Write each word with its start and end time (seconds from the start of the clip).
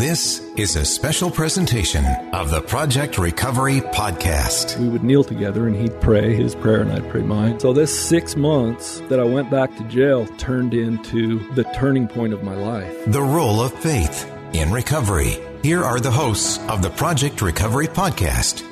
This 0.00 0.40
is 0.56 0.76
a 0.76 0.84
special 0.86 1.30
presentation 1.30 2.06
of 2.32 2.50
the 2.50 2.62
Project 2.62 3.18
Recovery 3.18 3.82
Podcast. 3.82 4.78
We 4.78 4.88
would 4.88 5.04
kneel 5.04 5.22
together 5.22 5.66
and 5.66 5.76
he'd 5.76 6.00
pray 6.00 6.34
his 6.34 6.54
prayer 6.54 6.80
and 6.80 6.90
I'd 6.90 7.10
pray 7.10 7.20
mine. 7.20 7.60
So, 7.60 7.74
this 7.74 8.08
six 8.08 8.34
months 8.34 9.00
that 9.10 9.20
I 9.20 9.24
went 9.24 9.50
back 9.50 9.76
to 9.76 9.84
jail 9.84 10.24
turned 10.38 10.72
into 10.72 11.40
the 11.52 11.64
turning 11.74 12.08
point 12.08 12.32
of 12.32 12.42
my 12.42 12.54
life. 12.54 12.96
The 13.08 13.20
role 13.20 13.60
of 13.60 13.74
faith 13.74 14.26
in 14.54 14.72
recovery. 14.72 15.36
Here 15.62 15.84
are 15.84 16.00
the 16.00 16.10
hosts 16.10 16.58
of 16.70 16.80
the 16.80 16.88
Project 16.88 17.42
Recovery 17.42 17.86
Podcast 17.86 18.64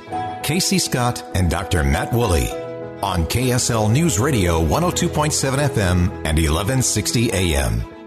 Casey 0.42 0.78
Scott 0.78 1.22
and 1.34 1.50
Dr. 1.50 1.84
Matt 1.84 2.10
Woolley 2.10 2.48
on 3.02 3.26
KSL 3.26 3.92
News 3.92 4.18
Radio 4.18 4.64
102.7 4.64 5.58
FM 5.68 6.08
and 6.24 6.38
1160 6.38 7.32
AM. 7.34 7.97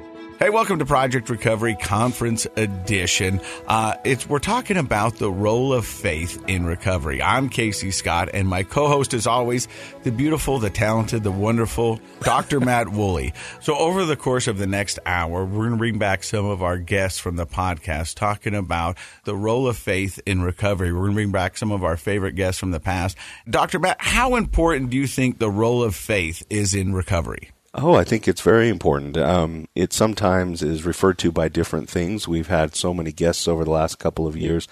Hey, 0.42 0.50
welcome 0.50 0.80
to 0.80 0.88
Project 0.88 1.30
Recovery 1.30 1.76
Conference 1.76 2.48
Edition. 2.56 3.42
Uh, 3.68 3.94
it's 4.04 4.28
we're 4.28 4.40
talking 4.40 4.76
about 4.76 5.18
the 5.18 5.32
role 5.32 5.72
of 5.72 5.86
faith 5.86 6.44
in 6.48 6.66
recovery. 6.66 7.22
I'm 7.22 7.48
Casey 7.48 7.92
Scott, 7.92 8.30
and 8.34 8.48
my 8.48 8.64
co-host, 8.64 9.14
is 9.14 9.28
always, 9.28 9.68
the 10.02 10.12
beautiful, 10.12 10.58
the 10.58 10.72
talented, 10.72 11.22
the 11.22 11.32
wonderful 11.32 12.00
Dr. 12.22 12.60
Matt 12.60 12.90
Woolley. 12.90 13.36
So, 13.60 13.78
over 13.78 14.04
the 14.04 14.16
course 14.16 14.48
of 14.48 14.58
the 14.58 14.66
next 14.66 14.98
hour, 15.06 15.46
we're 15.46 15.60
going 15.60 15.74
to 15.74 15.78
bring 15.78 16.00
back 16.00 16.24
some 16.24 16.48
of 16.48 16.64
our 16.64 16.80
guests 16.80 17.20
from 17.20 17.36
the 17.36 17.46
podcast, 17.46 18.16
talking 18.16 18.56
about 18.56 18.98
the 19.26 19.36
role 19.36 19.68
of 19.68 19.78
faith 19.78 20.20
in 20.26 20.42
recovery. 20.42 20.92
We're 20.92 21.02
going 21.02 21.12
to 21.12 21.18
bring 21.18 21.32
back 21.32 21.56
some 21.56 21.72
of 21.72 21.84
our 21.84 21.98
favorite 21.98 22.34
guests 22.34 22.60
from 22.60 22.72
the 22.72 22.80
past. 22.80 23.16
Dr. 23.48 23.78
Matt, 23.78 23.98
how 24.00 24.38
important 24.38 24.90
do 24.90 24.98
you 24.98 25.06
think 25.06 25.38
the 25.38 25.52
role 25.52 25.84
of 25.84 25.96
faith 25.96 26.42
is 26.50 26.74
in 26.74 26.96
recovery? 26.96 27.51
Oh, 27.74 27.94
I 27.96 28.04
think 28.04 28.28
it's 28.28 28.42
very 28.42 28.68
important. 28.68 29.18
Um, 29.18 29.68
it 29.76 29.94
sometimes 29.94 30.62
is 30.62 30.86
referred 30.86 31.18
to 31.20 31.32
by 31.32 31.48
different 31.48 31.90
things. 31.90 32.28
We've 32.28 32.48
had 32.48 32.76
so 32.76 32.94
many 32.94 33.14
guests 33.14 33.48
over 33.48 33.64
the 33.64 33.72
last 33.72 33.98
couple 33.98 34.28
of 34.28 34.36
years 34.36 34.68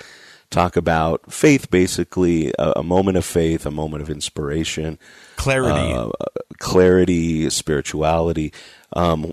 talk 0.50 0.76
about 0.76 1.32
faith, 1.32 1.70
basically 1.70 2.52
a, 2.58 2.74
a 2.78 2.84
moment 2.84 3.18
of 3.18 3.26
faith, 3.26 3.66
a 3.66 3.72
moment 3.72 4.02
of 4.02 4.10
inspiration, 4.10 4.98
clarity, 5.36 5.94
uh, 5.94 6.10
clarity, 6.58 7.50
spirituality. 7.50 8.52
Um, 8.94 9.32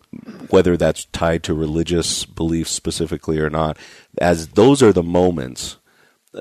whether 0.51 0.77
that's 0.77 1.07
tied 1.07 1.43
to 1.45 1.55
religious 1.55 2.27
beliefs 2.27 2.71
specifically 2.71 3.39
or 3.39 3.49
not, 3.49 3.79
as 4.19 4.49
those 4.49 4.83
are 4.83 4.93
the 4.93 5.03
moments 5.03 5.79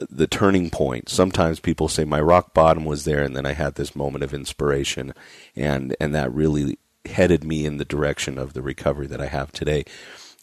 the 0.09 0.28
turning 0.28 0.70
point. 0.70 1.08
Sometimes 1.08 1.62
people 1.62 1.88
say 1.88 2.03
my 2.03 2.20
rock 2.20 2.53
bottom 2.53 2.84
was 2.84 3.06
there, 3.06 3.23
and 3.23 3.36
then 3.36 3.46
I 3.46 3.53
had 3.53 3.76
this 3.76 3.96
moment 3.96 4.26
of 4.26 4.34
inspiration, 4.34 5.14
and 5.56 5.96
and 6.00 6.14
that 6.14 6.34
really 6.34 6.78
headed 7.08 7.44
me 7.44 7.66
in 7.66 7.78
the 7.78 7.86
direction 7.86 8.38
of 8.38 8.53
the 8.53 8.61
recovery 8.61 9.08
that 9.08 9.22
I 9.22 9.28
have 9.28 9.52
today. 9.52 9.86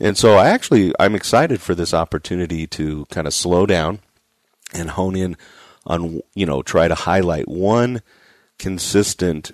And 0.01 0.17
so 0.17 0.35
I 0.35 0.49
actually 0.49 0.93
I'm 0.99 1.15
excited 1.15 1.61
for 1.61 1.75
this 1.75 1.95
opportunity 1.95 2.67
to 2.69 3.07
kind 3.07 3.27
of 3.27 3.35
slow 3.35 3.67
down 3.67 4.01
and 4.75 4.91
hone 4.91 5.17
in 5.17 5.37
on 5.87 6.21
you 6.35 6.47
know 6.47 6.63
try 6.63 6.89
to 6.89 6.95
highlight 6.95 7.49
one 7.49 8.03
consistent 8.59 9.53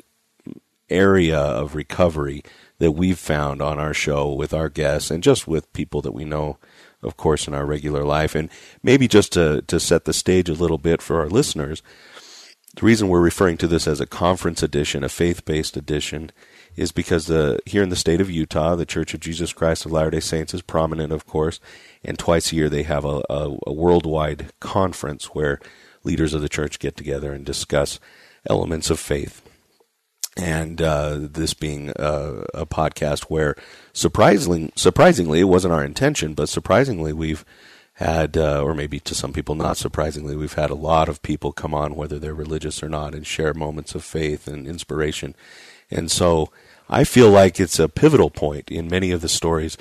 area 0.91 1.39
of 1.39 1.75
recovery 1.75 2.43
that 2.79 2.93
we've 2.93 3.19
found 3.19 3.61
on 3.61 3.79
our 3.79 3.93
show 3.93 4.33
with 4.33 4.55
our 4.55 4.69
guests 4.69 5.11
and 5.11 5.23
just 5.23 5.47
with 5.47 5.73
people 5.73 6.01
that 6.03 6.15
we 6.15 6.25
know 6.25 6.59
of 7.03 7.17
course 7.17 7.47
in 7.47 7.55
our 7.55 7.67
regular 7.67 8.05
life 8.05 8.35
and 8.35 8.49
maybe 8.83 9.09
just 9.09 9.33
to 9.33 9.63
to 9.63 9.79
set 9.79 10.05
the 10.05 10.13
stage 10.13 10.49
a 10.49 10.55
little 10.55 10.79
bit 10.79 11.03
for 11.03 11.21
our 11.21 11.29
listeners 11.29 11.83
the 12.77 12.87
reason 12.87 13.09
we're 13.09 13.21
referring 13.21 13.57
to 13.57 13.67
this 13.67 13.87
as 13.87 14.01
a 14.01 14.07
conference 14.07 14.63
edition 14.63 15.05
a 15.05 15.09
faith-based 15.09 15.77
edition 15.77 16.31
is 16.79 16.93
because 16.93 17.27
the 17.27 17.59
here 17.67 17.83
in 17.83 17.89
the 17.89 17.97
state 17.97 18.21
of 18.21 18.31
Utah, 18.31 18.77
the 18.77 18.87
Church 18.87 19.13
of 19.13 19.21
Jesus 19.21 19.53
Christ 19.53 19.85
of 19.85 19.93
Latter 19.93 20.11
Day 20.11 20.21
Saints 20.21 20.55
is 20.55 20.63
prominent, 20.63 21.13
of 21.13 21.27
course, 21.27 21.59
and 22.05 22.19
twice 22.19 22.53
a 22.53 22.57
year 22.57 22.69
they 22.69 22.85
have 22.85 23.05
a, 23.05 23.23
a, 23.29 23.59
a 23.67 23.73
worldwide 23.73 24.53
conference 24.61 25.27
where 25.27 25.59
leaders 26.05 26.35
of 26.35 26.41
the 26.41 26.49
church 26.49 26.79
get 26.79 26.97
together 26.97 27.33
and 27.33 27.45
discuss 27.45 27.99
elements 28.49 28.91
of 28.91 29.01
faith. 29.01 29.43
And 30.37 30.81
uh, 30.81 31.19
this 31.21 31.53
being 31.53 31.91
a, 31.97 32.45
a, 32.55 32.65
podcast 32.65 33.25
where 33.25 33.57
surprisingly, 33.93 34.71
surprisingly, 34.77 35.41
it 35.41 35.45
wasn't 35.45 35.75
our 35.75 35.85
intention, 35.85 36.35
but 36.35 36.49
surprisingly, 36.49 37.13
we've 37.13 37.45
had, 37.95 38.37
uh, 38.37 38.63
or 38.63 38.73
maybe 38.73 39.01
to 39.01 39.17
some 39.17 39.33
people 39.33 39.57
not 39.57 39.77
surprisingly, 39.77 40.37
we've 40.37 40.53
had 40.53 40.71
a 40.71 40.77
lot 40.77 41.09
of 41.09 41.23
people 41.23 41.51
come 41.51 41.75
on, 41.75 41.97
whether 41.97 42.21
they're 42.21 42.35
religious 42.35 42.85
or 42.85 42.89
not, 42.89 43.17
and 43.17 43.27
share 43.27 43.53
moments 43.53 43.97
of 43.97 44.05
faith 44.05 44.47
and 44.47 44.69
inspiration. 44.69 45.35
And 45.91 46.09
so 46.09 46.53
I 46.91 47.05
feel 47.05 47.31
like 47.31 47.61
it's 47.61 47.79
a 47.79 47.89
pivotal 47.89 48.31
point 48.31 48.71
in 48.71 48.89
many 48.89 49.11
of 49.11 49.21
the 49.21 49.29
stories 49.29 49.77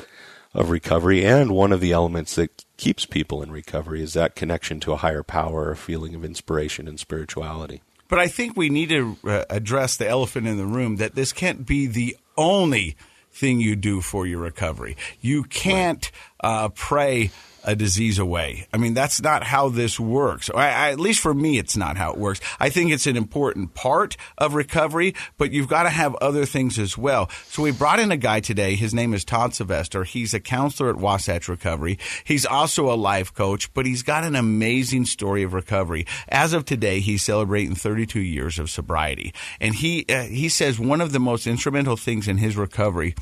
of 0.53 0.69
recovery, 0.69 1.25
and 1.25 1.51
one 1.51 1.71
of 1.71 1.79
the 1.79 1.91
elements 1.91 2.35
that 2.35 2.65
keeps 2.77 3.05
people 3.05 3.41
in 3.41 3.51
recovery 3.51 4.01
is 4.01 4.13
that 4.13 4.35
connection 4.35 4.79
to 4.81 4.91
a 4.91 4.97
higher 4.97 5.23
power, 5.23 5.71
a 5.71 5.77
feeling 5.77 6.15
of 6.15 6.25
inspiration 6.25 6.87
and 6.87 6.99
spirituality. 6.99 7.81
But 8.07 8.19
I 8.19 8.27
think 8.27 8.55
we 8.55 8.69
need 8.69 8.89
to 8.89 9.17
uh, 9.25 9.43
address 9.49 9.97
the 9.97 10.07
elephant 10.07 10.47
in 10.47 10.57
the 10.57 10.65
room 10.65 10.97
that 10.97 11.15
this 11.15 11.33
can't 11.33 11.65
be 11.65 11.87
the 11.87 12.17
only 12.37 12.95
thing 13.31 13.59
you 13.59 13.75
do 13.75 14.01
for 14.01 14.25
your 14.25 14.39
recovery. 14.39 14.97
You 15.21 15.43
can't 15.43 16.09
uh, 16.41 16.69
pray 16.69 17.31
a 17.67 17.75
disease 17.75 18.17
away. 18.17 18.65
I 18.73 18.77
mean, 18.77 18.93
that's 18.93 19.21
not 19.21 19.43
how 19.43 19.67
this 19.67 19.99
works. 19.99 20.49
I, 20.55 20.69
I, 20.69 20.91
at 20.91 20.99
least 20.99 21.19
for 21.19 21.33
me, 21.33 21.59
it's 21.59 21.75
not 21.75 21.97
how 21.97 22.13
it 22.13 22.17
works. 22.17 22.39
I 22.61 22.69
think 22.69 22.91
it's 22.91 23.05
an 23.05 23.17
important 23.17 23.73
part 23.73 24.15
of 24.37 24.53
recovery, 24.53 25.13
but 25.37 25.51
you've 25.51 25.67
got 25.67 25.83
to 25.83 25.89
have 25.89 26.15
other 26.15 26.45
things 26.45 26.79
as 26.79 26.97
well. 26.97 27.29
So 27.47 27.61
we 27.63 27.71
brought 27.71 27.99
in 27.99 28.09
a 28.09 28.17
guy 28.17 28.39
today. 28.39 28.75
His 28.75 28.93
name 28.93 29.13
is 29.13 29.25
Todd 29.25 29.53
Sylvester. 29.53 30.05
He's 30.05 30.33
a 30.33 30.39
counselor 30.39 30.89
at 30.89 30.95
Wasatch 30.95 31.49
Recovery. 31.49 31.99
He's 32.23 32.45
also 32.45 32.89
a 32.91 32.95
life 32.95 33.33
coach, 33.33 33.73
but 33.73 33.85
he's 33.85 34.01
got 34.01 34.23
an 34.23 34.35
amazing 34.35 35.05
story 35.05 35.43
of 35.43 35.53
recovery. 35.53 36.07
As 36.29 36.53
of 36.53 36.63
today, 36.63 37.01
he's 37.01 37.21
celebrating 37.21 37.75
32 37.75 38.21
years 38.21 38.57
of 38.59 38.69
sobriety, 38.69 39.33
and 39.59 39.75
he 39.75 40.05
uh, 40.07 40.23
he 40.23 40.47
says 40.47 40.79
one 40.79 41.01
of 41.01 41.11
the 41.11 41.19
most 41.19 41.45
instrumental 41.45 41.97
things 41.97 42.29
in 42.29 42.37
his 42.37 42.55
recovery 42.55 43.13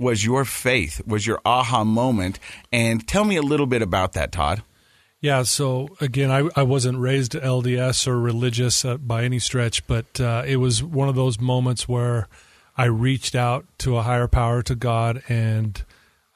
was 0.00 0.24
your 0.24 0.44
faith, 0.44 1.02
was 1.06 1.26
your 1.26 1.40
aha 1.44 1.84
moment. 1.84 2.38
And 2.72 3.06
tell 3.06 3.24
me 3.24 3.36
a 3.36 3.42
little 3.42 3.66
bit 3.66 3.82
about 3.82 4.14
that, 4.14 4.32
Todd. 4.32 4.62
Yeah, 5.20 5.42
so 5.42 5.88
again, 6.00 6.30
I, 6.30 6.48
I 6.56 6.62
wasn't 6.62 6.98
raised 6.98 7.32
LDS 7.32 8.08
or 8.08 8.18
religious 8.18 8.86
uh, 8.86 8.96
by 8.96 9.24
any 9.24 9.38
stretch, 9.38 9.86
but 9.86 10.18
uh, 10.18 10.42
it 10.46 10.56
was 10.56 10.82
one 10.82 11.10
of 11.10 11.14
those 11.14 11.38
moments 11.38 11.86
where 11.86 12.26
I 12.74 12.86
reached 12.86 13.34
out 13.34 13.66
to 13.80 13.98
a 13.98 14.02
higher 14.02 14.28
power, 14.28 14.62
to 14.62 14.74
God, 14.74 15.22
and 15.28 15.84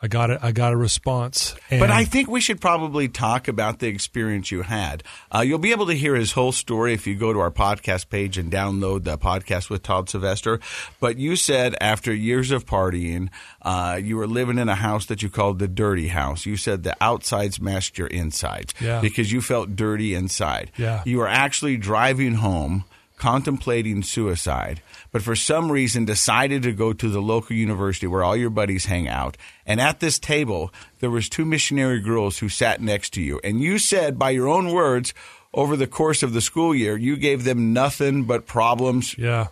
I 0.04 0.06
got 0.06 0.28
it. 0.28 0.38
I 0.42 0.52
got 0.52 0.74
a 0.74 0.76
response. 0.76 1.56
but 1.70 1.90
I 1.90 2.04
think 2.04 2.28
we 2.28 2.42
should 2.42 2.60
probably 2.60 3.08
talk 3.08 3.48
about 3.48 3.78
the 3.78 3.86
experience 3.86 4.50
you 4.50 4.60
had. 4.60 5.02
Uh, 5.34 5.40
you'll 5.40 5.58
be 5.58 5.70
able 5.72 5.86
to 5.86 5.94
hear 5.94 6.14
his 6.14 6.32
whole 6.32 6.52
story 6.52 6.92
if 6.92 7.06
you 7.06 7.14
go 7.14 7.32
to 7.32 7.38
our 7.38 7.50
podcast 7.50 8.10
page 8.10 8.36
and 8.36 8.52
download 8.52 9.04
the 9.04 9.16
podcast 9.16 9.70
with 9.70 9.82
Todd 9.82 10.10
Sylvester. 10.10 10.60
But 11.00 11.16
you 11.16 11.36
said 11.36 11.74
after 11.80 12.12
years 12.12 12.50
of 12.50 12.66
partying, 12.66 13.30
uh, 13.62 13.98
you 14.02 14.18
were 14.18 14.26
living 14.26 14.58
in 14.58 14.68
a 14.68 14.74
house 14.74 15.06
that 15.06 15.22
you 15.22 15.30
called 15.30 15.58
the 15.58 15.68
dirty 15.68 16.08
house. 16.08 16.44
You 16.44 16.58
said 16.58 16.82
the 16.82 16.94
outsides 17.00 17.58
matched 17.58 17.96
your 17.96 18.08
insides 18.08 18.74
yeah. 18.82 19.00
because 19.00 19.32
you 19.32 19.40
felt 19.40 19.74
dirty 19.74 20.12
inside. 20.12 20.70
Yeah. 20.76 21.02
You 21.06 21.16
were 21.16 21.28
actually 21.28 21.78
driving 21.78 22.34
home 22.34 22.84
contemplating 23.16 24.02
suicide, 24.02 24.82
but 25.14 25.22
for 25.22 25.36
some 25.36 25.70
reason 25.70 26.04
decided 26.04 26.64
to 26.64 26.72
go 26.72 26.92
to 26.92 27.08
the 27.08 27.22
local 27.22 27.54
university 27.54 28.04
where 28.04 28.24
all 28.24 28.34
your 28.34 28.50
buddies 28.50 28.86
hang 28.86 29.06
out. 29.06 29.36
And 29.64 29.80
at 29.80 30.00
this 30.00 30.18
table, 30.18 30.74
there 30.98 31.08
was 31.08 31.28
two 31.28 31.44
missionary 31.44 32.00
girls 32.00 32.38
who 32.38 32.48
sat 32.48 32.80
next 32.80 33.10
to 33.10 33.22
you. 33.22 33.40
And 33.44 33.60
you 33.60 33.78
said, 33.78 34.18
by 34.18 34.30
your 34.30 34.48
own 34.48 34.72
words, 34.72 35.14
over 35.52 35.76
the 35.76 35.86
course 35.86 36.24
of 36.24 36.32
the 36.32 36.40
school 36.40 36.74
year, 36.74 36.96
you 36.96 37.16
gave 37.16 37.44
them 37.44 37.72
nothing 37.72 38.24
but 38.24 38.46
problems. 38.46 39.16
Yeah. 39.16 39.46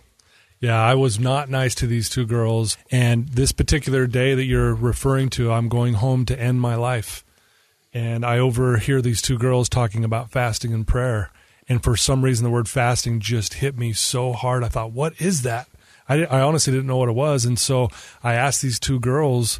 Yeah, 0.59 0.81
I 0.81 0.95
was 0.95 1.17
not 1.17 1.49
nice 1.49 1.75
to 1.75 1.87
these 1.87 2.09
two 2.09 2.25
girls. 2.25 2.77
And 2.91 3.29
this 3.29 3.53
particular 3.53 4.05
day 4.05 4.35
that 4.35 4.43
you're 4.43 4.75
referring 4.75 5.29
to, 5.29 5.53
I'm 5.53 5.69
going 5.69 5.93
home 5.93 6.25
to 6.25 6.37
end 6.37 6.59
my 6.59 6.75
life. 6.75 7.23
And 7.93 8.25
I 8.25 8.39
overhear 8.39 9.01
these 9.01 9.21
two 9.21 9.37
girls 9.37 9.69
talking 9.69 10.03
about 10.03 10.29
fasting 10.29 10.73
and 10.73 10.85
prayer. 10.85 11.31
And 11.73 11.83
for 11.83 11.97
some 11.97 12.23
reason, 12.23 12.43
the 12.43 12.51
word 12.51 12.69
fasting 12.69 13.19
just 13.19 13.55
hit 13.55 13.75
me 13.75 13.93
so 13.93 14.31
hard. 14.31 14.63
I 14.63 14.67
thought, 14.67 14.91
what 14.91 15.19
is 15.19 15.41
that? 15.41 15.67
I, 16.07 16.23
I 16.25 16.41
honestly 16.41 16.71
didn't 16.71 16.85
know 16.85 16.97
what 16.97 17.09
it 17.09 17.13
was. 17.13 17.45
And 17.45 17.57
so 17.57 17.89
I 18.21 18.35
asked 18.35 18.61
these 18.61 18.79
two 18.79 18.99
girls 18.99 19.59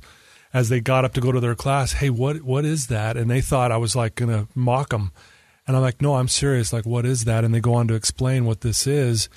as 0.53 0.69
they 0.69 0.79
got 0.79 1.05
up 1.05 1.15
to 1.15 1.21
go 1.21 1.31
to 1.31 1.39
their 1.39 1.55
class, 1.55 1.93
hey, 1.93 2.11
what 2.11 2.43
what 2.43 2.65
is 2.65 2.85
that? 2.85 3.17
And 3.17 3.31
they 3.31 3.41
thought 3.41 3.71
I 3.71 3.77
was 3.77 3.95
like 3.95 4.13
going 4.13 4.29
to 4.29 4.47
mock 4.53 4.89
them. 4.89 5.11
And 5.65 5.75
I'm 5.75 5.81
like, 5.81 6.03
no, 6.03 6.13
I'm 6.13 6.27
serious. 6.27 6.71
Like, 6.71 6.85
what 6.85 7.03
is 7.03 7.23
that? 7.23 7.43
And 7.43 7.51
they 7.51 7.59
go 7.59 7.73
on 7.73 7.87
to 7.87 7.95
explain 7.95 8.45
what 8.45 8.61
this 8.61 8.85
is. 8.85 9.27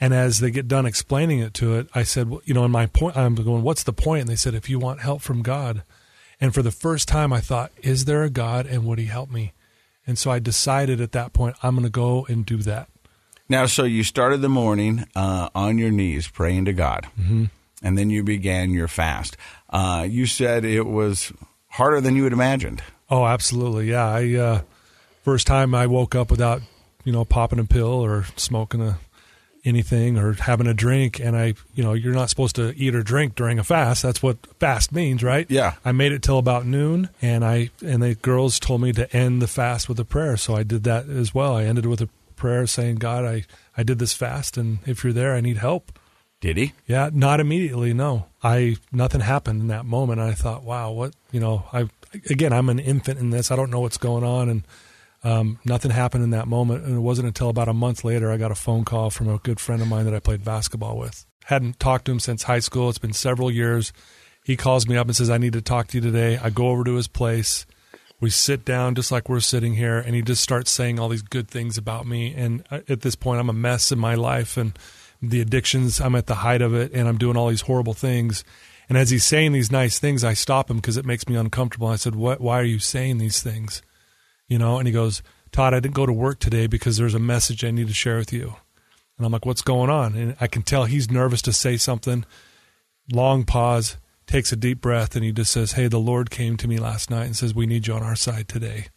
And 0.00 0.14
as 0.14 0.38
they 0.38 0.50
get 0.50 0.66
done 0.66 0.86
explaining 0.86 1.40
it 1.40 1.52
to 1.54 1.74
it, 1.74 1.88
I 1.94 2.02
said, 2.02 2.30
well, 2.30 2.40
you 2.46 2.54
know, 2.54 2.64
in 2.64 2.70
my 2.70 2.86
point, 2.86 3.14
I'm 3.14 3.34
going, 3.34 3.62
what's 3.62 3.82
the 3.82 3.92
point? 3.92 4.22
And 4.22 4.30
they 4.30 4.36
said, 4.36 4.54
if 4.54 4.70
you 4.70 4.78
want 4.78 5.02
help 5.02 5.20
from 5.20 5.42
God. 5.42 5.82
And 6.40 6.54
for 6.54 6.62
the 6.62 6.70
first 6.70 7.08
time, 7.08 7.30
I 7.30 7.40
thought, 7.40 7.72
is 7.82 8.06
there 8.06 8.22
a 8.22 8.30
God 8.30 8.64
and 8.64 8.86
would 8.86 8.98
he 8.98 9.04
help 9.04 9.30
me? 9.30 9.52
And 10.06 10.18
so 10.18 10.30
I 10.30 10.38
decided 10.38 11.00
at 11.00 11.12
that 11.12 11.32
point, 11.32 11.56
I'm 11.62 11.74
going 11.74 11.84
to 11.84 11.90
go 11.90 12.26
and 12.28 12.44
do 12.44 12.58
that. 12.58 12.88
Now, 13.48 13.66
so 13.66 13.84
you 13.84 14.02
started 14.02 14.40
the 14.40 14.48
morning 14.48 15.04
uh, 15.14 15.48
on 15.54 15.78
your 15.78 15.90
knees 15.90 16.28
praying 16.28 16.64
to 16.66 16.72
God, 16.72 17.06
mm-hmm. 17.20 17.44
and 17.82 17.98
then 17.98 18.08
you 18.08 18.22
began 18.22 18.70
your 18.70 18.88
fast. 18.88 19.36
Uh, 19.68 20.06
you 20.08 20.26
said 20.26 20.64
it 20.64 20.86
was 20.86 21.32
harder 21.68 22.00
than 22.00 22.16
you 22.16 22.24
had 22.24 22.32
imagined. 22.32 22.82
Oh, 23.10 23.26
absolutely. 23.26 23.90
Yeah. 23.90 24.08
I 24.08 24.34
uh, 24.34 24.60
first 25.22 25.46
time 25.46 25.74
I 25.74 25.86
woke 25.86 26.14
up 26.14 26.30
without, 26.30 26.62
you 27.04 27.12
know, 27.12 27.24
popping 27.24 27.58
a 27.58 27.64
pill 27.64 27.88
or 27.88 28.24
smoking 28.36 28.80
a 28.80 28.98
anything 29.64 30.18
or 30.18 30.32
having 30.32 30.66
a 30.66 30.74
drink 30.74 31.20
and 31.20 31.36
I, 31.36 31.54
you 31.74 31.82
know, 31.82 31.92
you're 31.92 32.14
not 32.14 32.30
supposed 32.30 32.56
to 32.56 32.74
eat 32.76 32.94
or 32.94 33.02
drink 33.02 33.34
during 33.34 33.58
a 33.58 33.64
fast. 33.64 34.02
That's 34.02 34.22
what 34.22 34.38
fast 34.58 34.92
means, 34.92 35.22
right? 35.22 35.46
Yeah. 35.48 35.74
I 35.84 35.92
made 35.92 36.12
it 36.12 36.22
till 36.22 36.38
about 36.38 36.66
noon 36.66 37.08
and 37.20 37.44
I 37.44 37.70
and 37.84 38.02
the 38.02 38.14
girls 38.16 38.58
told 38.58 38.80
me 38.80 38.92
to 38.92 39.14
end 39.14 39.40
the 39.40 39.46
fast 39.46 39.88
with 39.88 40.00
a 40.00 40.04
prayer. 40.04 40.36
So 40.36 40.56
I 40.56 40.62
did 40.62 40.84
that 40.84 41.08
as 41.08 41.34
well. 41.34 41.56
I 41.56 41.64
ended 41.64 41.86
with 41.86 42.00
a 42.00 42.08
prayer 42.34 42.66
saying, 42.66 42.96
"God, 42.96 43.24
I 43.24 43.44
I 43.76 43.82
did 43.84 43.98
this 43.98 44.14
fast 44.14 44.56
and 44.56 44.78
if 44.84 45.04
you're 45.04 45.12
there, 45.12 45.34
I 45.34 45.40
need 45.40 45.58
help." 45.58 45.98
Did 46.40 46.56
he? 46.56 46.72
Yeah, 46.88 47.08
not 47.12 47.38
immediately. 47.38 47.94
No, 47.94 48.26
I 48.42 48.76
nothing 48.90 49.20
happened 49.20 49.60
in 49.60 49.68
that 49.68 49.86
moment. 49.86 50.20
I 50.20 50.32
thought, 50.34 50.64
wow, 50.64 50.90
what 50.90 51.14
you 51.30 51.38
know, 51.38 51.66
I 51.72 51.88
again, 52.28 52.52
I'm 52.52 52.68
an 52.68 52.80
infant 52.80 53.20
in 53.20 53.30
this. 53.30 53.52
I 53.52 53.56
don't 53.56 53.70
know 53.70 53.78
what's 53.78 53.96
going 53.96 54.24
on, 54.24 54.48
and 54.48 54.64
um, 55.24 55.58
nothing 55.64 55.90
happened 55.90 56.24
in 56.24 56.30
that 56.30 56.48
moment. 56.48 56.84
And 56.84 56.96
it 56.96 57.00
wasn't 57.00 57.28
until 57.28 57.48
about 57.48 57.68
a 57.68 57.74
month 57.74 58.04
later 58.04 58.30
I 58.30 58.36
got 58.36 58.50
a 58.50 58.56
phone 58.56 58.84
call 58.84 59.10
from 59.10 59.28
a 59.28 59.38
good 59.38 59.60
friend 59.60 59.80
of 59.82 59.88
mine 59.88 60.04
that 60.04 60.14
I 60.14 60.20
played 60.20 60.44
basketball 60.44 60.96
with. 60.96 61.26
Hadn't 61.44 61.78
talked 61.80 62.06
to 62.06 62.12
him 62.12 62.20
since 62.20 62.44
high 62.44 62.60
school. 62.60 62.88
It's 62.88 62.98
been 62.98 63.12
several 63.12 63.50
years. 63.50 63.92
He 64.44 64.56
calls 64.56 64.88
me 64.88 64.96
up 64.96 65.06
and 65.06 65.16
says, 65.16 65.30
"I 65.30 65.38
need 65.38 65.52
to 65.52 65.62
talk 65.62 65.88
to 65.88 65.98
you 65.98 66.00
today." 66.00 66.38
I 66.38 66.50
go 66.50 66.68
over 66.68 66.84
to 66.84 66.94
his 66.94 67.08
place. 67.08 67.66
We 68.20 68.30
sit 68.30 68.64
down 68.64 68.94
just 68.94 69.10
like 69.10 69.28
we're 69.28 69.40
sitting 69.40 69.74
here, 69.74 69.98
and 69.98 70.14
he 70.14 70.22
just 70.22 70.42
starts 70.42 70.70
saying 70.70 70.98
all 70.98 71.08
these 71.08 71.22
good 71.22 71.48
things 71.48 71.76
about 71.76 72.06
me. 72.06 72.32
And 72.34 72.64
uh, 72.70 72.80
at 72.88 73.00
this 73.00 73.16
point, 73.16 73.40
I'm 73.40 73.50
a 73.50 73.52
mess 73.52 73.90
in 73.90 73.98
my 73.98 74.14
life, 74.14 74.56
and 74.56 74.76
the 75.22 75.40
addictions. 75.40 76.00
I'm 76.00 76.16
at 76.16 76.26
the 76.26 76.36
height 76.36 76.60
of 76.60 76.74
it 76.74 76.92
and 76.92 77.08
I'm 77.08 77.16
doing 77.16 77.36
all 77.36 77.48
these 77.48 77.62
horrible 77.62 77.94
things. 77.94 78.44
And 78.88 78.98
as 78.98 79.10
he's 79.10 79.24
saying 79.24 79.52
these 79.52 79.70
nice 79.70 79.98
things, 79.98 80.24
I 80.24 80.34
stop 80.34 80.68
him 80.68 80.76
because 80.76 80.96
it 80.96 81.06
makes 81.06 81.28
me 81.28 81.36
uncomfortable. 81.36 81.86
I 81.86 81.96
said, 81.96 82.16
"What? 82.16 82.40
Why 82.40 82.58
are 82.58 82.64
you 82.64 82.80
saying 82.80 83.18
these 83.18 83.40
things?" 83.40 83.80
You 84.52 84.58
know, 84.58 84.76
and 84.76 84.86
he 84.86 84.92
goes, 84.92 85.22
"Todd, 85.50 85.72
I 85.72 85.80
didn't 85.80 85.94
go 85.94 86.04
to 86.04 86.12
work 86.12 86.38
today 86.38 86.66
because 86.66 86.98
there's 86.98 87.14
a 87.14 87.18
message 87.18 87.64
I 87.64 87.70
need 87.70 87.88
to 87.88 87.94
share 87.94 88.18
with 88.18 88.34
you." 88.34 88.56
And 89.16 89.24
I'm 89.24 89.32
like, 89.32 89.46
"What's 89.46 89.62
going 89.62 89.88
on?" 89.88 90.14
And 90.14 90.36
I 90.42 90.46
can 90.46 90.60
tell 90.60 90.84
he's 90.84 91.10
nervous 91.10 91.40
to 91.42 91.54
say 91.54 91.78
something. 91.78 92.26
Long 93.10 93.44
pause, 93.44 93.96
takes 94.26 94.52
a 94.52 94.56
deep 94.56 94.82
breath, 94.82 95.16
and 95.16 95.24
he 95.24 95.32
just 95.32 95.52
says, 95.52 95.72
"Hey, 95.72 95.88
the 95.88 95.98
Lord 95.98 96.30
came 96.30 96.58
to 96.58 96.68
me 96.68 96.76
last 96.76 97.08
night 97.08 97.24
and 97.24 97.34
says 97.34 97.54
we 97.54 97.64
need 97.64 97.86
you 97.86 97.94
on 97.94 98.02
our 98.02 98.14
side 98.14 98.46
today." 98.46 98.88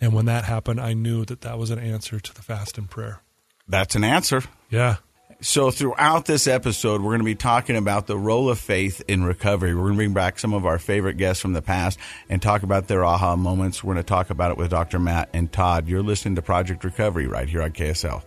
And 0.00 0.12
when 0.12 0.26
that 0.26 0.44
happened, 0.44 0.80
I 0.80 0.92
knew 0.92 1.24
that 1.24 1.40
that 1.40 1.58
was 1.58 1.70
an 1.70 1.80
answer 1.80 2.20
to 2.20 2.32
the 2.32 2.42
fast 2.42 2.78
and 2.78 2.88
prayer. 2.88 3.22
That's 3.66 3.96
an 3.96 4.04
answer. 4.04 4.44
Yeah. 4.70 4.98
So, 5.42 5.70
throughout 5.70 6.24
this 6.24 6.46
episode, 6.46 7.02
we're 7.02 7.10
going 7.10 7.20
to 7.20 7.24
be 7.24 7.34
talking 7.34 7.76
about 7.76 8.06
the 8.06 8.16
role 8.16 8.48
of 8.48 8.58
faith 8.58 9.02
in 9.06 9.22
recovery. 9.22 9.74
We're 9.74 9.82
going 9.82 9.92
to 9.92 9.98
bring 9.98 10.14
back 10.14 10.38
some 10.38 10.54
of 10.54 10.64
our 10.64 10.78
favorite 10.78 11.18
guests 11.18 11.42
from 11.42 11.52
the 11.52 11.60
past 11.60 11.98
and 12.30 12.40
talk 12.40 12.62
about 12.62 12.88
their 12.88 13.04
aha 13.04 13.36
moments. 13.36 13.84
We're 13.84 13.94
going 13.94 14.04
to 14.04 14.08
talk 14.08 14.30
about 14.30 14.50
it 14.50 14.56
with 14.56 14.70
Dr. 14.70 14.98
Matt 14.98 15.28
and 15.34 15.52
Todd. 15.52 15.88
You're 15.88 16.02
listening 16.02 16.36
to 16.36 16.42
Project 16.42 16.84
Recovery 16.84 17.26
right 17.26 17.48
here 17.48 17.60
on 17.60 17.72
KSL. 17.72 18.22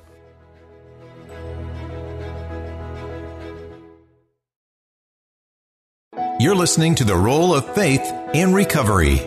You're 6.40 6.56
listening 6.56 6.96
to 6.96 7.04
the 7.04 7.16
role 7.16 7.56
of 7.56 7.74
faith 7.74 8.14
in 8.34 8.54
recovery. 8.54 9.20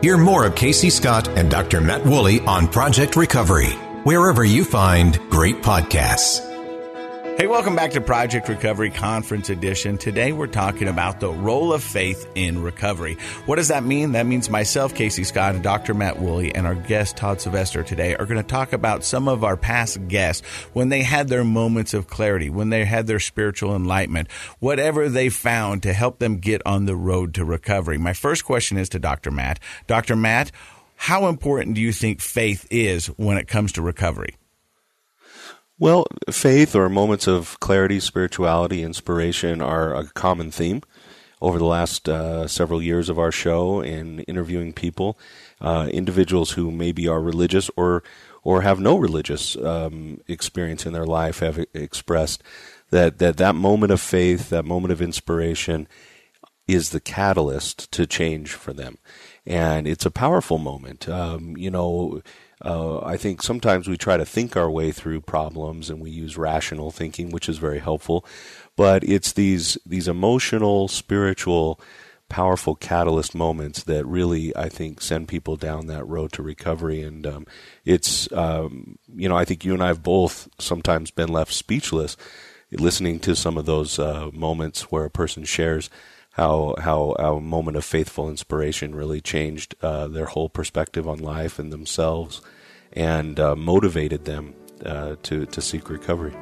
Hear 0.00 0.16
more 0.16 0.46
of 0.46 0.54
Casey 0.54 0.90
Scott 0.90 1.28
and 1.28 1.50
Dr. 1.50 1.80
Matt 1.80 2.04
Woolley 2.04 2.40
on 2.40 2.66
Project 2.66 3.14
Recovery, 3.14 3.70
wherever 4.04 4.42
you 4.42 4.64
find 4.64 5.18
great 5.30 5.56
podcasts. 5.62 6.55
Hey, 7.36 7.48
welcome 7.48 7.76
back 7.76 7.90
to 7.90 8.00
Project 8.00 8.48
Recovery 8.48 8.88
Conference 8.88 9.50
Edition. 9.50 9.98
Today 9.98 10.32
we're 10.32 10.46
talking 10.46 10.88
about 10.88 11.20
the 11.20 11.30
role 11.30 11.74
of 11.74 11.84
faith 11.84 12.26
in 12.34 12.62
recovery. 12.62 13.18
What 13.44 13.56
does 13.56 13.68
that 13.68 13.84
mean? 13.84 14.12
That 14.12 14.24
means 14.24 14.48
myself, 14.48 14.94
Casey 14.94 15.22
Scott, 15.22 15.54
and 15.54 15.62
Dr. 15.62 15.92
Matt 15.92 16.18
Woolley, 16.18 16.54
and 16.54 16.66
our 16.66 16.74
guest, 16.74 17.18
Todd 17.18 17.42
Sylvester, 17.42 17.82
today 17.82 18.16
are 18.16 18.24
going 18.24 18.40
to 18.40 18.42
talk 18.42 18.72
about 18.72 19.04
some 19.04 19.28
of 19.28 19.44
our 19.44 19.58
past 19.58 20.08
guests 20.08 20.46
when 20.72 20.88
they 20.88 21.02
had 21.02 21.28
their 21.28 21.44
moments 21.44 21.92
of 21.92 22.06
clarity, 22.06 22.48
when 22.48 22.70
they 22.70 22.86
had 22.86 23.06
their 23.06 23.20
spiritual 23.20 23.76
enlightenment, 23.76 24.32
whatever 24.60 25.10
they 25.10 25.28
found 25.28 25.82
to 25.82 25.92
help 25.92 26.18
them 26.18 26.38
get 26.38 26.62
on 26.64 26.86
the 26.86 26.96
road 26.96 27.34
to 27.34 27.44
recovery. 27.44 27.98
My 27.98 28.14
first 28.14 28.46
question 28.46 28.78
is 28.78 28.88
to 28.88 28.98
Dr. 28.98 29.30
Matt. 29.30 29.60
Dr. 29.86 30.16
Matt, 30.16 30.52
how 30.94 31.26
important 31.26 31.74
do 31.74 31.82
you 31.82 31.92
think 31.92 32.22
faith 32.22 32.66
is 32.70 33.08
when 33.08 33.36
it 33.36 33.46
comes 33.46 33.72
to 33.72 33.82
recovery? 33.82 34.36
Well, 35.78 36.06
faith 36.30 36.74
or 36.74 36.88
moments 36.88 37.26
of 37.26 37.60
clarity, 37.60 38.00
spirituality, 38.00 38.82
inspiration 38.82 39.60
are 39.60 39.94
a 39.94 40.04
common 40.06 40.50
theme 40.50 40.82
over 41.42 41.58
the 41.58 41.66
last 41.66 42.08
uh, 42.08 42.48
several 42.48 42.80
years 42.80 43.10
of 43.10 43.18
our 43.18 43.30
show 43.30 43.82
in 43.82 44.20
interviewing 44.20 44.72
people, 44.72 45.18
uh, 45.60 45.88
individuals 45.92 46.52
who 46.52 46.70
maybe 46.70 47.06
are 47.06 47.20
religious 47.20 47.70
or 47.76 48.02
or 48.42 48.62
have 48.62 48.78
no 48.80 48.96
religious 48.96 49.56
um, 49.56 50.20
experience 50.28 50.86
in 50.86 50.92
their 50.92 51.04
life 51.04 51.40
have 51.40 51.58
expressed 51.74 52.44
that, 52.90 53.18
that 53.18 53.36
that 53.38 53.56
moment 53.56 53.90
of 53.90 54.00
faith, 54.00 54.50
that 54.50 54.64
moment 54.64 54.92
of 54.92 55.02
inspiration, 55.02 55.88
is 56.68 56.90
the 56.90 57.00
catalyst 57.00 57.90
to 57.90 58.06
change 58.06 58.52
for 58.52 58.72
them, 58.72 58.96
and 59.44 59.86
it's 59.86 60.06
a 60.06 60.10
powerful 60.10 60.58
moment. 60.58 61.08
Um, 61.08 61.56
you 61.56 61.70
know 61.70 62.22
uh, 62.64 63.00
I 63.00 63.16
think 63.16 63.42
sometimes 63.42 63.88
we 63.88 63.96
try 63.96 64.16
to 64.16 64.24
think 64.24 64.56
our 64.56 64.70
way 64.70 64.92
through 64.92 65.20
problems 65.20 65.90
and 65.90 66.00
we 66.00 66.10
use 66.10 66.38
rational 66.38 66.90
thinking, 66.90 67.30
which 67.30 67.48
is 67.48 67.58
very 67.58 67.78
helpful. 67.78 68.24
But 68.76 69.04
it's 69.04 69.32
these 69.32 69.76
these 69.84 70.08
emotional, 70.08 70.88
spiritual, 70.88 71.80
powerful 72.28 72.74
catalyst 72.74 73.34
moments 73.34 73.82
that 73.84 74.06
really, 74.06 74.56
I 74.56 74.68
think, 74.68 75.00
send 75.00 75.28
people 75.28 75.56
down 75.56 75.86
that 75.86 76.06
road 76.06 76.32
to 76.32 76.42
recovery. 76.42 77.02
And 77.02 77.26
um, 77.26 77.46
it's, 77.84 78.30
um, 78.32 78.98
you 79.14 79.28
know, 79.28 79.36
I 79.36 79.44
think 79.44 79.64
you 79.64 79.74
and 79.74 79.82
I 79.82 79.88
have 79.88 80.02
both 80.02 80.48
sometimes 80.58 81.10
been 81.10 81.28
left 81.28 81.52
speechless 81.52 82.16
listening 82.72 83.20
to 83.20 83.36
some 83.36 83.56
of 83.56 83.66
those 83.66 83.98
uh, 83.98 84.30
moments 84.32 84.90
where 84.90 85.04
a 85.04 85.10
person 85.10 85.44
shares 85.44 85.88
how 86.36 86.74
how 86.78 87.12
a 87.12 87.40
moment 87.40 87.78
of 87.78 87.84
faithful 87.84 88.28
inspiration 88.28 88.94
really 88.94 89.22
changed 89.22 89.74
uh, 89.82 90.06
their 90.06 90.26
whole 90.26 90.50
perspective 90.50 91.08
on 91.08 91.18
life 91.18 91.58
and 91.58 91.72
themselves, 91.72 92.42
and 92.92 93.40
uh, 93.40 93.56
motivated 93.56 94.26
them 94.26 94.54
uh, 94.84 95.16
to 95.22 95.46
to 95.46 95.62
seek 95.62 95.88
recovery. 95.88 96.34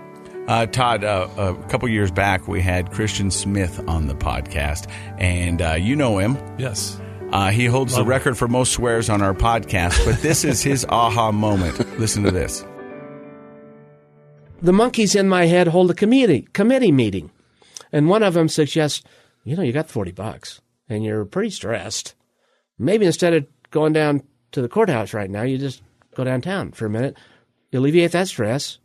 Uh, 0.48 0.66
Todd, 0.66 1.04
uh, 1.04 1.28
a 1.38 1.54
couple 1.68 1.88
years 1.88 2.10
back, 2.10 2.48
we 2.48 2.60
had 2.60 2.90
Christian 2.90 3.30
Smith 3.30 3.80
on 3.88 4.08
the 4.08 4.14
podcast, 4.14 4.90
and 5.16 5.62
uh, 5.62 5.74
you 5.74 5.94
know 5.96 6.18
him. 6.18 6.36
Yes. 6.58 7.00
he 7.52 7.64
holds 7.64 7.94
Love 7.94 8.04
the 8.04 8.10
record 8.10 8.36
for 8.36 8.48
most 8.48 8.72
swears 8.72 9.08
on 9.08 9.22
our 9.22 9.32
podcast, 9.32 10.04
but 10.04 10.20
this 10.22 10.44
is 10.44 10.60
his 10.60 10.84
aha 10.88 11.30
moment. 11.30 11.98
Listen 12.00 12.24
to 12.24 12.30
this. 12.32 12.64
The 14.60 14.72
monkeys 14.72 15.14
in 15.14 15.28
my 15.28 15.46
head 15.46 15.68
hold 15.68 15.90
a 15.92 15.94
committee 15.94 16.48
committee 16.52 16.92
meeting, 16.92 17.30
and 17.92 18.08
one 18.08 18.22
of 18.24 18.34
them 18.34 18.48
suggests, 18.48 19.02
you 19.44 19.56
know, 19.56 19.62
you 19.62 19.72
got 19.72 19.90
forty 19.90 20.12
bucks, 20.12 20.60
and 20.88 21.04
you're 21.04 21.24
pretty 21.24 21.50
stressed. 21.50 22.14
Maybe 22.78 23.06
instead 23.06 23.34
of 23.34 23.46
going 23.70 23.92
down 23.92 24.22
to 24.52 24.62
the 24.62 24.68
courthouse 24.68 25.14
right 25.14 25.30
now, 25.30 25.42
you 25.42 25.58
just 25.58 25.82
go 26.14 26.24
downtown 26.24 26.72
for 26.72 26.86
a 26.86 26.90
minute, 26.90 27.16
alleviate 27.72 28.12
that 28.12 28.28
stress, 28.28 28.78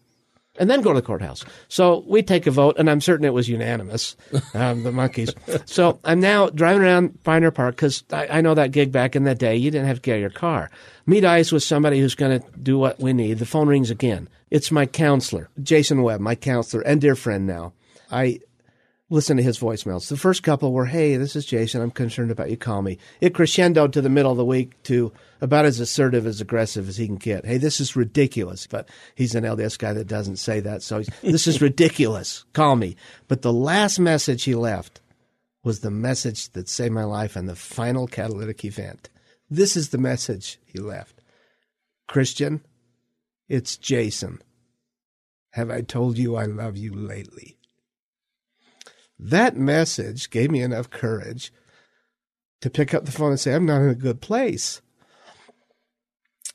and 0.59 0.69
then 0.69 0.81
go 0.81 0.91
to 0.93 0.99
the 0.99 1.05
courthouse. 1.05 1.45
So 1.69 2.03
we 2.07 2.21
take 2.21 2.45
a 2.45 2.51
vote, 2.51 2.75
and 2.77 2.89
I'm 2.89 3.01
certain 3.01 3.25
it 3.25 3.33
was 3.33 3.47
unanimous, 3.47 4.15
um, 4.53 4.83
the 4.83 4.91
monkeys. 4.91 5.33
So 5.65 5.99
I'm 6.03 6.19
now 6.19 6.49
driving 6.49 6.83
around 6.83 7.23
Pioneer 7.23 7.51
Park 7.51 7.75
because 7.75 8.03
I, 8.11 8.27
I, 8.27 8.41
know 8.41 8.53
that 8.53 8.71
gig 8.71 8.91
back 8.91 9.15
in 9.15 9.23
the 9.23 9.35
day, 9.35 9.55
you 9.55 9.71
didn't 9.71 9.87
have 9.87 9.97
to 9.97 10.01
get 10.01 10.19
your 10.19 10.29
car. 10.29 10.69
Meet 11.05 11.25
eyes 11.25 11.51
with 11.51 11.63
somebody 11.63 11.99
who's 11.99 12.15
going 12.15 12.39
to 12.39 12.45
do 12.59 12.77
what 12.77 12.99
we 12.99 13.13
need. 13.13 13.39
The 13.39 13.45
phone 13.45 13.67
rings 13.69 13.89
again. 13.89 14.27
It's 14.51 14.71
my 14.71 14.85
counselor, 14.85 15.49
Jason 15.61 16.03
Webb, 16.03 16.19
my 16.19 16.35
counselor 16.35 16.81
and 16.83 16.99
dear 16.99 17.15
friend 17.15 17.47
now. 17.47 17.73
I 18.11 18.39
listen 19.09 19.37
to 19.37 19.43
his 19.43 19.59
voicemails. 19.59 20.07
The 20.07 20.17
first 20.17 20.43
couple 20.43 20.71
were, 20.71 20.85
"Hey, 20.85 21.17
this 21.17 21.35
is 21.35 21.45
Jason. 21.45 21.81
I'm 21.81 21.91
concerned 21.91 22.31
about 22.31 22.49
you. 22.49 22.57
Call 22.57 22.81
me." 22.81 22.97
It 23.21 23.33
crescendoed 23.33 23.91
to 23.93 24.01
the 24.01 24.09
middle 24.09 24.31
of 24.31 24.37
the 24.37 24.45
week 24.45 24.81
to 24.83 25.11
about 25.41 25.65
as 25.65 25.79
assertive, 25.79 26.27
as 26.27 26.41
aggressive 26.41 26.87
as 26.89 26.97
he 26.97 27.07
can 27.07 27.15
get. 27.15 27.45
Hey, 27.45 27.57
this 27.57 27.79
is 27.79 27.95
ridiculous. 27.95 28.67
But 28.67 28.89
he's 29.15 29.35
an 29.35 29.45
LDS 29.45 29.77
guy 29.77 29.93
that 29.93 30.07
doesn't 30.07 30.37
say 30.37 30.59
that, 30.59 30.83
so 30.83 31.03
this 31.21 31.47
is 31.47 31.61
ridiculous. 31.61 32.45
Call 32.53 32.75
me. 32.75 32.95
But 33.27 33.41
the 33.41 33.53
last 33.53 33.99
message 33.99 34.43
he 34.43 34.55
left 34.55 35.01
was 35.63 35.79
the 35.79 35.91
message 35.91 36.49
that 36.53 36.69
saved 36.69 36.93
my 36.93 37.03
life 37.03 37.35
and 37.35 37.47
the 37.47 37.55
final 37.55 38.07
catalytic 38.07 38.63
event. 38.63 39.09
This 39.49 39.75
is 39.75 39.89
the 39.89 39.97
message 39.97 40.59
he 40.65 40.79
left. 40.79 41.21
Christian, 42.07 42.61
it's 43.47 43.77
Jason. 43.77 44.41
Have 45.51 45.69
I 45.69 45.81
told 45.81 46.17
you 46.17 46.35
I 46.35 46.45
love 46.45 46.77
you 46.77 46.93
lately? 46.93 47.58
That 49.19 49.57
message 49.57 50.29
gave 50.29 50.49
me 50.49 50.61
enough 50.61 50.89
courage 50.89 51.51
to 52.61 52.69
pick 52.69 52.93
up 52.93 53.05
the 53.05 53.11
phone 53.11 53.31
and 53.31 53.39
say, 53.39 53.53
I'm 53.53 53.65
not 53.65 53.81
in 53.81 53.89
a 53.89 53.95
good 53.95 54.21
place. 54.21 54.81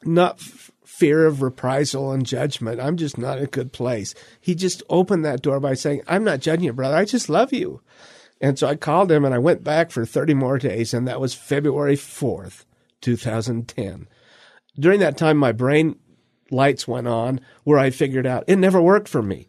Not 0.02 0.37
f- 0.38 0.71
fear 0.85 1.26
of 1.26 1.42
reprisal 1.42 2.12
and 2.12 2.25
judgment. 2.25 2.80
I'm 2.80 2.97
just 2.97 3.18
not 3.18 3.38
in 3.38 3.44
a 3.44 3.49
good 3.49 3.73
place. 3.73 4.14
He 4.40 4.54
just 4.54 4.83
opened 4.88 5.25
that 5.25 5.42
door 5.42 5.61
by 5.61 5.75
saying, 5.75 6.02
I'm 6.09 6.25
not 6.25 6.40
judging 6.40 6.64
you, 6.64 6.73
brother. 6.73 6.97
I 6.97 7.04
just 7.04 7.28
love 7.28 7.52
you. 7.52 7.83
And 8.40 8.59
so 8.59 8.66
I 8.66 8.76
called 8.76 9.12
him 9.12 9.25
and 9.25 9.35
I 9.35 9.38
went 9.38 9.64
back 9.64 9.90
for 9.90 10.04
30 10.04 10.35
more 10.35 10.59
days, 10.59 10.92
and 10.92 11.06
that 11.06 11.21
was 11.21 11.35
February 11.35 11.97
4th, 11.97 12.64
2010. 13.00 14.09
During 14.78 15.00
that 15.00 15.16
time, 15.16 15.37
my 15.37 15.52
brain 15.52 15.97
lights 16.50 16.88
went 16.88 17.09
on 17.09 17.40
where 17.64 17.78
I 17.78 17.90
figured 17.90 18.26
out 18.26 18.44
it 18.47 18.56
never 18.56 18.80
worked 18.80 19.09
for 19.09 19.23
me. 19.23 19.49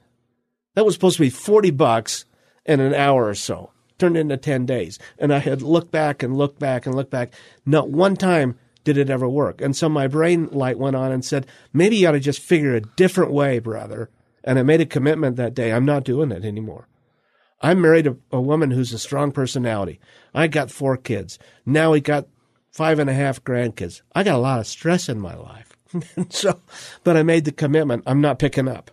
That 0.76 0.86
was 0.86 0.94
supposed 0.94 1.18
to 1.18 1.24
be 1.24 1.30
40 1.30 1.72
bucks 1.72 2.26
in 2.66 2.80
an 2.80 2.94
hour 2.94 3.28
or 3.28 3.36
so, 3.36 3.72
turned 3.98 4.18
into 4.18 4.38
10 4.38 4.66
days. 4.66 5.00
And 5.18 5.34
I 5.34 5.40
had 5.40 5.62
looked 5.62 5.92
back 5.92 6.24
and 6.24 6.38
looked 6.38 6.60
back 6.60 6.86
and 6.86 6.96
looked 6.96 7.12
back. 7.12 7.34
Not 7.66 7.90
one 7.90 8.16
time 8.16 8.58
did 8.84 8.98
it 8.98 9.10
ever 9.10 9.28
work. 9.28 9.62
And 9.62 9.76
so 9.76 9.90
my 9.90 10.08
brain 10.08 10.48
light 10.52 10.80
went 10.80 10.96
on 10.96 11.12
and 11.12 11.26
said, 11.26 11.48
maybe 11.74 11.98
you 11.98 12.08
ought 12.08 12.12
to 12.12 12.20
just 12.20 12.40
figure 12.40 12.76
a 12.76 12.82
different 12.82 13.32
way, 13.32 13.60
brother. 13.60 14.10
And 14.44 14.60
I 14.60 14.64
made 14.64 14.82
a 14.82 14.86
commitment 14.86 15.38
that 15.38 15.56
day. 15.56 15.74
I'm 15.74 15.86
not 15.86 16.04
doing 16.04 16.32
it 16.32 16.46
anymore. 16.46 16.88
I 17.62 17.74
married 17.74 18.06
a, 18.06 18.16
a 18.32 18.40
woman 18.40 18.72
who's 18.72 18.94
a 18.94 19.00
strong 19.00 19.32
personality. 19.32 20.00
I 20.34 20.48
got 20.48 20.70
four 20.70 20.98
kids. 20.98 21.40
Now 21.66 21.92
we 21.92 22.02
got 22.02 22.28
five 22.72 23.00
and 23.00 23.10
a 23.10 23.14
half 23.14 23.44
grandkids. 23.44 24.02
I 24.14 24.24
got 24.24 24.36
a 24.36 24.40
lot 24.40 24.60
of 24.60 24.68
stress 24.68 25.10
in 25.10 25.20
my 25.20 25.36
life. 25.36 25.76
so, 26.30 26.60
but 27.04 27.18
I 27.18 27.24
made 27.24 27.46
the 27.46 27.52
commitment. 27.52 28.04
I'm 28.06 28.22
not 28.22 28.38
picking 28.38 28.68
up. 28.68 28.92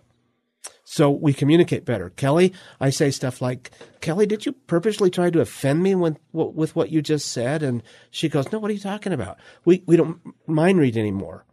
So 0.93 1.09
we 1.09 1.33
communicate 1.33 1.85
better. 1.85 2.11
Kelly, 2.11 2.53
I 2.79 2.91
say 2.91 3.09
stuff 3.09 3.41
like, 3.41 3.71
Kelly, 3.99 4.27
did 4.27 4.45
you 4.45 4.51
purposely 4.51 5.09
try 5.09 5.31
to 5.31 5.41
offend 5.41 5.81
me 5.81 5.95
with 5.95 6.75
what 6.75 6.91
you 6.91 7.01
just 7.01 7.31
said? 7.31 7.63
And 7.63 7.81
she 8.11 8.29
goes, 8.29 8.51
No, 8.51 8.59
what 8.59 8.69
are 8.69 8.75
you 8.75 8.79
talking 8.79 9.11
about? 9.11 9.39
We, 9.65 9.81
we 9.87 9.97
don't 9.97 10.19
mind 10.45 10.77
read 10.77 10.95
anymore. 10.95 11.45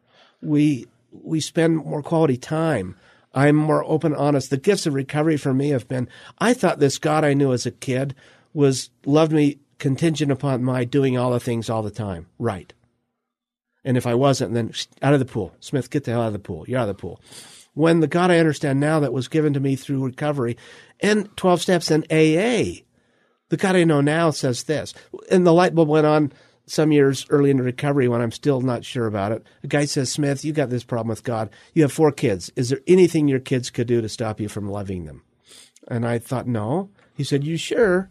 We, 0.43 0.89
we 1.11 1.41
spend 1.41 1.79
more 1.79 2.03
quality 2.03 2.37
time. 2.37 2.97
I'm 3.33 3.57
more 3.57 3.83
open, 3.85 4.15
honest. 4.15 4.51
The 4.51 4.59
gifts 4.59 4.85
of 4.85 4.93
recovery 4.93 5.39
for 5.39 5.55
me 5.55 5.71
have 5.71 5.89
been, 5.89 6.07
I 6.39 6.53
thought 6.53 6.79
this 6.79 6.99
God 6.99 7.25
I 7.25 7.33
knew 7.33 7.55
as 7.55 7.65
a 7.65 7.71
kid 7.71 8.15
was, 8.53 8.91
loved 9.07 9.33
me 9.33 9.59
contingent 9.79 10.31
upon 10.31 10.63
my 10.63 10.85
doing 10.85 11.17
all 11.17 11.31
the 11.31 11.41
things 11.41 11.71
all 11.71 11.83
the 11.83 11.91
time. 11.91 12.27
Right. 12.39 12.75
And 13.87 13.97
if 13.97 14.07
I 14.07 14.13
wasn't, 14.17 14.53
then 14.53 14.75
out 15.01 15.15
of 15.15 15.19
the 15.19 15.25
pool. 15.25 15.55
Smith, 15.61 15.89
get 15.89 16.05
the 16.05 16.11
hell 16.11 16.21
out 16.21 16.27
of 16.27 16.33
the 16.35 16.39
pool. 16.39 16.67
You're 16.69 16.81
out 16.81 16.91
of 16.91 16.95
the 16.95 17.01
pool 17.01 17.23
when 17.75 18.01
the 18.01 18.07
God 18.07 18.31
I 18.31 18.39
understand 18.39 18.81
now 18.81 19.01
that 19.01 19.13
was 19.13 19.29
given 19.29 19.53
to 19.53 19.61
me 19.61 19.77
through 19.77 20.05
recovery 20.05 20.57
and 21.01 21.35
12 21.37 21.63
steps 21.63 21.91
and 21.91 22.05
AA, 22.11 22.83
the 23.49 23.57
God 23.57 23.77
I 23.77 23.85
know 23.85 24.01
now 24.01 24.31
says 24.31 24.65
this. 24.65 24.95
And 25.31 25.47
the 25.47 25.53
light 25.53 25.75
bulb 25.75 25.89
went 25.89 26.07
on 26.07 26.33
some 26.67 26.93
years 26.93 27.27
early 27.31 27.51
into 27.51 27.63
recovery 27.63 28.07
when 28.09 28.21
I'm 28.21 28.33
still 28.33 28.61
not 28.61 28.85
sure 28.85 29.07
about 29.07 29.33
it. 29.33 29.45
A 29.63 29.67
guy 29.67 29.85
says, 29.85 30.11
Smith, 30.11 30.45
you 30.45 30.53
got 30.53 30.71
this 30.71 30.85
problem 30.85 31.09
with 31.09 31.25
God. 31.25 31.51
You 31.75 31.83
have 31.83 31.93
four 31.93 32.13
kids. 32.13 32.53
Is 32.55 32.69
there 32.69 32.81
anything 32.87 33.27
your 33.29 33.41
kids 33.41 33.71
could 33.71 33.87
do 33.87 34.01
to 34.01 34.09
stop 34.09 34.41
you 34.41 34.49
from 34.49 34.69
loving 34.69 35.05
them? 35.05 35.23
And 35.89 36.07
I 36.07 36.19
thought, 36.19 36.47
no. 36.47 36.91
He 37.15 37.25
said, 37.25 37.45
You 37.45 37.57
sure? 37.57 38.09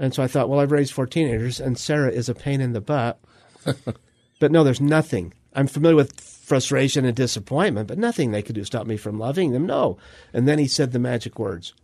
And 0.00 0.14
so 0.14 0.22
I 0.22 0.28
thought, 0.28 0.48
well, 0.48 0.60
I've 0.60 0.72
raised 0.72 0.94
four 0.94 1.06
teenagers, 1.06 1.60
and 1.60 1.76
Sarah 1.76 2.10
is 2.10 2.30
a 2.30 2.34
pain 2.34 2.62
in 2.62 2.72
the 2.72 2.80
butt. 2.80 3.20
but 4.40 4.50
no, 4.50 4.64
there's 4.64 4.80
nothing. 4.80 5.34
I'm 5.54 5.66
familiar 5.66 5.96
with 5.96 6.16
frustration 6.50 7.04
and 7.04 7.14
disappointment, 7.14 7.86
but 7.86 7.96
nothing 7.96 8.32
they 8.32 8.42
could 8.42 8.56
do 8.56 8.64
stop 8.64 8.84
me 8.84 8.96
from 8.96 9.20
loving 9.20 9.52
them. 9.52 9.66
No. 9.66 9.98
And 10.32 10.48
then 10.48 10.58
he 10.58 10.66
said 10.66 10.90
the 10.90 10.98
magic 10.98 11.38
words. 11.38 11.74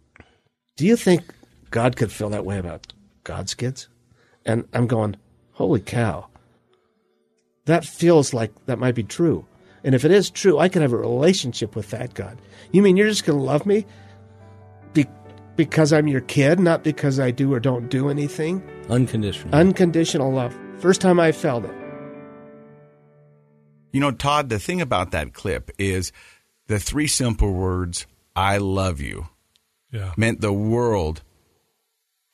Do 0.74 0.84
you 0.84 0.96
think 0.96 1.22
God 1.70 1.94
could 1.94 2.10
feel 2.10 2.28
that 2.30 2.44
way 2.44 2.58
about 2.58 2.92
God's 3.22 3.54
kids? 3.54 3.86
And 4.44 4.66
I'm 4.72 4.88
going, 4.88 5.18
holy 5.52 5.78
cow. 5.78 6.26
That 7.66 7.84
feels 7.84 8.34
like 8.34 8.52
that 8.66 8.80
might 8.80 8.96
be 8.96 9.04
true. 9.04 9.46
And 9.84 9.94
if 9.94 10.04
it 10.04 10.10
is 10.10 10.30
true, 10.30 10.58
I 10.58 10.68
could 10.68 10.82
have 10.82 10.92
a 10.92 10.96
relationship 10.96 11.76
with 11.76 11.90
that 11.90 12.14
God. 12.14 12.36
You 12.72 12.82
mean 12.82 12.96
you're 12.96 13.08
just 13.08 13.24
going 13.24 13.38
to 13.38 13.44
love 13.44 13.66
me 13.66 13.86
be- 14.94 15.06
because 15.54 15.92
I'm 15.92 16.08
your 16.08 16.22
kid, 16.22 16.58
not 16.58 16.82
because 16.82 17.20
I 17.20 17.30
do 17.30 17.54
or 17.54 17.60
don't 17.60 17.88
do 17.88 18.08
anything? 18.08 18.68
Unconditional. 18.90 19.54
Unconditional 19.54 20.32
love. 20.32 20.58
First 20.78 21.00
time 21.00 21.20
I 21.20 21.30
felt 21.30 21.64
it. 21.64 21.85
You 23.96 24.00
know, 24.00 24.10
Todd, 24.10 24.50
the 24.50 24.58
thing 24.58 24.82
about 24.82 25.12
that 25.12 25.32
clip 25.32 25.70
is 25.78 26.12
the 26.66 26.78
three 26.78 27.06
simple 27.06 27.50
words, 27.50 28.06
I 28.36 28.58
love 28.58 29.00
you, 29.00 29.28
yeah. 29.90 30.12
meant 30.18 30.42
the 30.42 30.52
world 30.52 31.22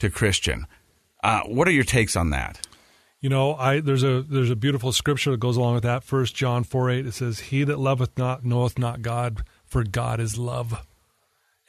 to 0.00 0.10
Christian. 0.10 0.66
Uh, 1.22 1.42
what 1.42 1.68
are 1.68 1.70
your 1.70 1.84
takes 1.84 2.16
on 2.16 2.30
that? 2.30 2.66
You 3.20 3.28
know, 3.28 3.54
I 3.54 3.78
there's 3.78 4.02
a 4.02 4.22
there's 4.22 4.50
a 4.50 4.56
beautiful 4.56 4.90
scripture 4.90 5.30
that 5.30 5.38
goes 5.38 5.56
along 5.56 5.74
with 5.74 5.84
that. 5.84 6.02
First 6.02 6.34
John 6.34 6.64
four 6.64 6.90
eight 6.90 7.06
it 7.06 7.14
says, 7.14 7.38
"He 7.38 7.62
that 7.62 7.78
loveth 7.78 8.18
not 8.18 8.44
knoweth 8.44 8.76
not 8.76 9.00
God, 9.00 9.44
for 9.64 9.84
God 9.84 10.18
is 10.18 10.36
love." 10.36 10.84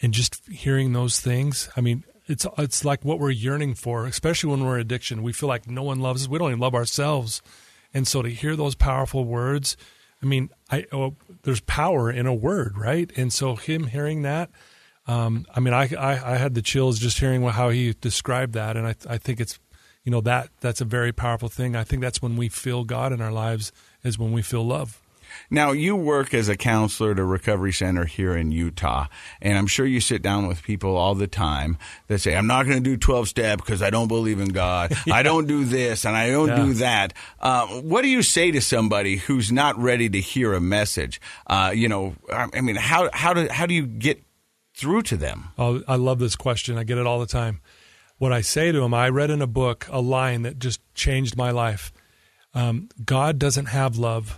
And 0.01 0.12
just 0.12 0.43
hearing 0.47 0.93
those 0.93 1.19
things, 1.19 1.69
I 1.77 1.81
mean, 1.81 2.03
it's 2.25 2.47
it's 2.57 2.83
like 2.83 3.05
what 3.05 3.19
we're 3.19 3.29
yearning 3.29 3.75
for, 3.75 4.07
especially 4.07 4.50
when 4.50 4.65
we're 4.65 4.77
in 4.77 4.81
addiction. 4.81 5.21
We 5.21 5.33
feel 5.33 5.50
like 5.50 5.69
no 5.69 5.83
one 5.83 6.00
loves 6.00 6.23
us. 6.23 6.27
We 6.27 6.39
don't 6.39 6.50
even 6.50 6.59
love 6.59 6.73
ourselves. 6.73 7.43
And 7.93 8.07
so 8.07 8.21
to 8.21 8.29
hear 8.29 8.55
those 8.55 8.75
powerful 8.75 9.25
words, 9.25 9.77
I 10.21 10.25
mean, 10.25 10.50
I 10.71 10.85
oh, 10.91 11.15
there's 11.43 11.62
power 11.62 12.09
in 12.09 12.25
a 12.25 12.33
word, 12.33 12.77
right? 12.77 13.12
And 13.15 13.31
so 13.31 13.55
him 13.55 13.85
hearing 13.88 14.21
that, 14.21 14.50
um, 15.05 15.45
I 15.53 15.59
mean, 15.59 15.73
I, 15.73 15.89
I, 15.93 16.33
I 16.33 16.38
had 16.38 16.55
the 16.55 16.62
chills 16.62 16.97
just 16.97 17.19
hearing 17.19 17.43
how 17.43 17.69
he 17.69 17.93
described 18.00 18.53
that, 18.53 18.77
and 18.77 18.88
I 18.88 18.95
I 19.07 19.17
think 19.17 19.39
it's 19.41 19.59
you 20.03 20.12
know 20.12 20.21
that 20.21 20.50
that's 20.62 20.81
a 20.81 20.85
very 20.85 21.12
powerful 21.12 21.50
thing. 21.50 21.75
I 21.75 21.83
think 21.83 22.01
that's 22.01 22.21
when 22.21 22.38
we 22.38 22.50
feel 22.50 22.85
God 22.85 23.12
in 23.12 23.21
our 23.21 23.31
lives 23.31 23.71
is 24.03 24.17
when 24.17 24.31
we 24.31 24.41
feel 24.41 24.65
love. 24.65 25.02
Now, 25.49 25.71
you 25.71 25.95
work 25.95 26.33
as 26.33 26.49
a 26.49 26.57
counselor 26.57 27.11
at 27.11 27.19
a 27.19 27.23
recovery 27.23 27.73
center 27.73 28.05
here 28.05 28.35
in 28.35 28.51
Utah, 28.51 29.07
and 29.41 29.57
I'm 29.57 29.67
sure 29.67 29.85
you 29.85 29.99
sit 29.99 30.21
down 30.21 30.47
with 30.47 30.63
people 30.63 30.95
all 30.95 31.15
the 31.15 31.27
time 31.27 31.77
that 32.07 32.19
say, 32.19 32.35
I'm 32.35 32.47
not 32.47 32.65
going 32.65 32.77
to 32.77 32.83
do 32.83 32.97
12 32.97 33.27
step 33.27 33.59
because 33.59 33.81
I 33.81 33.89
don't 33.89 34.07
believe 34.07 34.39
in 34.39 34.49
God. 34.49 34.93
yeah. 35.05 35.15
I 35.15 35.23
don't 35.23 35.47
do 35.47 35.65
this 35.65 36.05
and 36.05 36.15
I 36.15 36.29
don't 36.29 36.49
yeah. 36.49 36.55
do 36.55 36.73
that. 36.75 37.13
Uh, 37.39 37.67
what 37.81 38.01
do 38.01 38.07
you 38.07 38.21
say 38.21 38.51
to 38.51 38.61
somebody 38.61 39.17
who's 39.17 39.51
not 39.51 39.77
ready 39.77 40.09
to 40.09 40.19
hear 40.19 40.53
a 40.53 40.61
message? 40.61 41.21
Uh, 41.47 41.71
you 41.73 41.87
know, 41.87 42.15
I 42.31 42.61
mean, 42.61 42.75
how, 42.75 43.09
how, 43.13 43.33
do, 43.33 43.47
how 43.49 43.65
do 43.65 43.73
you 43.73 43.85
get 43.85 44.23
through 44.75 45.03
to 45.03 45.17
them? 45.17 45.49
Oh, 45.57 45.81
I 45.87 45.95
love 45.95 46.19
this 46.19 46.35
question. 46.35 46.77
I 46.77 46.83
get 46.83 46.97
it 46.97 47.05
all 47.05 47.19
the 47.19 47.25
time. 47.25 47.61
What 48.17 48.31
I 48.31 48.41
say 48.41 48.71
to 48.71 48.79
them, 48.79 48.93
I 48.93 49.09
read 49.09 49.29
in 49.29 49.41
a 49.41 49.47
book 49.47 49.87
a 49.89 49.99
line 49.99 50.43
that 50.43 50.59
just 50.59 50.81
changed 50.93 51.35
my 51.35 51.51
life. 51.51 51.91
Um, 52.53 52.89
God 53.03 53.39
doesn't 53.39 53.65
have 53.67 53.97
love 53.97 54.37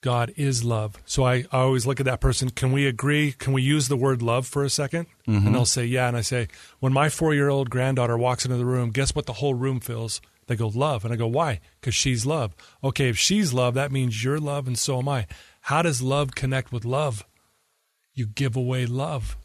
God 0.00 0.32
is 0.36 0.64
love. 0.64 0.96
So 1.04 1.24
I, 1.24 1.44
I 1.50 1.58
always 1.58 1.86
look 1.86 1.98
at 1.98 2.06
that 2.06 2.20
person. 2.20 2.50
Can 2.50 2.70
we 2.70 2.86
agree? 2.86 3.32
Can 3.32 3.52
we 3.52 3.62
use 3.62 3.88
the 3.88 3.96
word 3.96 4.22
love 4.22 4.46
for 4.46 4.62
a 4.62 4.68
2nd 4.68 5.06
mm-hmm. 5.26 5.46
And 5.46 5.54
they'll 5.54 5.64
say, 5.64 5.84
yeah. 5.84 6.06
And 6.06 6.16
I 6.16 6.20
say, 6.20 6.48
when 6.78 6.92
my 6.92 7.08
four 7.08 7.34
year 7.34 7.48
old 7.48 7.68
granddaughter 7.68 8.16
walks 8.16 8.44
into 8.44 8.56
the 8.56 8.64
room, 8.64 8.90
guess 8.90 9.14
what 9.14 9.26
the 9.26 9.34
whole 9.34 9.54
room 9.54 9.80
feels? 9.80 10.20
They 10.46 10.56
go, 10.56 10.68
love. 10.68 11.04
And 11.04 11.12
I 11.12 11.16
go, 11.16 11.26
why? 11.26 11.60
Because 11.80 11.94
she's 11.94 12.24
love. 12.24 12.54
Okay, 12.82 13.08
if 13.08 13.18
she's 13.18 13.52
love, 13.52 13.74
that 13.74 13.92
means 13.92 14.22
you're 14.22 14.40
love 14.40 14.66
and 14.66 14.78
so 14.78 14.98
am 14.98 15.08
I. 15.08 15.26
How 15.62 15.82
does 15.82 16.00
love 16.00 16.34
connect 16.34 16.72
with 16.72 16.84
love? 16.84 17.26
You 18.14 18.26
give 18.26 18.56
away 18.56 18.86
love. 18.86 19.36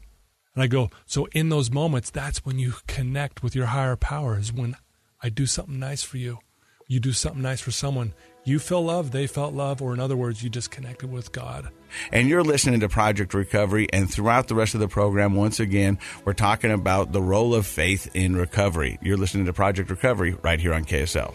And 0.56 0.64
I 0.64 0.68
go, 0.68 0.92
so 1.06 1.26
in 1.34 1.50
those 1.50 1.72
moments, 1.72 2.10
that's 2.10 2.46
when 2.46 2.60
you 2.60 2.76
connect 2.88 3.42
with 3.42 3.56
your 3.56 3.68
higher 3.68 3.96
powers. 3.96 4.54
When 4.54 4.78
I 5.22 5.30
do 5.30 5.46
something 5.46 5.80
nice 5.80 6.04
for 6.04 6.18
you, 6.18 6.40
you 6.88 7.00
do 7.00 7.12
something 7.12 7.42
nice 7.42 7.60
for 7.60 7.72
someone, 7.72 8.14
you 8.44 8.60
feel 8.60 8.84
love, 8.84 9.12
they 9.12 9.28
felt 9.28 9.54
love, 9.54 9.82
or 9.82 9.94
in 9.94 10.00
other 10.00 10.18
words, 10.18 10.44
you 10.44 10.50
just 10.50 10.72
connected 10.72 11.12
with 11.12 11.32
God. 11.32 11.70
And 12.12 12.28
you're 12.28 12.44
listening 12.44 12.80
to 12.82 12.90
Project 12.90 13.34
Recovery, 13.34 13.88
and 13.94 14.12
throughout 14.12 14.48
the 14.48 14.56
rest 14.56 14.74
of 14.74 14.80
the 14.80 14.88
program, 14.88 15.36
once 15.36 15.60
again, 15.60 16.00
we're 16.26 16.34
talking 16.34 16.72
about 16.72 17.12
the 17.12 17.22
role 17.22 17.56
of 17.56 17.66
faith 17.66 18.10
in 18.14 18.36
recovery. 18.36 19.00
You're 19.02 19.18
listening 19.18 19.46
to 19.46 19.54
Project 19.54 19.90
Recovery 19.90 20.36
right 20.42 20.60
here 20.60 20.74
on 20.74 20.86
KSL. 20.86 21.34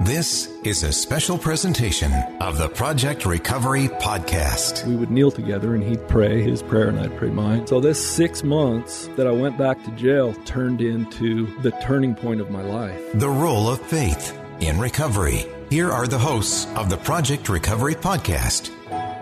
This 0.00 0.46
is 0.64 0.82
a 0.82 0.94
special 0.94 1.36
presentation 1.36 2.10
of 2.40 2.56
the 2.56 2.70
Project 2.70 3.26
Recovery 3.26 3.88
Podcast. 3.88 4.86
We 4.86 4.96
would 4.96 5.10
kneel 5.10 5.30
together 5.30 5.74
and 5.74 5.84
he'd 5.84 6.08
pray 6.08 6.40
his 6.40 6.62
prayer 6.62 6.88
and 6.88 6.98
I'd 6.98 7.14
pray 7.18 7.28
mine. 7.28 7.66
So, 7.66 7.80
this 7.80 8.02
six 8.02 8.42
months 8.42 9.10
that 9.16 9.26
I 9.26 9.30
went 9.30 9.58
back 9.58 9.84
to 9.84 9.90
jail 9.90 10.32
turned 10.46 10.80
into 10.80 11.54
the 11.60 11.72
turning 11.82 12.14
point 12.14 12.40
of 12.40 12.50
my 12.50 12.62
life. 12.62 12.98
The 13.12 13.28
role 13.28 13.68
of 13.68 13.78
faith 13.78 14.40
in 14.60 14.78
recovery. 14.78 15.44
Here 15.68 15.90
are 15.90 16.06
the 16.06 16.18
hosts 16.18 16.66
of 16.76 16.88
the 16.88 16.96
Project 16.96 17.50
Recovery 17.50 17.94
Podcast 17.94 18.70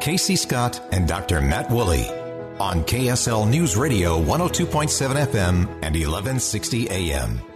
Casey 0.01 0.37
Scott 0.37 0.81
and 0.93 1.09
Dr. 1.09 1.41
Matt 1.41 1.69
Woolley 1.73 2.09
on 2.61 2.85
KSL 2.85 3.51
News 3.51 3.77
Radio 3.77 4.17
102.7 4.23 5.27
FM 5.27 5.67
and 5.83 5.97
1160 5.97 6.89
AM. 6.89 7.48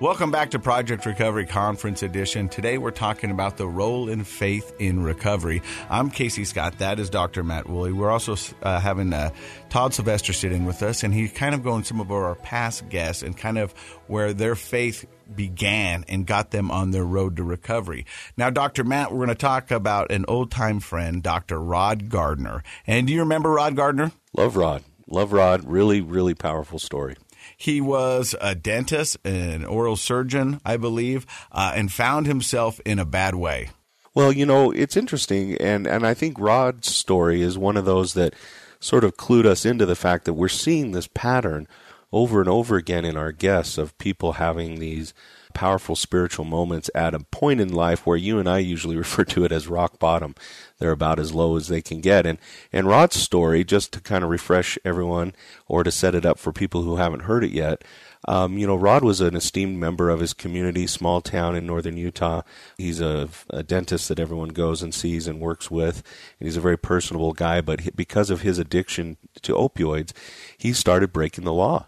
Welcome 0.00 0.30
back 0.30 0.52
to 0.52 0.60
Project 0.60 1.06
Recovery 1.06 1.44
Conference 1.44 2.04
Edition. 2.04 2.48
Today 2.48 2.78
we're 2.78 2.92
talking 2.92 3.32
about 3.32 3.56
the 3.56 3.66
role 3.66 4.08
in 4.08 4.22
faith 4.22 4.72
in 4.78 5.02
recovery. 5.02 5.60
I'm 5.90 6.08
Casey 6.08 6.44
Scott. 6.44 6.78
That 6.78 7.00
is 7.00 7.10
Dr. 7.10 7.42
Matt 7.42 7.68
Woolley. 7.68 7.92
We're 7.92 8.12
also 8.12 8.36
uh, 8.62 8.78
having 8.78 9.12
uh, 9.12 9.30
Todd 9.70 9.94
Sylvester 9.94 10.32
sitting 10.32 10.66
with 10.66 10.84
us, 10.84 11.02
and 11.02 11.12
he's 11.12 11.32
kind 11.32 11.52
of 11.52 11.64
going 11.64 11.82
some 11.82 12.00
of 12.00 12.12
our 12.12 12.36
past 12.36 12.88
guests 12.88 13.24
and 13.24 13.36
kind 13.36 13.58
of 13.58 13.72
where 14.06 14.32
their 14.32 14.54
faith 14.54 15.04
began 15.34 16.04
and 16.06 16.28
got 16.28 16.52
them 16.52 16.70
on 16.70 16.92
their 16.92 17.04
road 17.04 17.34
to 17.38 17.42
recovery. 17.42 18.06
Now, 18.36 18.50
Dr. 18.50 18.84
Matt, 18.84 19.10
we're 19.10 19.26
going 19.26 19.30
to 19.30 19.34
talk 19.34 19.72
about 19.72 20.12
an 20.12 20.26
old 20.28 20.52
time 20.52 20.78
friend, 20.78 21.24
Dr. 21.24 21.58
Rod 21.60 22.08
Gardner. 22.08 22.62
And 22.86 23.08
do 23.08 23.12
you 23.12 23.20
remember 23.20 23.50
Rod 23.50 23.74
Gardner? 23.74 24.12
Love 24.32 24.54
Rod 24.54 24.84
love 25.10 25.32
Rod. 25.32 25.64
Really, 25.64 26.00
really 26.00 26.34
powerful 26.34 26.78
story. 26.78 27.16
He 27.58 27.80
was 27.80 28.36
a 28.40 28.54
dentist, 28.54 29.18
an 29.24 29.64
oral 29.64 29.96
surgeon, 29.96 30.60
I 30.64 30.76
believe, 30.76 31.26
uh, 31.50 31.72
and 31.74 31.92
found 31.92 32.26
himself 32.26 32.80
in 32.86 33.00
a 33.00 33.04
bad 33.04 33.34
way. 33.34 33.70
Well, 34.14 34.30
you 34.30 34.46
know, 34.46 34.70
it's 34.70 34.96
interesting, 34.96 35.56
and, 35.56 35.84
and 35.84 36.06
I 36.06 36.14
think 36.14 36.38
Rod's 36.38 36.94
story 36.94 37.42
is 37.42 37.58
one 37.58 37.76
of 37.76 37.84
those 37.84 38.14
that 38.14 38.34
sort 38.78 39.02
of 39.02 39.16
clued 39.16 39.44
us 39.44 39.66
into 39.66 39.84
the 39.86 39.96
fact 39.96 40.24
that 40.24 40.34
we're 40.34 40.48
seeing 40.48 40.92
this 40.92 41.08
pattern 41.08 41.66
over 42.12 42.38
and 42.38 42.48
over 42.48 42.76
again 42.76 43.04
in 43.04 43.16
our 43.16 43.32
guests 43.32 43.76
of 43.76 43.98
people 43.98 44.34
having 44.34 44.78
these 44.78 45.12
powerful 45.54 45.96
spiritual 45.96 46.44
moments 46.44 46.90
at 46.94 47.14
a 47.14 47.20
point 47.20 47.60
in 47.60 47.72
life 47.72 48.06
where 48.06 48.16
you 48.16 48.38
and 48.38 48.48
I 48.48 48.58
usually 48.58 48.96
refer 49.04 49.24
to 49.24 49.44
it 49.44 49.52
as 49.52 49.68
rock 49.68 49.98
bottom. 49.98 50.34
They're 50.78 50.90
about 50.90 51.18
as 51.18 51.34
low 51.34 51.56
as 51.56 51.68
they 51.68 51.82
can 51.82 52.00
get. 52.00 52.26
And 52.26 52.38
and 52.72 52.86
Rod's 52.86 53.16
story, 53.16 53.64
just 53.64 53.92
to 53.92 54.00
kind 54.00 54.24
of 54.24 54.30
refresh 54.30 54.78
everyone 54.84 55.34
or 55.66 55.84
to 55.84 55.90
set 55.90 56.14
it 56.14 56.26
up 56.26 56.38
for 56.38 56.52
people 56.52 56.82
who 56.82 56.96
haven't 56.96 57.22
heard 57.22 57.44
it 57.44 57.50
yet, 57.50 57.82
um, 58.26 58.58
you 58.58 58.66
know, 58.66 58.74
Rod 58.74 59.04
was 59.04 59.20
an 59.20 59.36
esteemed 59.36 59.78
member 59.78 60.10
of 60.10 60.20
his 60.20 60.32
community, 60.32 60.86
small 60.86 61.20
town 61.20 61.54
in 61.54 61.66
northern 61.66 61.96
Utah. 61.96 62.42
He's 62.76 63.00
a, 63.00 63.28
a, 63.50 63.62
dentist 63.62 64.08
that 64.08 64.18
everyone 64.18 64.48
goes 64.48 64.82
and 64.82 64.92
sees 64.92 65.26
and 65.28 65.40
works 65.40 65.70
with, 65.70 66.02
and 66.38 66.46
he's 66.46 66.56
a 66.56 66.60
very 66.60 66.76
personable 66.76 67.32
guy. 67.32 67.60
But 67.60 67.94
because 67.94 68.30
of 68.30 68.42
his 68.42 68.58
addiction 68.58 69.18
to 69.42 69.54
opioids, 69.54 70.12
he 70.56 70.72
started 70.72 71.12
breaking 71.12 71.44
the 71.44 71.52
law. 71.52 71.86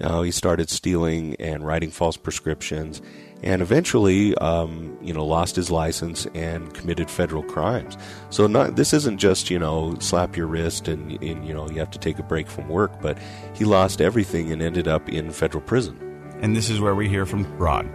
Uh, 0.00 0.22
he 0.22 0.30
started 0.30 0.70
stealing 0.70 1.36
and 1.36 1.66
writing 1.66 1.90
false 1.90 2.16
prescriptions, 2.16 3.02
and 3.42 3.62
eventually, 3.62 4.34
um, 4.36 4.96
you 5.02 5.12
know, 5.12 5.24
lost 5.24 5.56
his 5.56 5.70
license 5.70 6.26
and 6.34 6.72
committed 6.74 7.10
federal 7.10 7.42
crimes. 7.42 7.96
So 8.30 8.46
not, 8.46 8.76
this 8.76 8.92
isn't 8.92 9.18
just 9.18 9.50
you 9.50 9.58
know 9.58 9.96
slap 10.00 10.36
your 10.36 10.46
wrist 10.46 10.88
and, 10.88 11.22
and 11.22 11.46
you 11.46 11.54
know 11.54 11.68
you 11.70 11.78
have 11.78 11.90
to 11.90 11.98
take 11.98 12.18
a 12.18 12.22
break 12.22 12.48
from 12.48 12.68
work, 12.68 13.00
but 13.00 13.18
he 13.54 13.64
lost 13.64 14.00
everything 14.00 14.52
and 14.52 14.62
ended 14.62 14.88
up 14.88 15.08
in 15.08 15.30
federal 15.30 15.62
prison. 15.62 15.98
And 16.40 16.56
this 16.56 16.70
is 16.70 16.80
where 16.80 16.94
we 16.94 17.08
hear 17.08 17.26
from 17.26 17.44
Rod. 17.58 17.86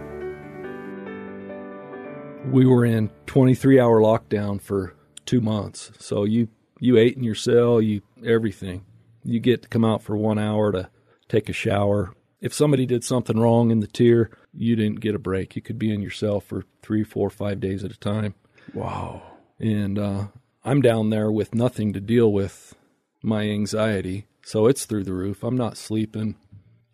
We 2.52 2.64
were 2.64 2.84
in 2.84 3.10
23 3.26 3.80
hour 3.80 4.00
lockdown 4.00 4.60
for 4.60 4.94
two 5.24 5.40
months. 5.40 5.90
So 5.98 6.24
you 6.24 6.48
you 6.78 6.96
ate 6.96 7.16
in 7.16 7.24
your 7.24 7.34
cell, 7.34 7.80
you 7.80 8.02
everything. 8.24 8.84
You 9.24 9.40
get 9.40 9.62
to 9.62 9.68
come 9.68 9.84
out 9.84 10.02
for 10.02 10.16
one 10.16 10.38
hour 10.38 10.70
to 10.72 10.88
take 11.28 11.48
a 11.48 11.52
shower. 11.52 12.14
If 12.40 12.52
somebody 12.52 12.86
did 12.86 13.04
something 13.04 13.38
wrong 13.38 13.70
in 13.70 13.80
the 13.80 13.86
tier, 13.86 14.30
you 14.52 14.76
didn't 14.76 15.00
get 15.00 15.14
a 15.14 15.18
break. 15.18 15.56
You 15.56 15.62
could 15.62 15.78
be 15.78 15.92
in 15.92 16.00
your 16.00 16.10
cell 16.10 16.40
for 16.40 16.64
three, 16.82 17.02
four, 17.02 17.30
five 17.30 17.60
days 17.60 17.82
at 17.82 17.92
a 17.92 17.98
time. 17.98 18.34
Wow. 18.74 19.22
And 19.58 19.98
uh, 19.98 20.26
I'm 20.64 20.82
down 20.82 21.10
there 21.10 21.30
with 21.30 21.54
nothing 21.54 21.92
to 21.92 22.00
deal 22.00 22.32
with 22.32 22.74
my 23.22 23.42
anxiety. 23.42 24.26
So 24.44 24.66
it's 24.66 24.84
through 24.84 25.04
the 25.04 25.12
roof. 25.12 25.42
I'm 25.42 25.56
not 25.56 25.76
sleeping. 25.76 26.36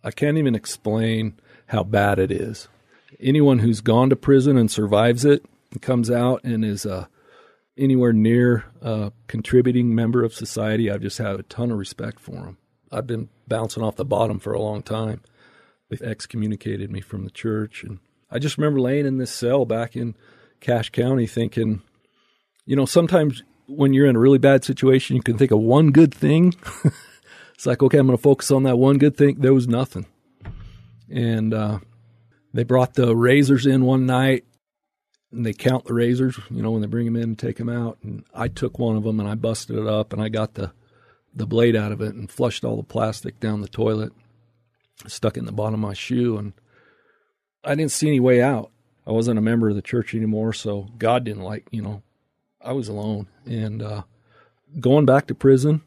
I 0.05 0.11
can't 0.11 0.39
even 0.39 0.55
explain 0.55 1.39
how 1.67 1.83
bad 1.83 2.19
it 2.19 2.31
is. 2.31 2.69
Anyone 3.21 3.61
who's 3.61 3.81
gone 3.81 4.11
to 4.11 4.17
prison 4.17 4.57
and 4.57 4.71
survives 4.71 5.25
it 5.25 5.45
and 5.71 5.83
comes 5.83 6.11
out 6.11 6.43
and 6.45 6.65
is 6.65 6.87
uh, 6.87 7.07
anywhere 7.77 8.13
near 8.13 8.65
a 8.81 9.13
contributing 9.27 9.95
member 9.95 10.25
of 10.25 10.35
society, 10.35 10.91
I've 10.91 11.03
just 11.03 11.19
had 11.19 11.39
a 11.39 11.45
ton 11.45 11.71
of 11.71 11.79
respect 11.79 12.21
for 12.21 12.33
them. 12.33 12.59
I've 12.93 13.07
been 13.07 13.29
bouncing 13.49 13.83
off 13.83 13.97
the 13.97 14.05
bottom 14.05 14.39
for 14.39 14.53
a 14.53 14.61
long 14.61 14.83
time. 14.83 15.23
They 15.89 16.05
excommunicated 16.05 16.91
me 16.91 17.01
from 17.01 17.25
the 17.25 17.31
church. 17.31 17.83
And 17.83 17.99
I 18.31 18.39
just 18.39 18.59
remember 18.59 18.81
laying 18.81 19.07
in 19.07 19.19
this 19.19 19.33
cell 19.33 19.65
back 19.65 19.97
in 19.97 20.15
Cache 20.61 20.91
County 20.91 21.27
thinking, 21.27 21.83
you 22.67 22.77
know, 22.77 22.87
sometimes 22.87 23.43
when 23.67 23.93
you're 23.93 24.07
in 24.07 24.17
a 24.17 24.21
really 24.21 24.39
bad 24.39 24.65
situation, 24.65 25.17
you 25.17 25.23
can 25.23 25.39
think 25.39 25.51
of 25.51 25.59
one 25.59 25.91
good 25.91 26.15
thing. 26.15 26.55
it's 27.55 27.67
like, 27.67 27.83
okay, 27.83 27.99
I'm 27.99 28.07
going 28.07 28.17
to 28.17 28.23
focus 28.23 28.51
on 28.51 28.65
that 28.65 28.77
one 28.77 28.99
good 28.99 29.17
thing. 29.17 29.37
There 29.39 29.55
was 29.55 29.69
nothing. 29.69 30.07
And 31.11 31.53
uh, 31.53 31.79
they 32.53 32.65
brought 32.65 32.95
the 32.95 33.17
razors 33.17 33.67
in 33.67 33.85
one 33.85 34.07
night 34.07 34.45
and 35.31 35.47
they 35.47 35.53
count 35.53 35.87
the 35.87 35.95
razors, 35.95 36.39
you 36.51 36.63
know, 36.63 36.71
when 36.71 36.83
they 36.83 36.87
bring 36.87 37.07
them 37.07 37.17
in 37.17 37.23
and 37.23 37.39
take 37.39 37.57
them 37.57 37.69
out. 37.69 37.99
And 38.03 38.25
I 38.35 38.49
took 38.49 38.79
one 38.79 38.97
of 38.97 39.05
them 39.05 39.19
and 39.19 39.29
I 39.29 39.35
busted 39.35 39.77
it 39.77 39.87
up 39.87 40.13
and 40.13 40.23
I 40.23 40.29
got 40.29 40.55
the 40.55 40.73
the 41.35 41.47
blade 41.47 41.77
out 41.77 41.93
of 41.93 42.01
it 42.01 42.15
and 42.15 42.31
flushed 42.31 42.65
all 42.65 42.77
the 42.77 42.83
plastic 42.83 43.41
down 43.41 43.61
the 43.61 43.69
toilet, 43.69 44.13
stuck 45.07 45.37
it 45.37 45.41
in 45.41 45.47
the 45.47 45.53
bottom 45.53 45.75
of 45.75 45.81
my 45.81 45.95
shoe, 45.95 46.37
and 46.37 46.53
I 47.65 47.75
didn't 47.75 47.93
see 47.93 48.09
any 48.09 48.21
way 48.21 48.43
out. 48.43 48.71
I 49.07 49.13
wasn't 49.13 49.39
a 49.39 49.43
member 49.43 49.69
of 49.69 49.77
the 49.77 49.83
church 49.83 50.15
anymore, 50.15 50.53
so 50.53 50.89
God 50.99 51.25
didn't 51.25 51.43
like, 51.43 51.67
you 51.71 51.83
know, 51.83 52.03
I 52.61 52.73
was 52.73 52.89
alone. 52.89 53.29
And 53.45 53.83
uh, 53.83 54.03
going 54.79 55.07
back 55.07 55.27
to 55.27 55.35
prison 55.35 55.83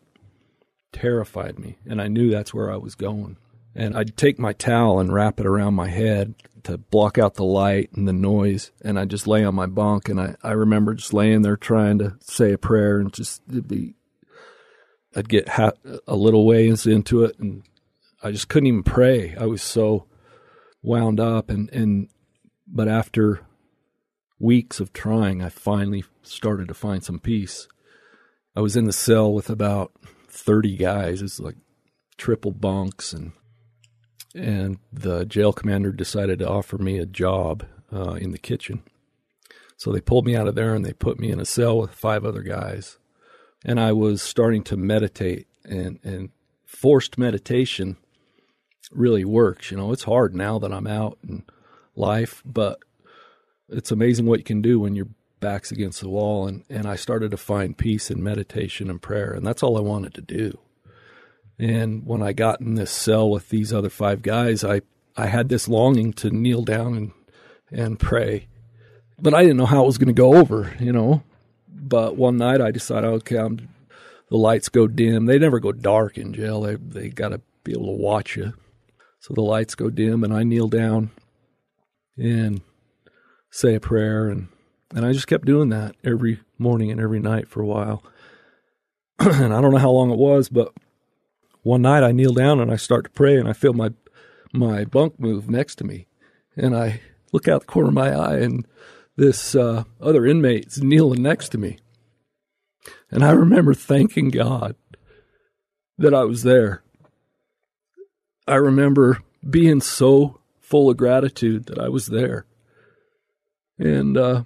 terrified 0.91 1.60
me, 1.60 1.77
and 1.86 2.01
I 2.01 2.08
knew 2.08 2.29
that's 2.29 2.53
where 2.53 2.71
I 2.71 2.77
was 2.77 2.95
going. 2.95 3.38
And 3.73 3.95
I'd 3.95 4.15
take 4.15 4.39
my 4.39 4.53
towel 4.53 4.99
and 4.99 5.13
wrap 5.13 5.39
it 5.39 5.45
around 5.45 5.73
my 5.73 5.89
head 5.89 6.36
to 6.63 6.77
block 6.77 7.17
out 7.17 7.36
the 7.36 7.43
light 7.43 7.91
and 7.93 8.08
the 8.08 8.13
noise, 8.13 8.71
and 8.81 8.97
I'd 8.97 9.10
just 9.10 9.27
lay 9.27 9.43
on 9.43 9.55
my 9.55 9.65
bunk. 9.65 10.10
And 10.10 10.19
I, 10.19 10.36
I 10.43 10.51
remember 10.51 10.93
just 10.93 11.13
laying 11.13 11.41
there 11.41 11.58
trying 11.58 11.99
to 11.99 12.15
say 12.21 12.53
a 12.53 12.58
prayer 12.58 12.99
and 12.99 13.13
just 13.13 13.41
be 13.67 13.94
I'd 15.15 15.30
get 15.30 15.49
ha- 15.49 15.71
a 16.08 16.15
little 16.15 16.45
ways 16.45 16.86
into 16.86 17.23
it, 17.23 17.39
and 17.39 17.63
I 18.21 18.32
just 18.32 18.49
couldn't 18.49 18.67
even 18.67 18.84
pray. 18.84 19.36
I 19.36 19.45
was 19.45 19.62
so 19.62 20.06
wound 20.82 21.19
up, 21.19 21.49
and 21.49 21.69
and 21.71 22.10
but 22.67 22.88
after 22.88 23.41
weeks 24.39 24.80
of 24.80 24.91
trying, 24.91 25.41
I 25.41 25.49
finally 25.49 26.04
started 26.21 26.67
to 26.67 26.73
find 26.73 27.04
some 27.04 27.19
peace. 27.19 27.67
I 28.56 28.62
was 28.62 28.75
in 28.75 28.86
the 28.86 28.93
cell 28.93 29.34
with 29.34 29.49
about 29.49 29.93
thirty 30.28 30.75
guys. 30.75 31.21
It's 31.21 31.39
like 31.39 31.56
triple 32.17 32.51
bunks, 32.51 33.13
and 33.13 33.32
and 34.34 34.80
the 34.91 35.25
jail 35.25 35.54
commander 35.54 35.91
decided 35.91 36.39
to 36.39 36.49
offer 36.49 36.78
me 36.78 36.97
a 36.97 37.06
job 37.06 37.65
uh, 37.93 38.13
in 38.13 38.32
the 38.32 38.38
kitchen. 38.38 38.84
So 39.78 39.91
they 39.91 40.01
pulled 40.01 40.25
me 40.25 40.36
out 40.36 40.47
of 40.47 40.56
there 40.56 40.73
and 40.73 40.86
they 40.86 40.93
put 40.93 41.19
me 41.19 41.32
in 41.32 41.39
a 41.39 41.45
cell 41.45 41.78
with 41.78 41.91
five 41.91 42.25
other 42.25 42.43
guys 42.43 42.97
and 43.65 43.80
I 43.80 43.91
was 43.91 44.21
starting 44.21 44.63
to 44.65 44.78
meditate 44.78 45.47
and 45.65 45.99
and 46.04 46.30
forced 46.63 47.17
meditation 47.17 47.97
really 48.91 49.25
works. 49.25 49.71
You 49.71 49.78
know, 49.78 49.91
it's 49.91 50.04
hard 50.04 50.36
now 50.36 50.60
that 50.60 50.71
I'm 50.71 50.88
out 50.88 51.17
in 51.28 51.43
life, 51.95 52.43
but 52.45 52.80
it's 53.67 53.91
amazing 53.91 54.28
what 54.28 54.39
you 54.39 54.45
can 54.45 54.62
do 54.62 54.80
when 54.80 54.95
your 54.95 55.08
back's 55.39 55.71
against 55.71 55.99
the 55.99 56.10
wall 56.10 56.47
and 56.47 56.63
and 56.69 56.86
I 56.86 56.95
started 56.95 57.32
to 57.32 57.38
find 57.38 57.78
peace 57.78 58.10
in 58.10 58.23
meditation 58.23 58.89
and 58.89 59.01
prayer 59.01 59.32
and 59.32 59.45
that's 59.45 59.63
all 59.63 59.78
I 59.78 59.82
wanted 59.82 60.13
to 60.13 60.21
do. 60.21 60.60
And 61.58 62.06
when 62.06 62.21
I 62.21 62.34
got 62.34 62.62
in 62.62 62.75
this 62.75 62.91
cell 62.91 63.30
with 63.30 63.49
these 63.49 63.73
other 63.73 63.89
five 63.89 64.21
guys, 64.21 64.63
I 64.63 64.82
I 65.17 65.28
had 65.28 65.49
this 65.49 65.67
longing 65.67 66.13
to 66.13 66.30
kneel 66.30 66.63
down 66.63 66.95
and 66.95 67.12
and 67.71 67.99
pray. 67.99 68.47
But 69.17 69.34
I 69.34 69.41
didn't 69.41 69.58
know 69.58 69.65
how 69.65 69.84
it 69.84 69.88
was 69.88 69.97
going 69.97 70.13
to 70.13 70.13
go 70.13 70.36
over, 70.36 70.73
you 70.80 70.91
know. 70.91 71.23
But 71.75 72.15
one 72.15 72.38
night 72.38 72.61
I 72.61 72.71
decided, 72.71 73.07
okay, 73.07 73.38
I'm, 73.38 73.69
the 74.29 74.38
lights 74.38 74.69
go 74.69 74.88
dim. 74.88 75.25
They 75.25 75.38
never 75.38 75.59
go 75.59 75.71
dark 75.71 76.17
in 76.17 76.33
jail. 76.33 76.61
They 76.61 76.75
they 76.75 77.09
got 77.09 77.29
to 77.29 77.41
be 77.63 77.73
able 77.73 77.88
to 77.88 78.01
watch 78.01 78.35
you. 78.38 78.53
So 79.19 79.33
the 79.33 79.41
lights 79.41 79.75
go 79.75 79.89
dim, 79.89 80.23
and 80.23 80.33
I 80.33 80.43
kneel 80.43 80.67
down 80.67 81.11
and 82.17 82.61
say 83.51 83.75
a 83.75 83.79
prayer, 83.79 84.29
and 84.29 84.47
and 84.93 85.05
I 85.05 85.11
just 85.11 85.27
kept 85.27 85.45
doing 85.45 85.69
that 85.69 85.95
every 86.03 86.39
morning 86.57 86.91
and 86.91 87.01
every 87.01 87.19
night 87.19 87.49
for 87.49 87.61
a 87.61 87.65
while. 87.65 88.03
and 89.19 89.53
I 89.53 89.61
don't 89.61 89.71
know 89.71 89.77
how 89.77 89.91
long 89.91 90.11
it 90.11 90.17
was, 90.17 90.49
but 90.49 90.73
one 91.63 91.81
night 91.81 92.03
I 92.03 92.11
kneel 92.11 92.33
down 92.33 92.59
and 92.59 92.71
I 92.71 92.75
start 92.77 93.05
to 93.05 93.09
pray, 93.09 93.38
and 93.38 93.49
I 93.49 93.53
feel 93.53 93.73
my 93.73 93.91
my 94.53 94.85
bunk 94.85 95.19
move 95.19 95.49
next 95.49 95.75
to 95.75 95.83
me, 95.83 96.07
and 96.55 96.75
I 96.75 97.01
look 97.33 97.47
out 97.47 97.61
the 97.61 97.67
corner 97.67 97.89
of 97.89 97.95
my 97.95 98.11
eye, 98.11 98.38
and 98.38 98.65
this 99.15 99.56
uh, 99.56 99.84
other 100.01 100.25
inmate's 100.25 100.82
kneeling 100.82 101.21
next 101.21 101.49
to 101.49 101.58
me. 101.58 101.80
And 103.10 103.23
I 103.23 103.32
remember 103.32 103.73
thanking 103.73 104.30
God 104.30 104.75
that 105.97 106.13
I 106.13 106.23
was 106.23 106.43
there. 106.43 106.84
I 108.47 108.56
remember 108.56 109.21
being 109.47 109.82
so 109.82 110.41
full 110.60 110.89
of 110.89 110.97
gratitude 110.97 111.65
that 111.67 111.80
I 111.80 111.89
was 111.89 112.08
there. 112.08 112.45
And 113.78 114.17
uh, 114.17 114.43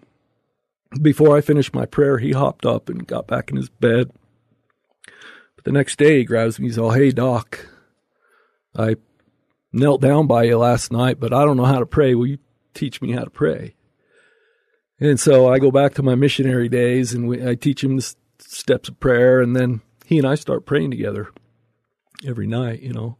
before 1.02 1.36
I 1.36 1.42
finished 1.42 1.74
my 1.74 1.86
prayer, 1.86 2.18
he 2.18 2.32
hopped 2.32 2.66
up 2.66 2.90
and 2.90 3.08
got 3.08 3.28
back 3.28 3.50
in 3.50 3.58
his 3.58 3.70
bed. 3.70 4.12
But 5.56 5.66
the 5.66 5.72
next 5.72 5.98
day, 5.98 6.20
he 6.20 6.24
grabs 6.24 6.60
me. 6.60 6.68
He's 6.68 6.78
all, 6.78 6.92
"Hey, 6.92 7.12
Doc, 7.12 7.68
I 8.76 8.96
knelt 9.72 10.02
down 10.02 10.28
by 10.28 10.44
you 10.44 10.58
last 10.58 10.92
night, 10.92 11.20
but 11.20 11.34
I 11.34 11.44
don't 11.46 11.58
know 11.58 11.66
how 11.66 11.80
to 11.80 11.86
pray. 11.86 12.16
Will 12.16 12.28
you 12.28 12.40
teach 12.74 13.02
me 13.02 13.12
how 13.12 13.24
to 13.24 13.30
pray?" 13.30 13.76
And 15.00 15.20
so 15.20 15.52
I 15.52 15.60
go 15.60 15.72
back 15.72 15.94
to 15.96 16.04
my 16.04 16.16
missionary 16.16 16.68
days 16.68 17.14
and 17.14 17.28
we, 17.28 17.48
I 17.48 17.56
teach 17.56 17.84
him 17.84 17.96
the 17.96 18.16
steps 18.40 18.90
of 18.90 19.00
prayer. 19.00 19.42
And 19.42 19.56
then 19.56 19.82
he 20.06 20.18
and 20.18 20.28
I 20.28 20.36
start 20.36 20.66
praying 20.66 20.92
together 20.92 21.30
every 22.28 22.48
night, 22.48 22.82
you 22.82 22.94
know, 22.94 23.18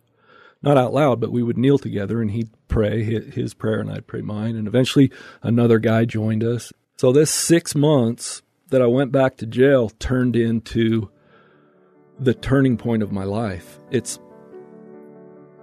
not 0.62 0.78
out 0.78 0.94
loud, 0.94 1.22
but 1.22 1.32
we 1.32 1.44
would 1.44 1.58
kneel 1.58 1.78
together 1.78 2.22
and 2.22 2.32
he'd 2.32 2.50
pray 2.68 3.04
his 3.04 3.54
prayer 3.54 3.80
and 3.80 3.90
I'd 3.90 4.08
pray 4.08 4.22
mine. 4.22 4.56
And 4.56 4.68
eventually 4.68 5.12
another 5.42 5.80
guy 5.80 6.06
joined 6.06 6.44
us. 6.44 6.74
So 6.98 7.14
this 7.14 7.32
six 7.32 7.76
months 7.76 8.42
that 8.70 8.82
I 8.82 8.88
went 8.88 9.12
back 9.12 9.38
to 9.38 9.46
jail 9.46 9.90
turned 9.90 10.36
into 10.36 11.10
the 12.20 12.34
turning 12.34 12.78
point 12.78 13.02
of 13.02 13.12
my 13.12 13.24
life. 13.24 13.80
It's 13.90 14.20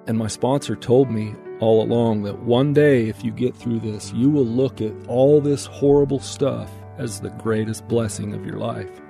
and 0.07 0.16
my 0.16 0.29
sponsor 0.29 0.76
told 0.76 1.11
me 1.11 1.35
all 1.61 1.83
along 1.83 2.23
that 2.25 2.40
one 2.40 2.73
day 2.73 3.09
if 3.09 3.25
you 3.25 3.31
get 3.31 3.57
through 3.57 3.81
this, 3.81 4.12
you 4.12 4.31
will 4.31 4.47
look 4.47 4.81
at 4.81 4.92
all 5.09 5.40
this 5.40 5.66
horrible 5.66 6.21
stuff 6.21 6.71
as 6.99 7.21
the 7.21 7.31
greatest 7.31 7.87
blessing 7.88 8.35
of 8.35 8.45
your 8.45 8.59
life. 8.59 9.01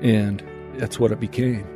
And 0.00 0.42
that's 0.76 0.98
what 0.98 1.12
it 1.12 1.20
became. 1.20 1.74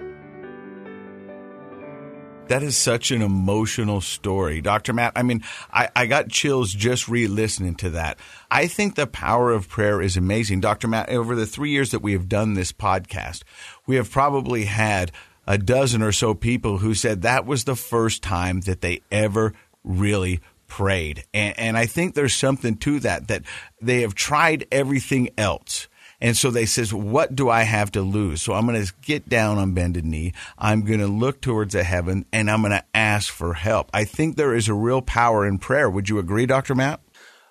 That 2.49 2.63
is 2.63 2.79
such 2.79 3.11
an 3.11 3.21
emotional 3.21 4.01
story. 4.01 4.63
Dr. 4.63 4.95
Matt, 4.95 5.13
I 5.15 5.23
mean, 5.23 5.45
I, 5.71 5.91
I 5.95 6.07
got 6.07 6.31
chills 6.31 6.73
just 6.73 7.07
re 7.07 7.27
listening 7.27 7.75
to 7.77 7.91
that. 7.91 8.19
I 8.51 8.67
think 8.67 8.95
the 8.95 9.07
power 9.07 9.53
of 9.53 9.69
prayer 9.69 10.01
is 10.01 10.17
amazing. 10.17 10.61
Dr. 10.61 10.89
Matt, 10.89 11.11
over 11.11 11.35
the 11.35 11.47
three 11.47 11.71
years 11.71 11.91
that 11.91 12.01
we 12.01 12.13
have 12.13 12.27
done 12.27 12.55
this 12.55 12.73
podcast, 12.73 13.43
we 13.87 13.97
have 13.97 14.11
probably 14.11 14.65
had 14.65 15.13
a 15.49 15.59
dozen 15.59 16.01
or 16.03 16.13
so 16.13 16.33
people 16.33 16.79
who 16.79 16.95
said 16.95 17.23
that 17.23 17.45
was 17.45 17.65
the 17.65 17.75
first 17.75 18.23
time 18.23 18.61
that 18.61 18.83
they 18.83 19.01
ever 19.11 19.53
really 19.83 20.39
prayed. 20.69 21.25
And, 21.35 21.59
and 21.59 21.77
I 21.77 21.87
think 21.87 22.15
there's 22.15 22.35
something 22.35 22.77
to 22.77 23.01
that, 23.01 23.27
that 23.27 23.43
they 23.83 24.03
have 24.03 24.15
tried 24.15 24.67
everything 24.71 25.31
else 25.37 25.89
and 26.21 26.37
so 26.37 26.51
they 26.51 26.67
says, 26.67 26.93
what 26.93 27.35
do 27.35 27.49
I 27.49 27.63
have 27.63 27.93
to 27.93 28.03
lose? 28.03 28.43
So 28.43 28.53
I'm 28.53 28.67
going 28.67 28.85
to 28.85 28.93
get 29.03 29.29
down 29.29 29.59
on 29.59 29.73
bended 29.73 30.05
knee. 30.05 30.33
I'm 30.59 30.83
going 30.83 30.99
to 30.99 31.07
look 31.07 31.41
towards 31.41 31.75
the 31.75 31.85
heaven 31.85 32.25
and 32.33 32.51
I'm 32.51 32.61
going 32.61 32.73
to 32.73 32.85
ask 32.93 33.33
for 33.33 33.55
help. 33.55 33.91
I 33.95 34.05
think 34.05 34.37
there 34.37 34.55
is 34.55 34.69
a 34.69 34.75
real 34.75 35.01
power 35.01 35.47
in 35.47 35.59
prayer. 35.59 35.89
Would 35.89 36.09
you 36.09 36.19
agree, 36.19 36.47
Dr. 36.47 36.75
Matt? 36.75 37.01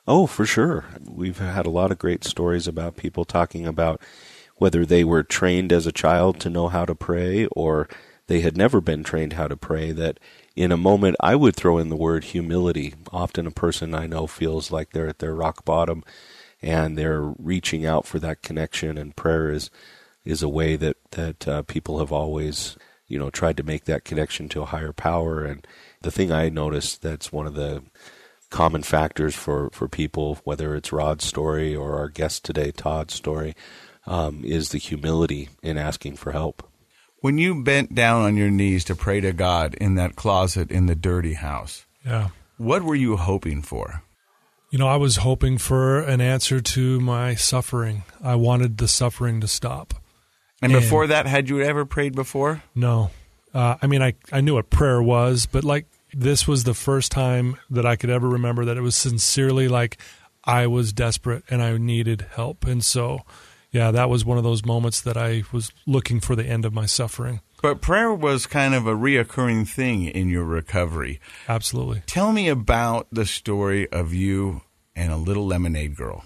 Oh, 0.06 0.28
for 0.28 0.46
sure. 0.46 0.86
We've 1.06 1.38
had 1.38 1.66
a 1.66 1.70
lot 1.70 1.92
of 1.92 2.00
great 2.00 2.24
stories 2.24 2.68
about 2.68 2.98
people 2.98 3.26
talking 3.26 3.66
about 3.66 4.02
whether 4.58 4.86
they 4.86 5.04
were 5.04 5.24
trained 5.24 5.72
as 5.72 5.88
a 5.88 5.92
child 5.92 6.40
to 6.40 6.50
know 6.50 6.68
how 6.68 6.86
to 6.86 6.96
pray 6.96 7.46
or 7.48 7.88
they 8.28 8.42
had 8.42 8.58
never 8.58 8.82
been 8.82 9.04
trained 9.04 9.34
how 9.34 9.48
to 9.48 9.58
pray 9.58 9.92
that 9.92 10.20
in 10.56 10.72
a 10.72 10.78
moment 10.78 11.16
I 11.20 11.36
would 11.36 11.56
throw 11.56 11.78
in 11.78 11.90
the 11.90 11.96
word 11.96 12.26
humility. 12.26 12.94
Often 13.12 13.48
a 13.48 13.52
person 13.52 13.96
I 13.96 14.08
know 14.08 14.28
feels 14.28 14.72
like 14.72 14.92
they're 14.92 15.08
at 15.08 15.20
their 15.20 15.34
rock 15.34 15.64
bottom 15.64 16.04
and 16.62 16.98
they're 16.98 17.22
reaching 17.22 17.86
out 17.86 18.06
for 18.06 18.20
that 18.20 18.42
connection. 18.42 18.98
And 18.98 19.16
prayer 19.16 19.50
is 19.50 19.70
is 20.26 20.44
a 20.44 20.50
way 20.50 20.76
that 20.76 20.98
that 21.12 21.48
uh, 21.48 21.62
people 21.64 22.00
have 22.00 22.12
always 22.12 22.78
you 23.08 23.18
know 23.18 23.30
tried 23.30 23.56
to 23.58 23.64
make 23.64 23.86
that 23.86 24.04
connection 24.04 24.50
to 24.50 24.64
a 24.64 24.66
higher 24.66 24.94
power. 24.94 25.46
And 25.46 25.66
the 26.02 26.12
thing 26.12 26.32
I 26.32 26.50
noticed 26.50 27.02
that's 27.02 27.32
one 27.32 27.48
of 27.48 27.54
the 27.54 27.84
common 28.50 28.84
factors 28.84 29.36
for 29.36 29.70
for 29.72 29.88
people, 29.88 30.40
whether 30.44 30.76
it's 30.76 30.92
Rod's 30.92 31.24
story 31.26 31.76
or 31.76 31.98
our 31.98 32.10
guest 32.10 32.44
today, 32.44 32.72
Todd's 32.72 33.14
story, 33.14 33.56
um, 34.08 34.44
is 34.44 34.70
the 34.70 34.78
humility 34.78 35.50
in 35.62 35.78
asking 35.78 36.16
for 36.16 36.32
help. 36.32 36.68
When 37.20 37.38
you 37.38 37.64
bent 37.64 37.94
down 37.94 38.24
on 38.24 38.38
your 38.38 38.50
knees 38.50 38.84
to 38.86 38.96
pray 38.96 39.22
to 39.22 39.34
God 39.34 39.74
in 39.76 39.96
that 39.96 40.16
closet 40.16 40.72
in 40.72 40.86
the 40.86 40.96
dirty 40.96 41.34
house, 41.34 41.86
yeah, 42.06 42.30
what 42.58 42.84
were 42.84 42.96
you 42.96 43.18
hoping 43.18 43.62
for? 43.62 44.04
You 44.70 44.80
know, 44.80 44.88
I 44.88 44.98
was 44.98 45.18
hoping 45.18 45.58
for 45.58 46.02
an 46.02 46.22
answer 46.22 46.60
to 46.60 47.00
my 47.00 47.36
suffering. 47.36 48.04
I 48.24 48.36
wanted 48.36 48.78
the 48.78 48.88
suffering 48.88 49.42
to 49.42 49.48
stop. 49.48 49.94
And, 50.62 50.72
and 50.72 50.82
before 50.82 51.08
that, 51.08 51.26
had 51.26 51.50
you 51.50 51.62
ever 51.62 51.86
prayed 51.86 52.16
before? 52.16 52.64
No. 52.76 53.12
Uh, 53.54 53.78
I 53.82 53.88
mean, 53.88 54.02
I, 54.02 54.14
I 54.32 54.42
knew 54.42 54.56
what 54.56 54.70
prayer 54.70 55.02
was, 55.02 55.46
but 55.46 55.64
like 55.64 55.86
this 56.14 56.48
was 56.48 56.64
the 56.64 56.74
first 56.74 57.12
time 57.12 57.58
that 57.70 57.86
I 57.86 57.96
could 57.96 58.10
ever 58.10 58.28
remember 58.28 58.66
that 58.66 58.78
it 58.78 58.82
was 58.82 58.96
sincerely 58.96 59.68
like 59.68 59.98
I 60.44 60.68
was 60.68 60.94
desperate 60.94 61.44
and 61.50 61.62
I 61.62 61.78
needed 61.78 62.26
help. 62.34 62.66
And 62.66 62.84
so, 62.84 63.22
yeah, 63.78 63.92
that 63.92 64.10
was 64.10 64.26
one 64.26 64.40
of 64.40 64.44
those 64.44 64.66
moments 64.66 65.02
that 65.02 65.18
I 65.18 65.44
was 65.52 65.72
looking 65.86 66.20
for 66.20 66.36
the 66.36 66.44
end 66.44 66.66
of 66.66 66.74
my 66.74 66.88
suffering. 66.88 67.42
But 67.62 67.80
prayer 67.80 68.12
was 68.12 68.48
kind 68.48 68.74
of 68.74 68.88
a 68.88 68.94
reoccurring 68.94 69.68
thing 69.68 70.04
in 70.04 70.30
your 70.30 70.46
recovery. 70.46 71.20
Absolutely. 71.48 72.02
Tell 72.08 72.32
me 72.32 72.50
about 72.50 73.08
the 73.12 73.26
story 73.26 73.88
of 73.92 74.16
you 74.16 74.62
and 74.96 75.12
a 75.12 75.18
little 75.18 75.46
lemonade 75.46 75.96
girl. 75.96 76.26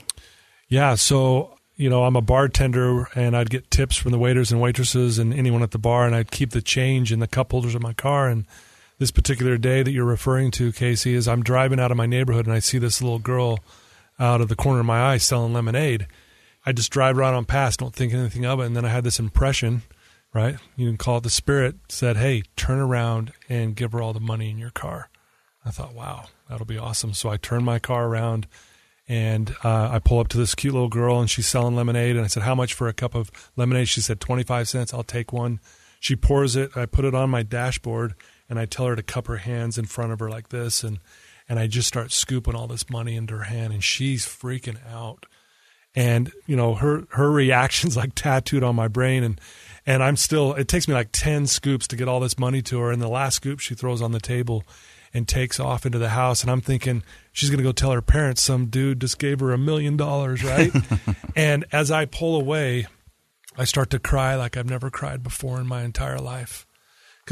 Yeah, 0.69 0.95
so 0.95 1.57
you 1.75 1.89
know, 1.89 2.05
I'm 2.05 2.15
a 2.15 2.21
bartender 2.21 3.09
and 3.15 3.35
I'd 3.35 3.49
get 3.49 3.69
tips 3.69 3.97
from 3.97 4.11
the 4.11 4.17
waiters 4.19 4.51
and 4.51 4.61
waitresses 4.61 5.19
and 5.19 5.33
anyone 5.33 5.63
at 5.63 5.71
the 5.71 5.77
bar 5.77 6.05
and 6.05 6.15
I'd 6.15 6.31
keep 6.31 6.51
the 6.51 6.61
change 6.61 7.11
in 7.11 7.19
the 7.19 7.27
cup 7.27 7.51
holders 7.51 7.75
of 7.75 7.81
my 7.81 7.93
car 7.93 8.29
and 8.29 8.45
this 8.97 9.11
particular 9.11 9.57
day 9.57 9.83
that 9.83 9.91
you're 9.91 10.05
referring 10.05 10.51
to, 10.51 10.71
Casey, 10.71 11.15
is 11.15 11.27
I'm 11.27 11.43
driving 11.43 11.79
out 11.79 11.91
of 11.91 11.97
my 11.97 12.05
neighborhood 12.05 12.45
and 12.45 12.53
I 12.53 12.59
see 12.59 12.77
this 12.77 13.01
little 13.01 13.19
girl 13.19 13.59
out 14.19 14.39
of 14.39 14.47
the 14.47 14.55
corner 14.55 14.79
of 14.79 14.85
my 14.85 15.01
eye 15.01 15.17
selling 15.17 15.53
lemonade. 15.53 16.07
I 16.65 16.71
just 16.71 16.91
drive 16.91 17.17
right 17.17 17.33
on 17.33 17.45
past, 17.45 17.79
don't 17.79 17.93
think 17.93 18.13
anything 18.13 18.45
of 18.45 18.59
it, 18.59 18.65
and 18.65 18.75
then 18.75 18.85
I 18.85 18.89
had 18.89 19.03
this 19.03 19.19
impression– 19.19 19.83
right? 20.33 20.57
You 20.75 20.87
can 20.87 20.97
call 20.97 21.17
it 21.17 21.23
the 21.23 21.29
spirit 21.29 21.75
said, 21.89 22.17
"Hey, 22.17 22.43
turn 22.55 22.79
around 22.79 23.31
and 23.49 23.75
give 23.75 23.91
her 23.91 24.01
all 24.01 24.13
the 24.13 24.19
money 24.19 24.49
in 24.49 24.57
your 24.57 24.71
car." 24.71 25.09
I 25.65 25.71
thought, 25.71 25.93
"Wow, 25.93 26.27
that'll 26.49 26.65
be 26.65 26.77
awesome." 26.77 27.13
So 27.13 27.29
I 27.29 27.37
turn 27.37 27.63
my 27.63 27.79
car 27.79 28.07
around 28.07 28.47
and 29.07 29.55
uh, 29.63 29.89
I 29.91 29.99
pull 29.99 30.19
up 30.19 30.29
to 30.29 30.37
this 30.37 30.55
cute 30.55 30.73
little 30.73 30.89
girl 30.89 31.19
and 31.19 31.29
she's 31.29 31.47
selling 31.47 31.75
lemonade 31.75 32.15
and 32.15 32.23
I 32.25 32.27
said, 32.27 32.43
"How 32.43 32.55
much 32.55 32.73
for 32.73 32.87
a 32.87 32.93
cup 32.93 33.15
of 33.15 33.31
lemonade?" 33.55 33.89
She 33.89 34.01
said, 34.01 34.19
"25 34.19 34.67
cents. 34.67 34.93
I'll 34.93 35.03
take 35.03 35.33
one." 35.33 35.59
She 35.99 36.15
pours 36.15 36.55
it. 36.55 36.75
I 36.75 36.87
put 36.87 37.05
it 37.05 37.13
on 37.13 37.29
my 37.29 37.43
dashboard 37.43 38.15
and 38.49 38.57
I 38.57 38.65
tell 38.65 38.87
her 38.87 38.95
to 38.95 39.03
cup 39.03 39.27
her 39.27 39.37
hands 39.37 39.77
in 39.77 39.85
front 39.85 40.11
of 40.11 40.19
her 40.19 40.29
like 40.29 40.49
this 40.49 40.83
and 40.83 40.99
and 41.47 41.59
I 41.59 41.67
just 41.67 41.87
start 41.87 42.11
scooping 42.11 42.55
all 42.55 42.67
this 42.67 42.89
money 42.89 43.15
into 43.15 43.35
her 43.37 43.43
hand 43.43 43.73
and 43.73 43.83
she's 43.83 44.25
freaking 44.25 44.77
out. 44.89 45.25
And 45.95 46.31
you 46.45 46.55
know, 46.55 46.75
her 46.75 47.05
her 47.11 47.29
reactions 47.29 47.97
like 47.97 48.15
tattooed 48.15 48.63
on 48.63 48.75
my 48.75 48.87
brain 48.87 49.23
and 49.23 49.39
and 49.85 50.03
I'm 50.03 50.15
still. 50.15 50.53
It 50.53 50.67
takes 50.67 50.87
me 50.87 50.93
like 50.93 51.09
ten 51.11 51.47
scoops 51.47 51.87
to 51.87 51.95
get 51.95 52.07
all 52.07 52.19
this 52.19 52.37
money 52.37 52.61
to 52.63 52.79
her, 52.79 52.91
and 52.91 53.01
the 53.01 53.07
last 53.07 53.35
scoop 53.35 53.59
she 53.59 53.75
throws 53.75 54.01
on 54.01 54.11
the 54.11 54.19
table 54.19 54.63
and 55.13 55.27
takes 55.27 55.59
off 55.59 55.85
into 55.85 55.97
the 55.97 56.09
house. 56.09 56.41
And 56.41 56.51
I'm 56.51 56.61
thinking 56.61 57.03
she's 57.31 57.49
going 57.49 57.57
to 57.57 57.63
go 57.63 57.71
tell 57.71 57.91
her 57.91 58.01
parents 58.01 58.41
some 58.41 58.67
dude 58.67 59.01
just 59.01 59.19
gave 59.19 59.39
her 59.39 59.51
a 59.51 59.57
million 59.57 59.97
dollars, 59.97 60.43
right? 60.43 60.71
and 61.35 61.65
as 61.71 61.91
I 61.91 62.05
pull 62.05 62.39
away, 62.39 62.87
I 63.57 63.65
start 63.65 63.89
to 63.89 63.99
cry 63.99 64.35
like 64.35 64.55
I've 64.55 64.69
never 64.69 64.89
cried 64.89 65.23
before 65.23 65.59
in 65.59 65.67
my 65.67 65.83
entire 65.83 66.19
life. 66.19 66.65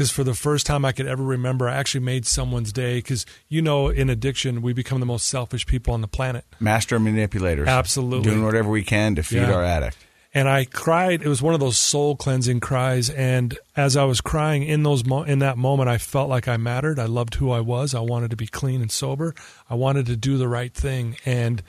Because 0.00 0.10
for 0.10 0.24
the 0.24 0.32
first 0.32 0.64
time 0.64 0.86
I 0.86 0.92
could 0.92 1.06
ever 1.06 1.22
remember, 1.22 1.68
I 1.68 1.74
actually 1.74 2.00
made 2.00 2.24
someone's 2.24 2.72
day. 2.72 3.00
Because 3.00 3.26
you 3.50 3.60
know, 3.60 3.88
in 3.88 4.08
addiction, 4.08 4.62
we 4.62 4.72
become 4.72 4.98
the 4.98 5.04
most 5.04 5.28
selfish 5.28 5.66
people 5.66 5.92
on 5.92 6.00
the 6.00 6.08
planet. 6.08 6.46
Master 6.58 6.98
manipulators. 6.98 7.68
Absolutely. 7.68 8.30
Doing 8.30 8.42
whatever 8.42 8.70
we 8.70 8.82
can 8.82 9.14
to 9.16 9.22
feed 9.22 9.42
yeah. 9.42 9.52
our 9.52 9.62
addict 9.62 9.98
and 10.32 10.48
I 10.48 10.64
cried. 10.64 11.20
It 11.20 11.28
was 11.28 11.42
one 11.42 11.52
of 11.52 11.60
those 11.60 11.76
soul 11.76 12.16
cleansing 12.16 12.60
cries. 12.60 13.10
And 13.10 13.58
as 13.76 13.94
I 13.94 14.04
was 14.04 14.22
crying 14.22 14.62
in 14.62 14.84
those 14.84 15.04
mo- 15.04 15.24
in 15.24 15.40
that 15.40 15.58
moment, 15.58 15.90
I 15.90 15.98
felt 15.98 16.30
like 16.30 16.48
I 16.48 16.56
mattered. 16.56 16.98
I 16.98 17.04
loved 17.04 17.34
who 17.34 17.50
I 17.50 17.60
was. 17.60 17.94
I 17.94 18.00
wanted 18.00 18.30
to 18.30 18.36
be 18.36 18.46
clean 18.46 18.80
and 18.80 18.90
sober. 18.90 19.34
I 19.68 19.74
wanted 19.74 20.06
to 20.06 20.16
do 20.16 20.38
the 20.38 20.48
right 20.48 20.72
thing, 20.72 21.16
and 21.26 21.62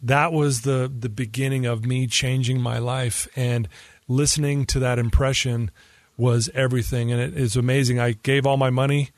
that 0.00 0.32
was 0.32 0.62
the 0.62 0.90
the 0.98 1.10
beginning 1.10 1.66
of 1.66 1.84
me 1.84 2.06
changing 2.06 2.62
my 2.62 2.78
life. 2.78 3.28
And 3.36 3.68
listening 4.08 4.64
to 4.66 4.78
that 4.78 4.98
impression 4.98 5.70
was 6.16 6.50
everything. 6.54 7.12
And 7.12 7.20
it 7.20 7.36
is 7.36 7.56
amazing. 7.56 7.98
I 7.98 8.12
gave 8.12 8.46
all 8.46 8.56
my 8.56 8.70
money 8.70 9.10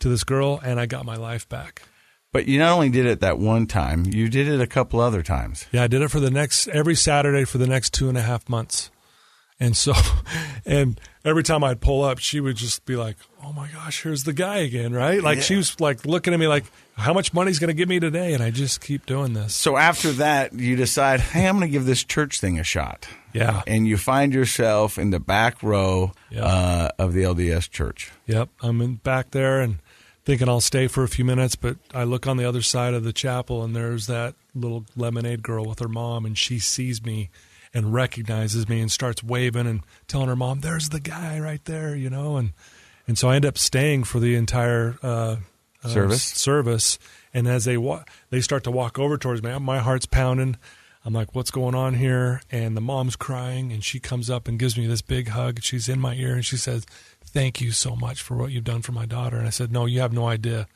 to 0.00 0.08
this 0.08 0.24
girl, 0.24 0.60
and 0.64 0.80
I 0.80 0.86
got 0.86 1.04
my 1.04 1.16
life 1.16 1.48
back. 1.48 1.82
But 2.32 2.46
you 2.46 2.58
not 2.58 2.72
only 2.72 2.88
did 2.88 3.06
it 3.06 3.20
that 3.20 3.38
one 3.38 3.66
time, 3.66 4.06
you 4.06 4.28
did 4.28 4.48
it 4.48 4.60
a 4.60 4.66
couple 4.66 5.00
other 5.00 5.22
times. 5.22 5.66
Yeah, 5.70 5.84
I 5.84 5.86
did 5.86 6.00
it 6.00 6.10
for 6.10 6.18
the 6.18 6.30
next 6.30 6.66
every 6.68 6.94
Saturday 6.94 7.44
for 7.44 7.58
the 7.58 7.66
next 7.66 7.92
two 7.92 8.08
and 8.08 8.16
a 8.16 8.22
half 8.22 8.48
months. 8.48 8.90
And 9.62 9.76
so, 9.76 9.92
and 10.66 11.00
every 11.24 11.44
time 11.44 11.62
I'd 11.62 11.80
pull 11.80 12.02
up, 12.02 12.18
she 12.18 12.40
would 12.40 12.56
just 12.56 12.84
be 12.84 12.96
like, 12.96 13.16
"Oh 13.44 13.52
my 13.52 13.68
gosh, 13.68 14.02
here's 14.02 14.24
the 14.24 14.32
guy 14.32 14.58
again!" 14.58 14.92
Right? 14.92 15.22
Like 15.22 15.36
yeah. 15.36 15.42
she 15.44 15.56
was 15.56 15.78
like 15.78 16.04
looking 16.04 16.34
at 16.34 16.40
me 16.40 16.48
like, 16.48 16.64
"How 16.96 17.14
much 17.14 17.32
money's 17.32 17.60
going 17.60 17.68
to 17.68 17.74
give 17.74 17.88
me 17.88 18.00
today?" 18.00 18.34
And 18.34 18.42
I 18.42 18.50
just 18.50 18.80
keep 18.80 19.06
doing 19.06 19.34
this. 19.34 19.54
So 19.54 19.76
after 19.76 20.10
that, 20.14 20.52
you 20.52 20.74
decide, 20.74 21.20
"Hey, 21.20 21.46
I'm 21.46 21.58
going 21.58 21.68
to 21.68 21.72
give 21.72 21.86
this 21.86 22.02
church 22.02 22.40
thing 22.40 22.58
a 22.58 22.64
shot." 22.64 23.06
Yeah. 23.32 23.62
And 23.68 23.86
you 23.86 23.96
find 23.96 24.34
yourself 24.34 24.98
in 24.98 25.10
the 25.10 25.20
back 25.20 25.62
row 25.62 26.12
yep. 26.28 26.42
uh, 26.44 26.88
of 26.98 27.12
the 27.12 27.22
LDS 27.22 27.70
church. 27.70 28.10
Yep, 28.26 28.48
I'm 28.62 28.80
in 28.80 28.96
back 28.96 29.30
there, 29.30 29.60
and 29.60 29.78
thinking 30.24 30.48
I'll 30.48 30.60
stay 30.60 30.88
for 30.88 31.04
a 31.04 31.08
few 31.08 31.24
minutes, 31.24 31.54
but 31.54 31.76
I 31.94 32.02
look 32.02 32.26
on 32.26 32.36
the 32.36 32.44
other 32.44 32.62
side 32.62 32.94
of 32.94 33.04
the 33.04 33.12
chapel 33.12 33.64
and 33.64 33.74
there's 33.74 34.06
that 34.06 34.34
little 34.54 34.84
lemonade 34.94 35.42
girl 35.42 35.64
with 35.64 35.78
her 35.78 35.88
mom, 35.88 36.26
and 36.26 36.36
she 36.36 36.58
sees 36.58 37.04
me 37.04 37.30
and 37.74 37.92
recognizes 37.94 38.68
me 38.68 38.80
and 38.80 38.90
starts 38.90 39.22
waving 39.22 39.66
and 39.66 39.82
telling 40.08 40.28
her 40.28 40.36
mom, 40.36 40.60
"There's 40.60 40.90
the 40.90 41.00
guy 41.00 41.38
right 41.38 41.64
there," 41.64 41.94
you 41.94 42.10
know, 42.10 42.36
and 42.36 42.52
and 43.06 43.18
so 43.18 43.28
I 43.30 43.36
end 43.36 43.46
up 43.46 43.58
staying 43.58 44.04
for 44.04 44.20
the 44.20 44.34
entire 44.34 44.98
uh, 45.02 45.36
uh, 45.84 45.88
service. 45.88 46.22
Service, 46.22 46.98
and 47.32 47.48
as 47.48 47.64
they 47.64 47.76
wa- 47.76 48.04
they 48.30 48.40
start 48.40 48.64
to 48.64 48.70
walk 48.70 48.98
over 48.98 49.16
towards 49.16 49.42
me, 49.42 49.56
my 49.58 49.78
heart's 49.78 50.06
pounding. 50.06 50.56
I'm 51.04 51.12
like, 51.12 51.34
"What's 51.34 51.50
going 51.50 51.74
on 51.74 51.94
here?" 51.94 52.42
And 52.50 52.76
the 52.76 52.80
mom's 52.80 53.16
crying, 53.16 53.72
and 53.72 53.82
she 53.82 53.98
comes 53.98 54.30
up 54.30 54.46
and 54.46 54.58
gives 54.58 54.76
me 54.78 54.86
this 54.86 55.02
big 55.02 55.28
hug. 55.28 55.62
She's 55.62 55.88
in 55.88 55.98
my 55.98 56.14
ear, 56.14 56.34
and 56.34 56.44
she 56.44 56.56
says, 56.56 56.86
thank 57.32 57.60
you 57.62 57.70
so 57.70 57.96
much 57.96 58.20
for 58.20 58.36
what 58.36 58.50
you've 58.52 58.62
done 58.64 58.82
for 58.82 58.92
my 58.92 59.06
daughter. 59.06 59.38
And 59.38 59.46
I 59.46 59.50
said, 59.50 59.72
no, 59.72 59.86
you 59.86 60.00
have 60.00 60.12
no 60.12 60.28
idea 60.28 60.66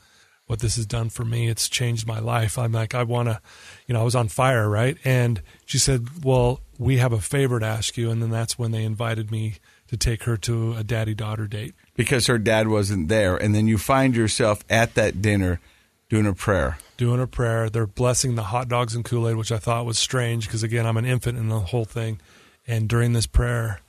what 0.46 0.60
this 0.60 0.76
has 0.76 0.86
done 0.86 1.10
for 1.10 1.24
me. 1.24 1.48
It's 1.48 1.68
changed 1.68 2.06
my 2.06 2.18
life. 2.18 2.56
I'm 2.56 2.72
like, 2.72 2.94
I 2.94 3.02
want 3.02 3.28
to, 3.28 3.40
you 3.86 3.92
know, 3.92 4.00
I 4.00 4.04
was 4.04 4.14
on 4.14 4.28
fire, 4.28 4.66
right? 4.68 4.96
And 5.04 5.42
she 5.66 5.76
said, 5.78 6.24
well, 6.24 6.60
we 6.78 6.98
have 6.98 7.12
a 7.12 7.20
favor 7.20 7.60
to 7.60 7.66
ask 7.66 7.96
you. 7.96 8.10
And 8.10 8.22
then 8.22 8.30
that's 8.30 8.58
when 8.58 8.70
they 8.70 8.84
invited 8.84 9.30
me 9.30 9.56
to 9.88 9.96
take 9.96 10.24
her 10.24 10.36
to 10.38 10.74
a 10.74 10.84
daddy 10.84 11.14
daughter 11.14 11.46
date. 11.46 11.74
Because 11.94 12.26
her 12.26 12.38
dad 12.38 12.68
wasn't 12.68 13.08
there. 13.08 13.36
And 13.36 13.54
then 13.54 13.68
you 13.68 13.78
find 13.78 14.16
yourself 14.16 14.64
at 14.68 14.94
that 14.94 15.22
dinner 15.22 15.60
doing 16.08 16.26
a 16.26 16.34
prayer. 16.34 16.78
Doing 16.96 17.20
a 17.20 17.26
prayer. 17.26 17.68
They're 17.70 17.86
blessing 17.86 18.34
the 18.34 18.44
hot 18.44 18.68
dogs 18.68 18.94
and 18.94 19.04
Kool 19.04 19.28
Aid, 19.28 19.36
which 19.36 19.52
I 19.52 19.58
thought 19.58 19.86
was 19.86 19.98
strange 19.98 20.46
because, 20.46 20.62
again, 20.62 20.86
I'm 20.86 20.96
an 20.96 21.06
infant 21.06 21.38
in 21.38 21.48
the 21.48 21.60
whole 21.60 21.84
thing. 21.84 22.20
And 22.66 22.88
during 22.88 23.12
this 23.12 23.26
prayer, 23.26 23.80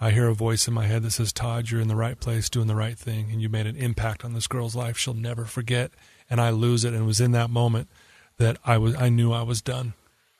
I 0.00 0.10
hear 0.10 0.28
a 0.28 0.34
voice 0.34 0.68
in 0.68 0.74
my 0.74 0.86
head 0.86 1.02
that 1.02 1.12
says, 1.12 1.32
Todd, 1.32 1.70
you're 1.70 1.80
in 1.80 1.88
the 1.88 1.96
right 1.96 2.20
place, 2.20 2.50
doing 2.50 2.66
the 2.66 2.74
right 2.74 2.98
thing, 2.98 3.30
and 3.30 3.40
you 3.40 3.48
made 3.48 3.66
an 3.66 3.76
impact 3.76 4.24
on 4.24 4.34
this 4.34 4.46
girl's 4.46 4.76
life. 4.76 4.98
She'll 4.98 5.14
never 5.14 5.46
forget. 5.46 5.90
And 6.28 6.40
I 6.40 6.50
lose 6.50 6.84
it. 6.84 6.92
And 6.92 7.04
it 7.04 7.06
was 7.06 7.20
in 7.20 7.32
that 7.32 7.50
moment 7.50 7.88
that 8.38 8.58
I 8.64 8.78
was 8.78 8.94
I 8.96 9.08
knew 9.08 9.32
I 9.32 9.42
was 9.42 9.62
done. 9.62 9.94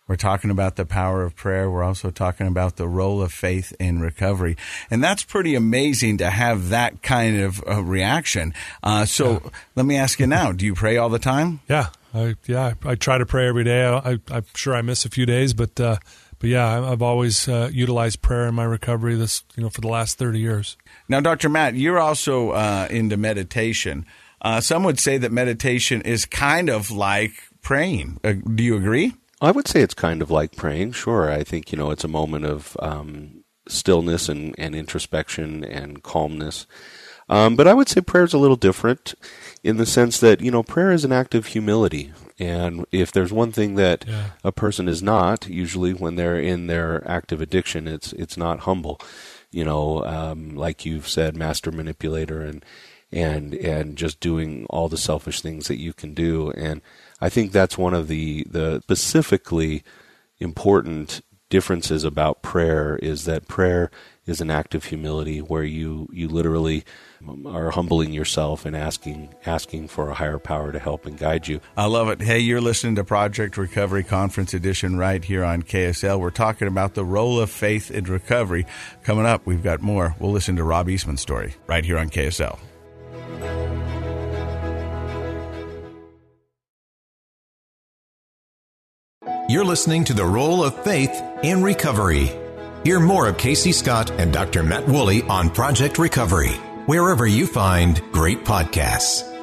We're 0.09 0.17
talking 0.17 0.51
about 0.51 0.77
the 0.77 0.87
power 0.87 1.25
of 1.25 1.35
prayer. 1.35 1.69
We're 1.69 1.83
also 1.83 2.11
talking 2.11 2.47
about 2.47 2.77
the 2.77 2.87
role 2.87 3.21
of 3.21 3.33
faith 3.33 3.75
in 3.81 4.01
recovery. 4.01 4.57
And 4.89 5.03
that's 5.03 5.25
pretty 5.25 5.57
amazing 5.57 6.19
to 6.19 6.31
have 6.31 6.69
that 6.69 7.03
kind 7.03 7.41
of 7.41 7.63
uh, 7.67 7.83
reaction. 7.83 8.55
Uh, 8.83 9.05
so 9.05 9.33
yeah. 9.33 9.51
let 9.75 9.85
me 9.87 9.97
ask 9.97 10.21
you 10.21 10.27
now 10.27 10.53
do 10.53 10.65
you 10.65 10.75
pray 10.75 10.97
all 10.97 11.09
the 11.09 11.19
time? 11.19 11.61
Yeah. 11.69 11.89
I, 12.15 12.35
yeah, 12.47 12.75
I, 12.85 12.91
I 12.91 12.95
try 12.95 13.19
to 13.19 13.27
pray 13.27 13.49
every 13.49 13.65
day. 13.65 13.85
I, 13.85 14.19
am 14.31 14.45
sure 14.55 14.75
I 14.75 14.81
miss 14.81 15.05
a 15.05 15.11
few 15.11 15.27
days, 15.27 15.53
but 15.53 15.79
uh, 15.79 15.97
but 16.39 16.49
yeah, 16.49 16.91
I've 16.91 17.03
always 17.03 17.49
uh, 17.49 17.69
utilized 17.73 18.23
prayer 18.23 18.47
in 18.47 18.55
my 18.55 18.65
recovery. 18.65 19.17
This 19.17 19.45
you 19.55 19.63
know 19.63 19.69
for 19.69 19.83
the 19.83 19.89
last 19.89 20.17
thirty 20.17 20.41
years. 20.41 20.79
Now, 21.09 21.21
Dr. 21.21 21.51
Matt, 21.51 21.75
you're 21.75 21.99
also 21.99 22.51
uh, 22.51 22.89
into 22.91 23.17
meditation. 23.19 24.07
Uh, 24.41 24.61
some 24.61 24.83
would 24.85 24.99
say 24.99 25.19
that 25.19 25.33
meditation 25.33 26.03
is 26.03 26.25
kind 26.25 26.71
of 26.71 26.91
like 26.91 27.33
praying. 27.61 28.21
Uh, 28.25 28.35
do 28.55 28.63
you 28.63 28.77
agree? 28.77 29.13
I 29.41 29.51
would 29.51 29.69
say 29.69 29.83
it's 29.83 29.95
kind 29.95 30.23
of 30.23 30.31
like 30.31 30.57
praying. 30.57 30.93
Sure, 30.93 31.31
I 31.31 31.45
think 31.45 31.73
you 31.73 31.79
know 31.79 31.91
it's 31.91 32.05
a 32.05 32.09
moment 32.09 32.45
of 32.47 32.77
um, 32.81 33.45
stillness 33.69 34.29
and, 34.29 34.55
and 34.59 34.75
introspection 34.75 35.65
and 35.65 36.03
calmness. 36.03 36.67
Um, 37.29 37.57
but 37.57 37.67
I 37.67 37.75
would 37.75 37.89
say 37.89 38.01
prayer 38.01 38.25
is 38.25 38.35
a 38.35 38.39
little 38.39 38.57
different 38.57 39.15
in 39.65 39.79
the 39.79 39.87
sense 39.87 40.21
that 40.21 40.41
you 40.41 40.51
know 40.51 40.63
prayer 40.63 40.93
is 40.93 41.05
an 41.05 41.13
act 41.13 41.35
of 41.35 41.47
humility, 41.47 42.13
and 42.39 42.87
if 42.93 43.13
there's 43.13 43.33
one 43.33 43.53
thing 43.53 43.75
that 43.75 44.05
yeah. 44.07 44.31
a 44.45 44.53
person 44.53 44.89
is 44.89 45.03
not, 45.03 45.49
usually 45.49 45.93
when 45.93 46.15
they're 46.15 46.39
in 46.39 46.67
their 46.67 47.07
active 47.09 47.41
addiction, 47.41 47.89
it's 47.89 48.13
it's 48.15 48.37
not 48.37 48.61
humble. 48.61 49.01
You 49.51 49.65
know, 49.65 50.05
um, 50.05 50.55
like 50.55 50.87
you've 50.87 51.09
said, 51.09 51.37
master 51.37 51.73
manipulator 51.73 52.43
and 52.43 52.65
and 53.13 53.55
and 53.55 53.97
just 53.97 54.21
doing 54.21 54.67
all 54.71 54.89
the 54.89 54.97
selfish 54.97 55.41
things 55.41 55.69
that 55.69 55.81
you 55.81 55.93
can 55.93 56.15
do 56.15 56.51
and 56.53 56.81
I 57.21 57.29
think 57.29 57.53
that's 57.53 57.79
one 57.79 57.95
of 57.95 58.09
the, 58.09 58.45
the 58.49 58.81
specifically 58.83 59.83
important 60.39 61.23
differences 61.49 62.05
about 62.05 62.43
prayer 62.43 62.97
is 62.97 63.25
that 63.25 63.47
prayer 63.47 63.91
is 64.27 64.41
an 64.41 64.51
act 64.51 64.75
of 64.75 64.85
humility 64.85 65.39
where 65.39 65.63
you, 65.63 66.09
you 66.13 66.29
literally 66.29 66.85
are 67.47 67.71
humbling 67.71 68.13
yourself 68.13 68.67
and 68.67 68.77
asking 68.77 69.33
asking 69.47 69.89
for 69.89 70.11
a 70.11 70.15
higher 70.15 70.39
power 70.39 70.73
to 70.73 70.79
help 70.79 71.07
and 71.07 71.17
guide 71.19 71.47
you. 71.47 71.61
I 71.77 71.87
love 71.87 72.09
it. 72.09 72.21
Hey, 72.21 72.41
you're 72.41 72.61
listening 72.61 72.97
to 72.97 73.05
Project 73.05 73.57
Recovery 73.57 74.03
Conference 74.03 74.53
Edition 74.53 74.99
right 74.99 75.25
here 75.25 75.45
on 75.45 75.63
KSL. 75.63 76.19
We're 76.19 76.31
talking 76.31 76.69
about 76.69 76.95
the 76.95 77.05
role 77.05 77.41
of 77.41 77.51
faith 77.51 77.91
in 77.91 78.05
recovery. 78.05 78.67
Coming 79.05 79.27
up, 79.27 79.47
we've 79.47 79.63
got 79.63 79.81
more. 79.81 80.17
We'll 80.19 80.33
listen 80.33 80.57
to 80.57 80.65
Rob 80.65 80.89
Eastman's 80.89 81.21
story 81.21 81.55
right 81.69 81.85
here 81.85 81.99
on 81.99 82.11
KSL. 82.11 82.59
You're 89.49 89.65
listening 89.65 90.03
to 90.07 90.13
the 90.13 90.25
role 90.25 90.65
of 90.65 90.83
faith 90.83 91.23
in 91.45 91.63
recovery. 91.63 92.33
Hear 92.83 92.99
more 92.99 93.29
of 93.29 93.39
Casey 93.39 93.71
Scott 93.71 94.11
and 94.11 94.33
Dr. 94.33 94.65
Matt 94.65 94.89
Woolley 94.89 95.23
on 95.23 95.51
Project 95.51 95.99
Recovery, 95.99 96.55
wherever 96.87 97.29
you 97.29 97.47
find 97.47 98.03
great 98.11 98.45
podcasts. 98.45 99.36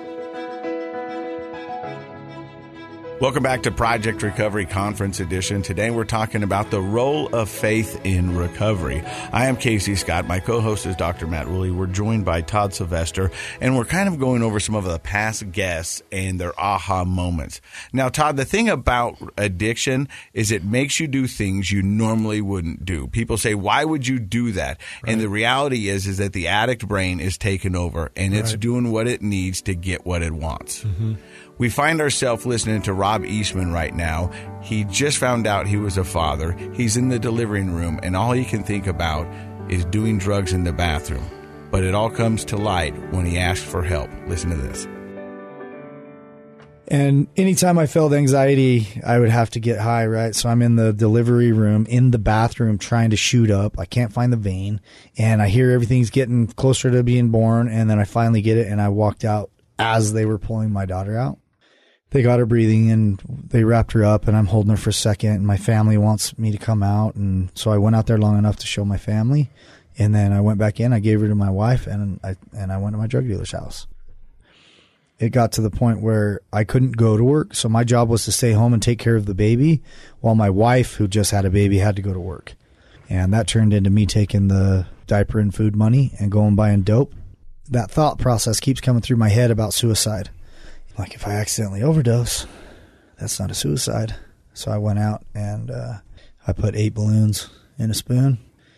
Welcome 3.21 3.43
back 3.43 3.63
to 3.63 3.71
Project 3.71 4.21
Recovery 4.21 4.65
Conference 4.65 5.21
Edition. 5.21 5.61
Today 5.61 5.91
we're 5.91 6.03
talking 6.03 6.43
about 6.43 6.71
the 6.71 6.81
role 6.81 7.33
of 7.33 7.47
faith 7.47 8.01
in 8.03 8.35
recovery. 8.35 9.01
I 9.31 9.45
am 9.45 9.55
Casey 9.55 9.95
Scott. 9.95 10.27
My 10.27 10.41
co-host 10.41 10.85
is 10.85 10.97
Dr. 10.97 11.25
Matt 11.25 11.47
Woolley. 11.47 11.71
We're 11.71 11.87
joined 11.87 12.25
by 12.25 12.41
Todd 12.41 12.73
Sylvester, 12.73 13.31
and 13.61 13.77
we're 13.77 13.85
kind 13.85 14.09
of 14.09 14.19
going 14.19 14.43
over 14.43 14.59
some 14.59 14.75
of 14.75 14.83
the 14.83 14.99
past 14.99 15.53
guests 15.53 16.01
and 16.11 16.37
their 16.37 16.59
aha 16.59 17.05
moments. 17.05 17.61
Now, 17.93 18.09
Todd, 18.09 18.35
the 18.35 18.43
thing 18.43 18.67
about 18.67 19.15
addiction 19.37 20.09
is 20.33 20.51
it 20.51 20.65
makes 20.65 20.99
you 20.99 21.07
do 21.07 21.25
things 21.25 21.71
you 21.71 21.81
normally 21.81 22.41
wouldn't 22.41 22.83
do. 22.83 23.07
People 23.07 23.37
say, 23.37 23.55
"Why 23.55 23.85
would 23.85 24.05
you 24.05 24.19
do 24.19 24.51
that?" 24.53 24.81
Right. 25.01 25.13
And 25.13 25.21
the 25.21 25.29
reality 25.29 25.87
is, 25.87 26.07
is 26.07 26.17
that 26.17 26.33
the 26.33 26.49
addict 26.49 26.85
brain 26.85 27.21
is 27.21 27.37
taken 27.37 27.73
over, 27.73 28.11
and 28.17 28.33
it's 28.33 28.51
right. 28.51 28.59
doing 28.59 28.91
what 28.91 29.07
it 29.07 29.21
needs 29.21 29.61
to 29.61 29.75
get 29.75 30.05
what 30.05 30.23
it 30.23 30.33
wants. 30.33 30.83
Mm-hmm. 30.83 31.13
We 31.59 31.69
find 31.69 32.01
ourselves 32.01 32.47
listening 32.47 32.81
to 32.83 32.93
Rob 32.93 33.23
Eastman 33.23 33.71
right 33.71 33.93
now. 33.93 34.31
He 34.61 34.85
just 34.85 35.19
found 35.19 35.45
out 35.45 35.67
he 35.67 35.77
was 35.77 35.97
a 35.97 36.03
father. 36.03 36.53
He's 36.73 36.97
in 36.97 37.09
the 37.09 37.19
delivering 37.19 37.71
room, 37.71 37.99
and 38.01 38.15
all 38.15 38.31
he 38.31 38.43
can 38.43 38.63
think 38.63 38.87
about 38.87 39.27
is 39.71 39.85
doing 39.85 40.17
drugs 40.17 40.51
in 40.51 40.63
the 40.63 40.73
bathroom. 40.73 41.29
But 41.69 41.83
it 41.83 41.93
all 41.93 42.09
comes 42.09 42.43
to 42.45 42.57
light 42.57 42.95
when 43.13 43.25
he 43.25 43.37
asks 43.37 43.63
for 43.63 43.83
help. 43.83 44.09
Listen 44.27 44.49
to 44.49 44.55
this. 44.55 44.87
And 46.87 47.27
anytime 47.37 47.77
I 47.77 47.85
felt 47.85 48.13
anxiety, 48.13 49.01
I 49.05 49.19
would 49.19 49.29
have 49.29 49.51
to 49.51 49.59
get 49.59 49.79
high, 49.79 50.05
right? 50.07 50.35
So 50.35 50.49
I'm 50.49 50.61
in 50.61 50.75
the 50.75 50.91
delivery 50.91 51.51
room, 51.51 51.85
in 51.85 52.11
the 52.11 52.19
bathroom, 52.19 52.77
trying 52.77 53.11
to 53.11 53.15
shoot 53.15 53.49
up. 53.49 53.79
I 53.79 53.85
can't 53.85 54.11
find 54.11 54.33
the 54.33 54.37
vein, 54.37 54.81
and 55.17 55.41
I 55.41 55.49
hear 55.49 55.71
everything's 55.71 56.09
getting 56.09 56.47
closer 56.47 56.89
to 56.91 57.03
being 57.03 57.29
born. 57.29 57.67
And 57.67 57.89
then 57.89 57.99
I 57.99 58.05
finally 58.05 58.41
get 58.41 58.57
it, 58.57 58.67
and 58.67 58.81
I 58.81 58.89
walked 58.89 59.23
out 59.23 59.51
as 59.79 60.13
they 60.13 60.25
were 60.25 60.37
pulling 60.39 60.71
my 60.71 60.85
daughter 60.85 61.17
out 61.17 61.39
they 62.13 62.21
got 62.21 62.37
her 62.37 62.45
breathing 62.45 62.91
and 62.91 63.19
they 63.25 63.63
wrapped 63.63 63.91
her 63.93 64.05
up 64.05 64.27
and 64.27 64.37
I'm 64.37 64.45
holding 64.45 64.69
her 64.69 64.77
for 64.77 64.91
a 64.91 64.93
second 64.93 65.31
and 65.31 65.47
my 65.47 65.57
family 65.57 65.97
wants 65.97 66.37
me 66.37 66.51
to 66.51 66.59
come 66.59 66.83
out 66.83 67.15
and 67.15 67.51
so 67.55 67.71
I 67.71 67.79
went 67.79 67.95
out 67.95 68.05
there 68.05 68.19
long 68.19 68.37
enough 68.37 68.57
to 68.57 68.67
show 68.67 68.85
my 68.85 68.97
family 68.97 69.49
and 69.97 70.13
then 70.13 70.31
I 70.31 70.39
went 70.39 70.59
back 70.59 70.79
in 70.79 70.93
I 70.93 70.99
gave 70.99 71.21
her 71.21 71.27
to 71.27 71.35
my 71.35 71.49
wife 71.49 71.87
and 71.87 72.19
I 72.23 72.35
and 72.53 72.71
I 72.71 72.77
went 72.77 72.93
to 72.93 72.99
my 72.99 73.07
drug 73.07 73.27
dealer's 73.27 73.51
house. 73.51 73.87
It 75.17 75.29
got 75.29 75.53
to 75.53 75.61
the 75.61 75.71
point 75.71 76.01
where 76.01 76.41
I 76.51 76.63
couldn't 76.63 76.97
go 76.97 77.17
to 77.17 77.23
work 77.23 77.55
so 77.55 77.67
my 77.67 77.83
job 77.83 78.09
was 78.09 78.25
to 78.25 78.31
stay 78.31 78.51
home 78.51 78.73
and 78.73 78.81
take 78.81 78.99
care 78.99 79.15
of 79.15 79.25
the 79.25 79.33
baby 79.33 79.81
while 80.21 80.35
my 80.35 80.51
wife 80.51 80.93
who 80.95 81.07
just 81.07 81.31
had 81.31 81.45
a 81.45 81.49
baby 81.49 81.79
had 81.79 81.95
to 81.95 82.03
go 82.03 82.13
to 82.13 82.19
work. 82.19 82.53
And 83.09 83.33
that 83.33 83.47
turned 83.47 83.73
into 83.73 83.89
me 83.89 84.05
taking 84.05 84.49
the 84.49 84.85
diaper 85.07 85.39
and 85.39 85.53
food 85.53 85.75
money 85.75 86.13
and 86.19 86.31
going 86.31 86.55
buying 86.55 86.83
dope. 86.83 87.15
That 87.71 87.89
thought 87.89 88.19
process 88.19 88.59
keeps 88.59 88.81
coming 88.81 89.01
through 89.01 89.17
my 89.17 89.29
head 89.29 89.49
about 89.49 89.73
suicide 89.73 90.29
like 90.97 91.13
if 91.13 91.27
I 91.27 91.33
accidentally 91.33 91.81
overdose, 91.81 92.45
that's 93.19 93.39
not 93.39 93.51
a 93.51 93.55
suicide. 93.55 94.15
So 94.53 94.71
I 94.71 94.77
went 94.77 94.99
out 94.99 95.25
and 95.33 95.71
uh, 95.71 95.99
I 96.47 96.53
put 96.53 96.75
eight 96.75 96.93
balloons 96.93 97.49
in 97.79 97.89
a 97.89 97.93
spoon, 97.93 98.37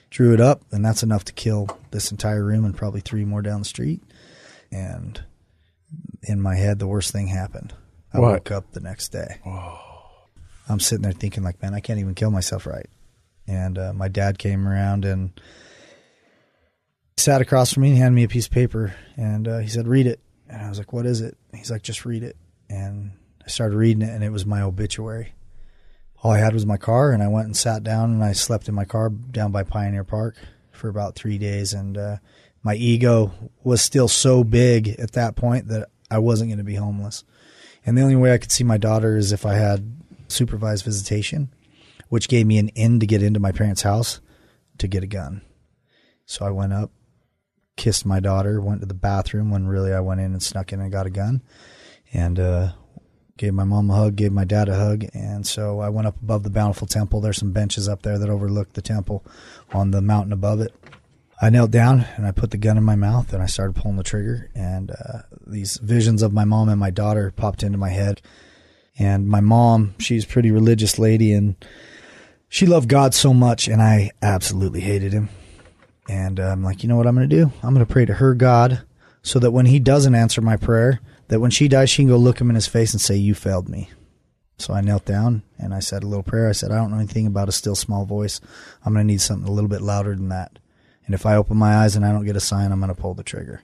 drew 0.10 0.34
it 0.34 0.40
up, 0.40 0.62
and 0.72 0.84
that's 0.84 1.04
enough 1.04 1.26
to 1.26 1.34
kill 1.34 1.68
this 1.92 2.12
entire 2.12 2.44
room 2.44 2.66
and 2.66 2.76
probably 2.76 3.02
three 3.02 3.26
more 3.26 3.42
down 3.42 3.60
the 3.60 3.66
street. 3.66 4.02
And 4.72 5.22
in 6.24 6.42
my 6.42 6.56
head, 6.56 6.80
the 6.80 6.88
worst 6.88 7.12
thing 7.12 7.28
happened. 7.28 7.74
I 8.14 8.20
what? 8.20 8.32
woke 8.32 8.52
up 8.52 8.72
the 8.72 8.80
next 8.80 9.10
day. 9.10 9.40
Whoa. 9.44 9.80
I'm 10.68 10.80
sitting 10.80 11.04
there 11.04 11.12
thinking, 11.12 11.44
like, 11.44 11.62
man, 11.62 11.74
I 11.74 11.80
can't 11.80 12.00
even 12.00 12.16
kill 12.16 12.32
myself 12.32 12.66
right. 12.66 12.88
And 13.48 13.78
uh, 13.78 13.94
my 13.94 14.08
dad 14.08 14.40
came 14.40 14.68
around 14.68 15.06
and 15.06 15.40
sat 17.18 17.42
across 17.42 17.74
from 17.74 17.84
me 17.84 17.90
and 17.90 17.98
handed 17.98 18.16
me 18.16 18.24
a 18.24 18.28
piece 18.28 18.46
of 18.46 18.52
paper, 18.52 18.96
and 19.18 19.48
uh, 19.48 19.60
he 19.60 19.68
said, 19.68 19.88
"Read 19.88 20.08
it." 20.08 20.20
And 20.50 20.62
I 20.62 20.70
was 20.70 20.78
like, 20.78 20.94
what 20.94 21.06
is 21.06 21.22
it? 21.22 21.38
He's 21.54 21.72
like, 21.72 21.82
just 21.82 22.06
read 22.06 22.24
it. 22.24 22.38
And 22.70 23.12
I 23.44 23.48
started 23.50 23.78
reading 23.78 24.02
it, 24.02 24.10
and 24.10 24.24
it 24.24 24.32
was 24.32 24.46
my 24.46 24.62
obituary. 24.62 25.34
All 26.24 26.32
I 26.32 26.40
had 26.40 26.54
was 26.54 26.66
my 26.66 26.78
car, 26.78 27.12
and 27.12 27.22
I 27.22 27.28
went 27.28 27.46
and 27.46 27.58
sat 27.58 27.84
down, 27.84 28.12
and 28.12 28.24
I 28.24 28.34
slept 28.34 28.68
in 28.68 28.76
my 28.76 28.86
car 28.86 29.10
down 29.10 29.52
by 29.52 29.64
Pioneer 29.64 30.04
Park 30.04 30.36
for 30.72 30.90
about 30.90 31.16
three 31.16 31.38
days. 31.38 31.74
And 31.74 31.98
uh, 31.98 32.18
my 32.64 32.76
ego 32.76 33.32
was 33.64 33.82
still 33.82 34.08
so 34.08 34.44
big 34.44 34.90
at 35.00 35.12
that 35.12 35.36
point 35.36 35.68
that 35.68 35.90
I 36.10 36.20
wasn't 36.20 36.50
going 36.50 36.58
to 36.58 36.64
be 36.64 36.76
homeless. 36.76 37.24
And 37.86 37.98
the 37.98 38.02
only 38.02 38.16
way 38.16 38.34
I 38.34 38.40
could 38.40 38.52
see 38.52 38.64
my 38.64 38.78
daughter 38.78 39.18
is 39.18 39.32
if 39.32 39.46
I 39.46 39.54
had 39.54 39.96
supervised 40.28 40.86
visitation, 40.86 41.54
which 42.10 42.28
gave 42.28 42.48
me 42.48 42.58
an 42.58 42.70
in 42.70 43.00
to 43.00 43.06
get 43.06 43.22
into 43.22 43.40
my 43.40 43.52
parents' 43.52 43.84
house 43.84 44.20
to 44.80 44.88
get 44.88 45.04
a 45.04 45.08
gun. 45.08 45.42
So 46.26 46.46
I 46.46 46.50
went 46.50 46.74
up, 46.74 46.92
kissed 47.76 48.06
my 48.06 48.20
daughter, 48.20 48.62
went 48.62 48.82
to 48.82 48.86
the 48.86 48.94
bathroom 48.94 49.52
when 49.52 49.68
really 49.68 49.94
I 49.94 50.00
went 50.00 50.22
in 50.22 50.34
and 50.34 50.44
snuck 50.44 50.72
in 50.74 50.80
and 50.80 50.92
got 50.92 51.06
a 51.06 51.10
gun, 51.10 51.42
and 52.14 52.40
uh, 52.40 52.72
gave 53.38 53.54
my 53.54 53.64
mom 53.64 53.90
a 53.90 53.96
hug, 53.96 54.16
gave 54.16 54.32
my 54.32 54.46
dad 54.46 54.70
a 54.70 54.76
hug, 54.76 55.06
and 55.14 55.46
so 55.46 55.80
I 55.80 55.90
went 55.90 56.08
up 56.08 56.22
above 56.22 56.44
the 56.44 56.50
Bountiful 56.50 56.88
Temple. 56.88 57.22
There's 57.22 57.38
some 57.38 57.52
benches 57.52 57.90
up 57.90 58.02
there 58.02 58.18
that 58.18 58.30
overlook 58.30 58.74
the 58.74 58.82
temple 58.82 59.26
on 59.74 59.92
the 59.92 60.02
mountain 60.02 60.34
above 60.34 60.62
it. 60.62 60.74
I 61.42 61.50
knelt 61.50 61.72
down 61.72 62.06
and 62.16 62.26
I 62.26 62.32
put 62.32 62.52
the 62.52 62.58
gun 62.58 62.78
in 62.78 62.84
my 62.84 62.96
mouth 62.96 63.34
and 63.34 63.44
I 63.44 63.46
started 63.46 63.76
pulling 63.76 63.98
the 63.98 64.04
trigger. 64.04 64.50
And 64.56 64.92
uh, 64.92 65.24
these 65.46 65.76
visions 65.78 66.22
of 66.22 66.32
my 66.32 66.46
mom 66.46 66.70
and 66.70 66.80
my 66.80 66.92
daughter 66.92 67.34
popped 67.36 67.62
into 67.62 67.78
my 67.78 67.90
head. 67.90 68.22
And 68.98 69.28
my 69.28 69.42
mom, 69.42 69.96
she's 70.00 70.24
a 70.24 70.28
pretty 70.28 70.50
religious 70.50 70.98
lady 70.98 71.34
and 71.34 71.58
she 72.48 72.66
loved 72.66 72.88
God 72.88 73.14
so 73.14 73.34
much, 73.34 73.68
and 73.68 73.82
I 73.82 74.12
absolutely 74.22 74.80
hated 74.80 75.12
him 75.12 75.28
And 76.08 76.40
uh, 76.40 76.50
I'm 76.50 76.64
like, 76.64 76.84
you 76.84 76.90
know 76.90 76.96
what 76.96 77.08
I'm 77.08 77.16
going 77.16 77.30
to 77.30 77.36
do? 77.36 77.52
I'm 77.64 77.74
going 77.74 77.86
to 77.86 77.92
pray 77.92 78.06
to 78.06 78.14
her 78.16 78.36
God 78.36 78.84
so 79.24 79.40
that 79.40 79.52
when 79.52 79.66
he 79.66 79.80
doesn't 79.80 80.14
answer 80.14 80.42
my 80.42 80.56
prayer, 80.56 81.00
that 81.30 81.40
when 81.40 81.52
she 81.52 81.68
dies, 81.68 81.90
she 81.90 82.04
can 82.04 82.10
go 82.10 82.18
look 82.18 82.40
him 82.40 82.50
in 82.50 82.56
his 82.56 82.68
face 82.68 82.94
and 82.94 83.02
say, 83.02 83.16
You 83.16 83.34
failed 83.34 83.68
me. 83.68 83.90
So 84.58 84.74
I 84.74 84.82
knelt 84.82 85.06
down 85.06 85.44
and 85.58 85.74
I 85.74 85.80
said 85.80 86.04
a 86.04 86.08
little 86.08 86.24
prayer. 86.24 86.48
I 86.48 86.54
said, 86.54 86.72
I 86.72 86.76
don't 86.76 86.92
know 86.92 86.98
anything 86.98 87.28
about 87.28 87.50
a 87.50 87.52
still 87.52 87.76
small 87.76 88.06
voice. 88.06 88.40
I'm 88.86 88.94
going 88.94 89.06
to 89.06 89.12
need 89.12 89.22
something 89.22 89.48
a 89.48 89.52
little 89.52 89.70
bit 89.70 89.82
louder 89.82 90.16
than 90.16 90.30
that. 90.30 90.60
And 91.06 91.14
if 91.14 91.26
I 91.26 91.36
open 91.36 91.58
my 91.58 91.76
eyes 91.78 91.96
and 91.96 92.06
I 92.06 92.12
don't 92.12 92.26
get 92.26 92.36
a 92.36 92.42
sign, 92.42 92.72
I'm 92.72 92.80
going 92.80 92.94
to 92.94 93.00
pull 93.00 93.14
the 93.14 93.24
trigger. 93.24 93.62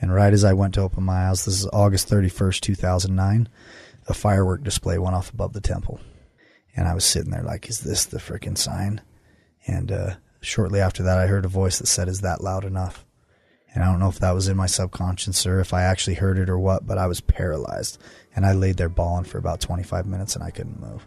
And 0.00 0.14
right 0.14 0.32
as 0.32 0.44
I 0.44 0.52
went 0.52 0.74
to 0.74 0.82
open 0.82 1.04
my 1.04 1.28
eyes, 1.28 1.44
this 1.44 1.60
is 1.60 1.68
August 1.72 2.08
31st, 2.08 2.60
2009, 2.60 3.48
a 4.08 4.14
firework 4.14 4.62
display 4.62 4.98
went 4.98 5.14
off 5.14 5.32
above 5.32 5.52
the 5.52 5.60
temple. 5.60 6.00
And 6.76 6.86
I 6.86 6.94
was 6.94 7.04
sitting 7.04 7.30
there 7.30 7.42
like, 7.42 7.68
is 7.68 7.80
this 7.80 8.04
the 8.04 8.18
freaking 8.18 8.58
sign? 8.58 9.00
And 9.66 9.90
uh, 9.90 10.14
shortly 10.46 10.80
after 10.80 11.02
that, 11.02 11.18
I 11.18 11.26
heard 11.26 11.44
a 11.44 11.48
voice 11.48 11.78
that 11.78 11.86
said, 11.86 12.08
is 12.08 12.20
that 12.20 12.42
loud 12.42 12.64
enough? 12.64 13.04
And 13.74 13.82
I 13.82 13.90
don't 13.90 13.98
know 13.98 14.08
if 14.08 14.20
that 14.20 14.30
was 14.30 14.48
in 14.48 14.56
my 14.56 14.66
subconscious 14.66 15.44
or 15.44 15.60
if 15.60 15.74
I 15.74 15.82
actually 15.82 16.14
heard 16.14 16.38
it 16.38 16.48
or 16.48 16.58
what, 16.58 16.86
but 16.86 16.98
I 16.98 17.06
was 17.08 17.20
paralyzed. 17.20 17.98
And 18.34 18.46
I 18.46 18.52
laid 18.52 18.76
there 18.76 18.88
bawling 18.88 19.24
for 19.24 19.38
about 19.38 19.60
25 19.60 20.06
minutes 20.06 20.34
and 20.34 20.42
I 20.42 20.50
couldn't 20.50 20.80
move. 20.80 21.06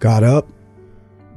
Got 0.00 0.22
up, 0.22 0.48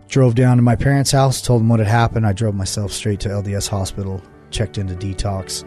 drove 0.08 0.36
down 0.36 0.58
to 0.58 0.64
my 0.64 0.76
parents' 0.76 1.12
house, 1.12 1.42
told 1.42 1.62
them 1.62 1.70
what 1.70 1.80
had 1.80 1.88
happened. 1.88 2.26
I 2.26 2.34
drove 2.34 2.56
myself 2.56 2.92
straight 2.92 3.22
to 3.22 3.30
LDS 3.30 3.70
hospital, 3.70 4.22
checked 4.50 4.78
into 4.78 4.96
detox, 4.96 5.64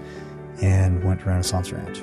and 0.61 1.03
went 1.03 1.21
to 1.21 1.27
Renaissance 1.27 1.73
Ranch. 1.73 2.03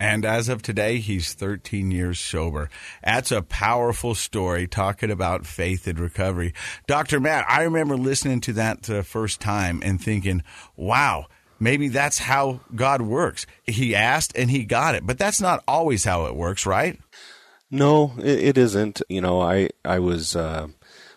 And 0.00 0.24
as 0.24 0.48
of 0.48 0.62
today, 0.62 0.98
he's 0.98 1.34
13 1.34 1.90
years 1.90 2.20
sober. 2.20 2.70
That's 3.02 3.32
a 3.32 3.42
powerful 3.42 4.14
story 4.14 4.66
talking 4.66 5.10
about 5.10 5.46
faith 5.46 5.86
and 5.86 5.98
recovery. 5.98 6.54
Dr. 6.86 7.20
Matt, 7.20 7.46
I 7.48 7.62
remember 7.62 7.96
listening 7.96 8.40
to 8.42 8.52
that 8.54 8.84
the 8.84 9.02
first 9.02 9.40
time 9.40 9.80
and 9.84 10.00
thinking, 10.00 10.42
wow, 10.76 11.26
maybe 11.58 11.88
that's 11.88 12.18
how 12.18 12.60
God 12.74 13.02
works. 13.02 13.46
He 13.64 13.94
asked 13.94 14.32
and 14.36 14.50
he 14.50 14.64
got 14.64 14.94
it. 14.94 15.06
But 15.06 15.18
that's 15.18 15.40
not 15.40 15.64
always 15.66 16.04
how 16.04 16.26
it 16.26 16.36
works, 16.36 16.64
right? 16.64 17.00
No, 17.70 18.14
it, 18.18 18.56
isn't. 18.56 19.02
You 19.08 19.20
know, 19.20 19.40
I, 19.40 19.68
I 19.84 19.98
was. 19.98 20.34
Uh 20.34 20.68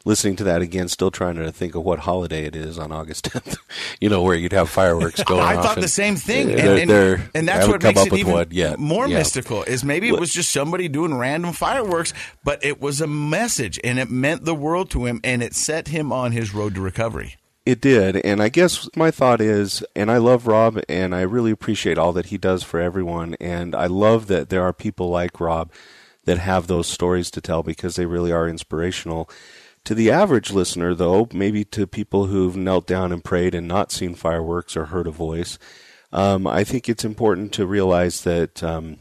listening 0.05 0.35
to 0.37 0.43
that 0.45 0.61
again, 0.61 0.87
still 0.87 1.11
trying 1.11 1.35
to 1.35 1.51
think 1.51 1.75
of 1.75 1.83
what 1.83 1.99
holiday 1.99 2.45
it 2.45 2.55
is 2.55 2.77
on 2.77 2.91
August 2.91 3.25
10th. 3.31 3.57
you 3.99 4.09
know, 4.09 4.21
where 4.21 4.35
you'd 4.35 4.53
have 4.53 4.69
fireworks 4.69 5.23
going. 5.25 5.41
I 5.41 5.61
thought 5.61 5.79
the 5.79 5.87
same 5.87 6.15
thing, 6.15 6.51
and, 6.51 6.89
they're, 6.89 7.15
and, 7.15 7.29
and 7.35 7.47
that's 7.47 7.67
what 7.67 7.83
makes 7.83 8.05
it 8.05 8.13
even 8.13 8.47
more 8.79 9.07
yeah. 9.07 9.17
mystical. 9.17 9.63
Is 9.63 9.83
maybe 9.83 10.09
it 10.09 10.19
was 10.19 10.33
just 10.33 10.51
somebody 10.51 10.87
doing 10.87 11.13
random 11.13 11.53
fireworks, 11.53 12.13
but 12.43 12.63
it 12.63 12.81
was 12.81 13.01
a 13.01 13.07
message, 13.07 13.79
and 13.83 13.99
it 13.99 14.09
meant 14.09 14.45
the 14.45 14.55
world 14.55 14.89
to 14.91 15.05
him, 15.05 15.19
and 15.23 15.43
it 15.43 15.53
set 15.53 15.87
him 15.87 16.11
on 16.11 16.31
his 16.31 16.53
road 16.53 16.75
to 16.75 16.81
recovery. 16.81 17.35
It 17.63 17.79
did, 17.79 18.17
and 18.17 18.41
I 18.41 18.49
guess 18.49 18.89
my 18.95 19.11
thought 19.11 19.39
is, 19.39 19.83
and 19.95 20.09
I 20.09 20.17
love 20.17 20.47
Rob, 20.47 20.79
and 20.89 21.13
I 21.13 21.21
really 21.21 21.51
appreciate 21.51 21.99
all 21.99 22.11
that 22.13 22.27
he 22.27 22.39
does 22.39 22.63
for 22.63 22.79
everyone, 22.79 23.35
and 23.39 23.75
I 23.75 23.85
love 23.85 24.25
that 24.27 24.49
there 24.49 24.63
are 24.63 24.73
people 24.73 25.09
like 25.09 25.39
Rob 25.39 25.71
that 26.25 26.39
have 26.39 26.65
those 26.65 26.87
stories 26.87 27.29
to 27.31 27.41
tell 27.41 27.61
because 27.61 27.95
they 27.95 28.05
really 28.07 28.31
are 28.31 28.47
inspirational. 28.47 29.29
To 29.85 29.95
the 29.95 30.11
average 30.11 30.51
listener, 30.51 30.93
though, 30.93 31.27
maybe 31.33 31.65
to 31.65 31.87
people 31.87 32.27
who've 32.27 32.55
knelt 32.55 32.85
down 32.85 33.11
and 33.11 33.23
prayed 33.23 33.55
and 33.55 33.67
not 33.67 33.91
seen 33.91 34.13
fireworks 34.13 34.77
or 34.77 34.85
heard 34.85 35.07
a 35.07 35.11
voice, 35.11 35.57
um, 36.11 36.45
I 36.45 36.63
think 36.63 36.87
it's 36.87 37.05
important 37.05 37.51
to 37.53 37.65
realize 37.65 38.21
that 38.21 38.61
um, 38.61 38.97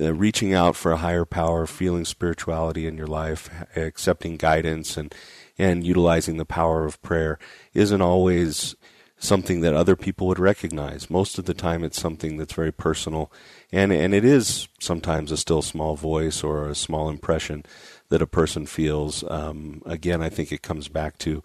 uh, 0.00 0.12
reaching 0.12 0.52
out 0.52 0.74
for 0.74 0.92
a 0.92 0.96
higher 0.96 1.24
power, 1.24 1.66
feeling 1.66 2.04
spirituality 2.04 2.86
in 2.86 2.96
your 2.96 3.06
life, 3.06 3.50
accepting 3.76 4.36
guidance, 4.36 4.96
and 4.96 5.14
and 5.58 5.84
utilizing 5.84 6.38
the 6.38 6.44
power 6.44 6.86
of 6.86 7.02
prayer 7.02 7.38
isn't 7.74 8.00
always 8.00 8.74
something 9.18 9.60
that 9.60 9.74
other 9.74 9.96
people 9.96 10.26
would 10.26 10.38
recognize. 10.38 11.10
Most 11.10 11.38
of 11.38 11.44
the 11.44 11.54
time, 11.54 11.84
it's 11.84 12.00
something 12.00 12.36
that's 12.36 12.54
very 12.54 12.72
personal, 12.72 13.30
and 13.70 13.92
and 13.92 14.14
it 14.14 14.24
is 14.24 14.68
sometimes 14.80 15.30
a 15.30 15.36
still 15.36 15.62
small 15.62 15.96
voice 15.96 16.42
or 16.42 16.68
a 16.68 16.74
small 16.74 17.08
impression 17.08 17.64
that 18.10 18.22
a 18.22 18.26
person 18.26 18.66
feels. 18.66 19.24
Um, 19.28 19.82
again, 19.86 20.22
I 20.22 20.28
think 20.28 20.52
it 20.52 20.62
comes 20.62 20.88
back 20.88 21.18
to 21.18 21.42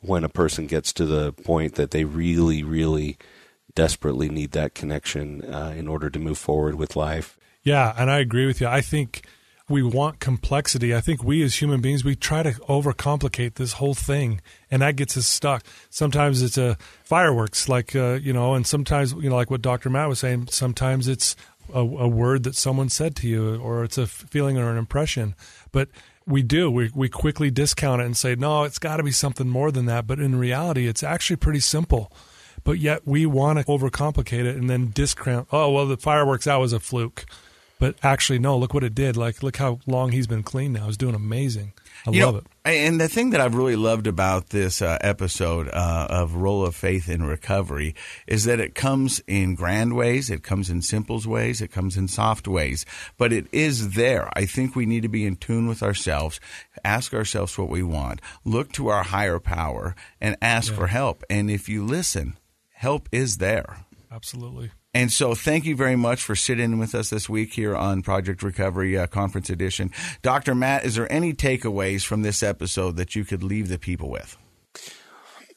when 0.00 0.24
a 0.24 0.28
person 0.28 0.66
gets 0.66 0.92
to 0.94 1.06
the 1.06 1.32
point 1.32 1.74
that 1.74 1.90
they 1.90 2.04
really, 2.04 2.62
really 2.62 3.18
desperately 3.74 4.28
need 4.28 4.52
that 4.52 4.74
connection 4.74 5.42
uh, 5.44 5.74
in 5.76 5.88
order 5.88 6.08
to 6.10 6.18
move 6.18 6.38
forward 6.38 6.76
with 6.76 6.96
life. 6.96 7.36
Yeah, 7.62 7.94
and 7.96 8.10
I 8.10 8.18
agree 8.18 8.46
with 8.46 8.60
you. 8.60 8.66
I 8.66 8.80
think 8.80 9.26
we 9.68 9.82
want 9.82 10.20
complexity. 10.20 10.94
I 10.94 11.00
think 11.00 11.24
we 11.24 11.42
as 11.42 11.60
human 11.60 11.80
beings 11.80 12.04
we 12.04 12.14
try 12.14 12.42
to 12.42 12.52
overcomplicate 12.68 13.54
this 13.54 13.74
whole 13.74 13.94
thing, 13.94 14.42
and 14.70 14.82
that 14.82 14.96
gets 14.96 15.16
us 15.16 15.26
stuck. 15.26 15.64
Sometimes 15.88 16.42
it's 16.42 16.58
a 16.58 16.76
fireworks, 17.02 17.68
like 17.68 17.96
uh, 17.96 18.18
you 18.22 18.32
know, 18.32 18.54
and 18.54 18.66
sometimes 18.66 19.14
you 19.14 19.30
know, 19.30 19.36
like 19.36 19.50
what 19.50 19.62
Dr. 19.62 19.88
Matt 19.88 20.08
was 20.08 20.18
saying. 20.18 20.48
Sometimes 20.50 21.08
it's 21.08 21.34
a, 21.72 21.80
a 21.80 22.08
word 22.08 22.42
that 22.44 22.54
someone 22.54 22.88
said 22.88 23.16
to 23.16 23.28
you, 23.28 23.56
or 23.56 23.84
it's 23.84 23.98
a 23.98 24.06
feeling 24.06 24.58
or 24.58 24.70
an 24.70 24.76
impression. 24.76 25.34
But 25.72 25.88
we 26.26 26.42
do. 26.42 26.70
We 26.70 26.90
we 26.94 27.08
quickly 27.08 27.50
discount 27.50 28.02
it 28.02 28.06
and 28.06 28.16
say, 28.16 28.34
no, 28.34 28.64
it's 28.64 28.78
got 28.78 28.96
to 28.98 29.02
be 29.02 29.12
something 29.12 29.48
more 29.48 29.70
than 29.70 29.86
that. 29.86 30.06
But 30.06 30.20
in 30.20 30.36
reality, 30.36 30.86
it's 30.86 31.02
actually 31.02 31.36
pretty 31.36 31.60
simple. 31.60 32.12
But 32.62 32.78
yet 32.78 33.06
we 33.06 33.26
want 33.26 33.58
to 33.58 33.64
overcomplicate 33.66 34.44
it 34.44 34.56
and 34.56 34.70
then 34.70 34.90
discount. 34.90 35.48
Oh 35.52 35.70
well, 35.70 35.86
the 35.86 35.96
fireworks 35.96 36.46
that 36.46 36.56
was 36.56 36.72
a 36.72 36.80
fluke. 36.80 37.26
But 37.78 37.96
actually, 38.02 38.38
no. 38.38 38.56
Look 38.56 38.72
what 38.72 38.84
it 38.84 38.94
did. 38.94 39.16
Like, 39.16 39.42
look 39.42 39.56
how 39.56 39.80
long 39.86 40.12
he's 40.12 40.26
been 40.26 40.42
clean 40.42 40.72
now. 40.72 40.86
He's 40.86 40.96
doing 40.96 41.14
amazing. 41.14 41.72
I 42.06 42.10
you 42.10 42.24
love 42.24 42.34
know, 42.34 42.40
it. 42.40 42.46
And 42.66 43.00
the 43.00 43.08
thing 43.08 43.30
that 43.30 43.40
I've 43.40 43.54
really 43.54 43.76
loved 43.76 44.06
about 44.06 44.50
this 44.50 44.80
uh, 44.82 44.98
episode 45.00 45.68
uh, 45.68 46.06
of 46.10 46.34
Role 46.34 46.64
of 46.66 46.74
Faith 46.74 47.08
in 47.08 47.22
Recovery 47.24 47.94
is 48.26 48.44
that 48.44 48.60
it 48.60 48.74
comes 48.74 49.22
in 49.26 49.54
grand 49.54 49.94
ways, 49.96 50.30
it 50.30 50.42
comes 50.42 50.70
in 50.70 50.82
simple 50.82 51.20
ways, 51.26 51.60
it 51.60 51.68
comes 51.72 51.96
in 51.96 52.08
soft 52.08 52.46
ways, 52.48 52.84
but 53.18 53.32
it 53.32 53.46
is 53.52 53.92
there. 53.94 54.28
I 54.34 54.44
think 54.46 54.74
we 54.76 54.86
need 54.86 55.02
to 55.02 55.08
be 55.08 55.26
in 55.26 55.36
tune 55.36 55.66
with 55.66 55.82
ourselves, 55.82 56.40
ask 56.84 57.12
ourselves 57.14 57.56
what 57.58 57.68
we 57.70 57.82
want, 57.82 58.20
look 58.44 58.72
to 58.72 58.88
our 58.88 59.02
higher 59.04 59.38
power, 59.38 59.94
and 60.20 60.36
ask 60.42 60.72
Yeah. 60.72 60.78
for 60.78 60.86
help. 60.88 61.22
And 61.30 61.50
if 61.50 61.68
you 61.68 61.84
listen, 61.84 62.36
help 62.72 63.08
is 63.12 63.38
there. 63.38 63.84
Absolutely. 64.10 64.70
And 64.94 65.12
so, 65.12 65.34
thank 65.34 65.64
you 65.64 65.74
very 65.74 65.96
much 65.96 66.22
for 66.22 66.36
sitting 66.36 66.78
with 66.78 66.94
us 66.94 67.10
this 67.10 67.28
week 67.28 67.54
here 67.54 67.74
on 67.74 68.02
Project 68.02 68.44
Recovery 68.44 68.96
uh, 68.96 69.08
Conference 69.08 69.50
Edition. 69.50 69.90
Dr. 70.22 70.54
Matt, 70.54 70.84
is 70.84 70.94
there 70.94 71.10
any 71.12 71.32
takeaways 71.32 72.04
from 72.04 72.22
this 72.22 72.44
episode 72.44 72.96
that 72.96 73.16
you 73.16 73.24
could 73.24 73.42
leave 73.42 73.68
the 73.68 73.78
people 73.78 74.08
with? 74.08 74.36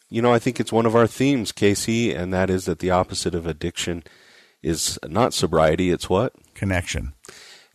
You 0.10 0.24
know, 0.24 0.34
I 0.34 0.40
think 0.40 0.60
it's 0.60 0.72
one 0.72 0.88
of 0.88 0.96
our 0.96 1.06
themes, 1.06 1.52
Casey, 1.52 2.16
and 2.16 2.34
that 2.34 2.50
is 2.50 2.66
that 2.66 2.80
the 2.80 2.90
opposite 2.90 3.36
of 3.36 3.46
addiction 3.46 4.04
is 4.64 4.98
not 5.08 5.36
sobriety, 5.36 5.92
it's 5.92 6.10
what? 6.10 6.34
Connection. 6.56 7.14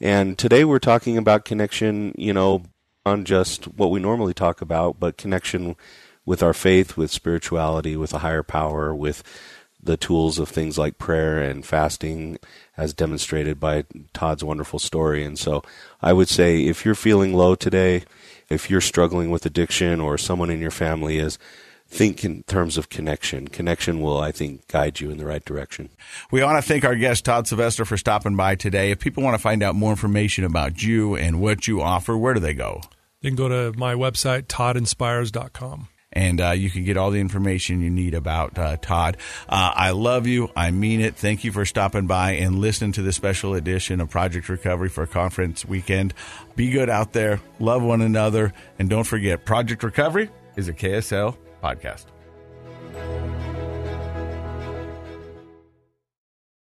And 0.01 0.37
today 0.37 0.65
we're 0.65 0.81
talking 0.81 1.17
about 1.17 1.45
connection, 1.45 2.13
you 2.19 2.33
know, 2.33 2.65
on 3.07 3.25
just 3.25 3.67
what 3.67 3.93
we 3.93 4.01
normally 4.01 4.35
talk 4.35 4.61
about, 4.63 4.99
but 4.99 5.17
connection 5.17 5.77
with 6.25 6.43
our 6.43 6.55
faith, 6.55 6.97
with 6.97 7.13
spirituality, 7.13 7.97
with 7.97 8.13
a 8.13 8.19
higher 8.19 8.43
power, 8.43 8.93
with 8.93 9.23
the 9.83 9.97
tools 9.97 10.39
of 10.39 10.49
things 10.49 10.79
like 10.79 10.99
prayer 10.99 11.43
and 11.43 11.67
fasting, 11.67 12.39
as 12.77 12.95
demonstrated 12.95 13.59
by 13.59 13.85
Todd's 14.13 14.45
wonderful 14.45 14.79
story. 14.79 15.25
And 15.25 15.39
so 15.39 15.63
I 16.01 16.13
would 16.13 16.29
say 16.29 16.65
if 16.65 16.85
you're 16.85 16.95
feeling 16.95 17.35
low 17.35 17.55
today, 17.55 18.05
if 18.49 18.71
you're 18.71 18.81
struggling 18.81 19.31
with 19.31 19.45
addiction 19.47 20.01
or 20.01 20.17
someone 20.19 20.51
in 20.51 20.61
your 20.61 20.71
family 20.71 21.19
is, 21.19 21.39
think 21.89 22.25
in 22.25 22.43
terms 22.45 22.79
of 22.79 22.89
connection. 22.89 23.49
Connection 23.49 24.01
will, 24.01 24.19
I 24.19 24.33
think, 24.33 24.67
guide 24.69 25.01
you 25.01 25.11
in 25.11 25.19
the 25.19 25.27
right 25.27 25.45
direction. 25.45 25.91
We 26.31 26.43
want 26.43 26.57
to 26.57 26.67
thank 26.67 26.85
our 26.85 26.95
guest, 26.95 27.25
Todd 27.25 27.47
Sylvester, 27.47 27.85
for 27.85 27.99
stopping 27.99 28.35
by 28.35 28.55
today. 28.55 28.91
If 28.91 29.01
people 29.01 29.23
want 29.23 29.35
to 29.35 29.43
find 29.43 29.63
out 29.63 29.75
more 29.75 29.91
information 29.91 30.45
about 30.45 30.83
you 30.83 31.17
and 31.17 31.41
what 31.41 31.69
you 31.69 31.83
offer, 31.83 32.17
where 32.17 32.35
do 32.35 32.41
they 32.41 32.55
go? 32.55 32.81
You 33.21 33.31
can 33.31 33.37
go 33.37 33.49
to 33.49 33.79
my 33.79 33.95
website, 33.95 34.45
toddinspires.com. 34.45 35.89
and 36.13 36.41
uh, 36.41 36.51
you 36.51 36.71
can 36.71 36.85
get 36.85 36.97
all 36.97 37.11
the 37.11 37.21
information 37.21 37.81
you 37.81 37.91
need 37.91 38.15
about 38.15 38.59
uh, 38.59 38.77
Todd. 38.77 39.17
Uh, 39.49 39.73
I 39.75 39.91
love 39.91 40.27
you. 40.27 40.51
I 40.55 40.71
mean 40.71 41.01
it. 41.01 41.17
Thank 41.17 41.45
you 41.45 41.53
for 41.53 41.65
stopping 41.65 42.07
by 42.07 42.33
and 42.33 42.59
listening 42.59 42.93
to 42.93 43.03
the 43.03 43.13
special 43.13 43.55
edition 43.55 44.01
of 44.01 44.11
Project 44.11 44.49
Recovery 44.49 44.89
for 44.89 45.03
a 45.03 45.07
Conference 45.07 45.65
Weekend. 45.65 46.15
Be 46.57 46.71
good 46.71 46.91
out 46.91 47.13
there. 47.13 47.41
Love 47.59 47.83
one 47.83 48.03
another. 48.03 48.53
And 48.79 48.89
don't 48.89 49.05
forget, 49.05 49.45
Project 49.45 49.83
Recovery 49.83 50.31
is 50.57 50.69
a 50.69 50.73
KSL 50.73 51.37
podcast. 51.63 52.07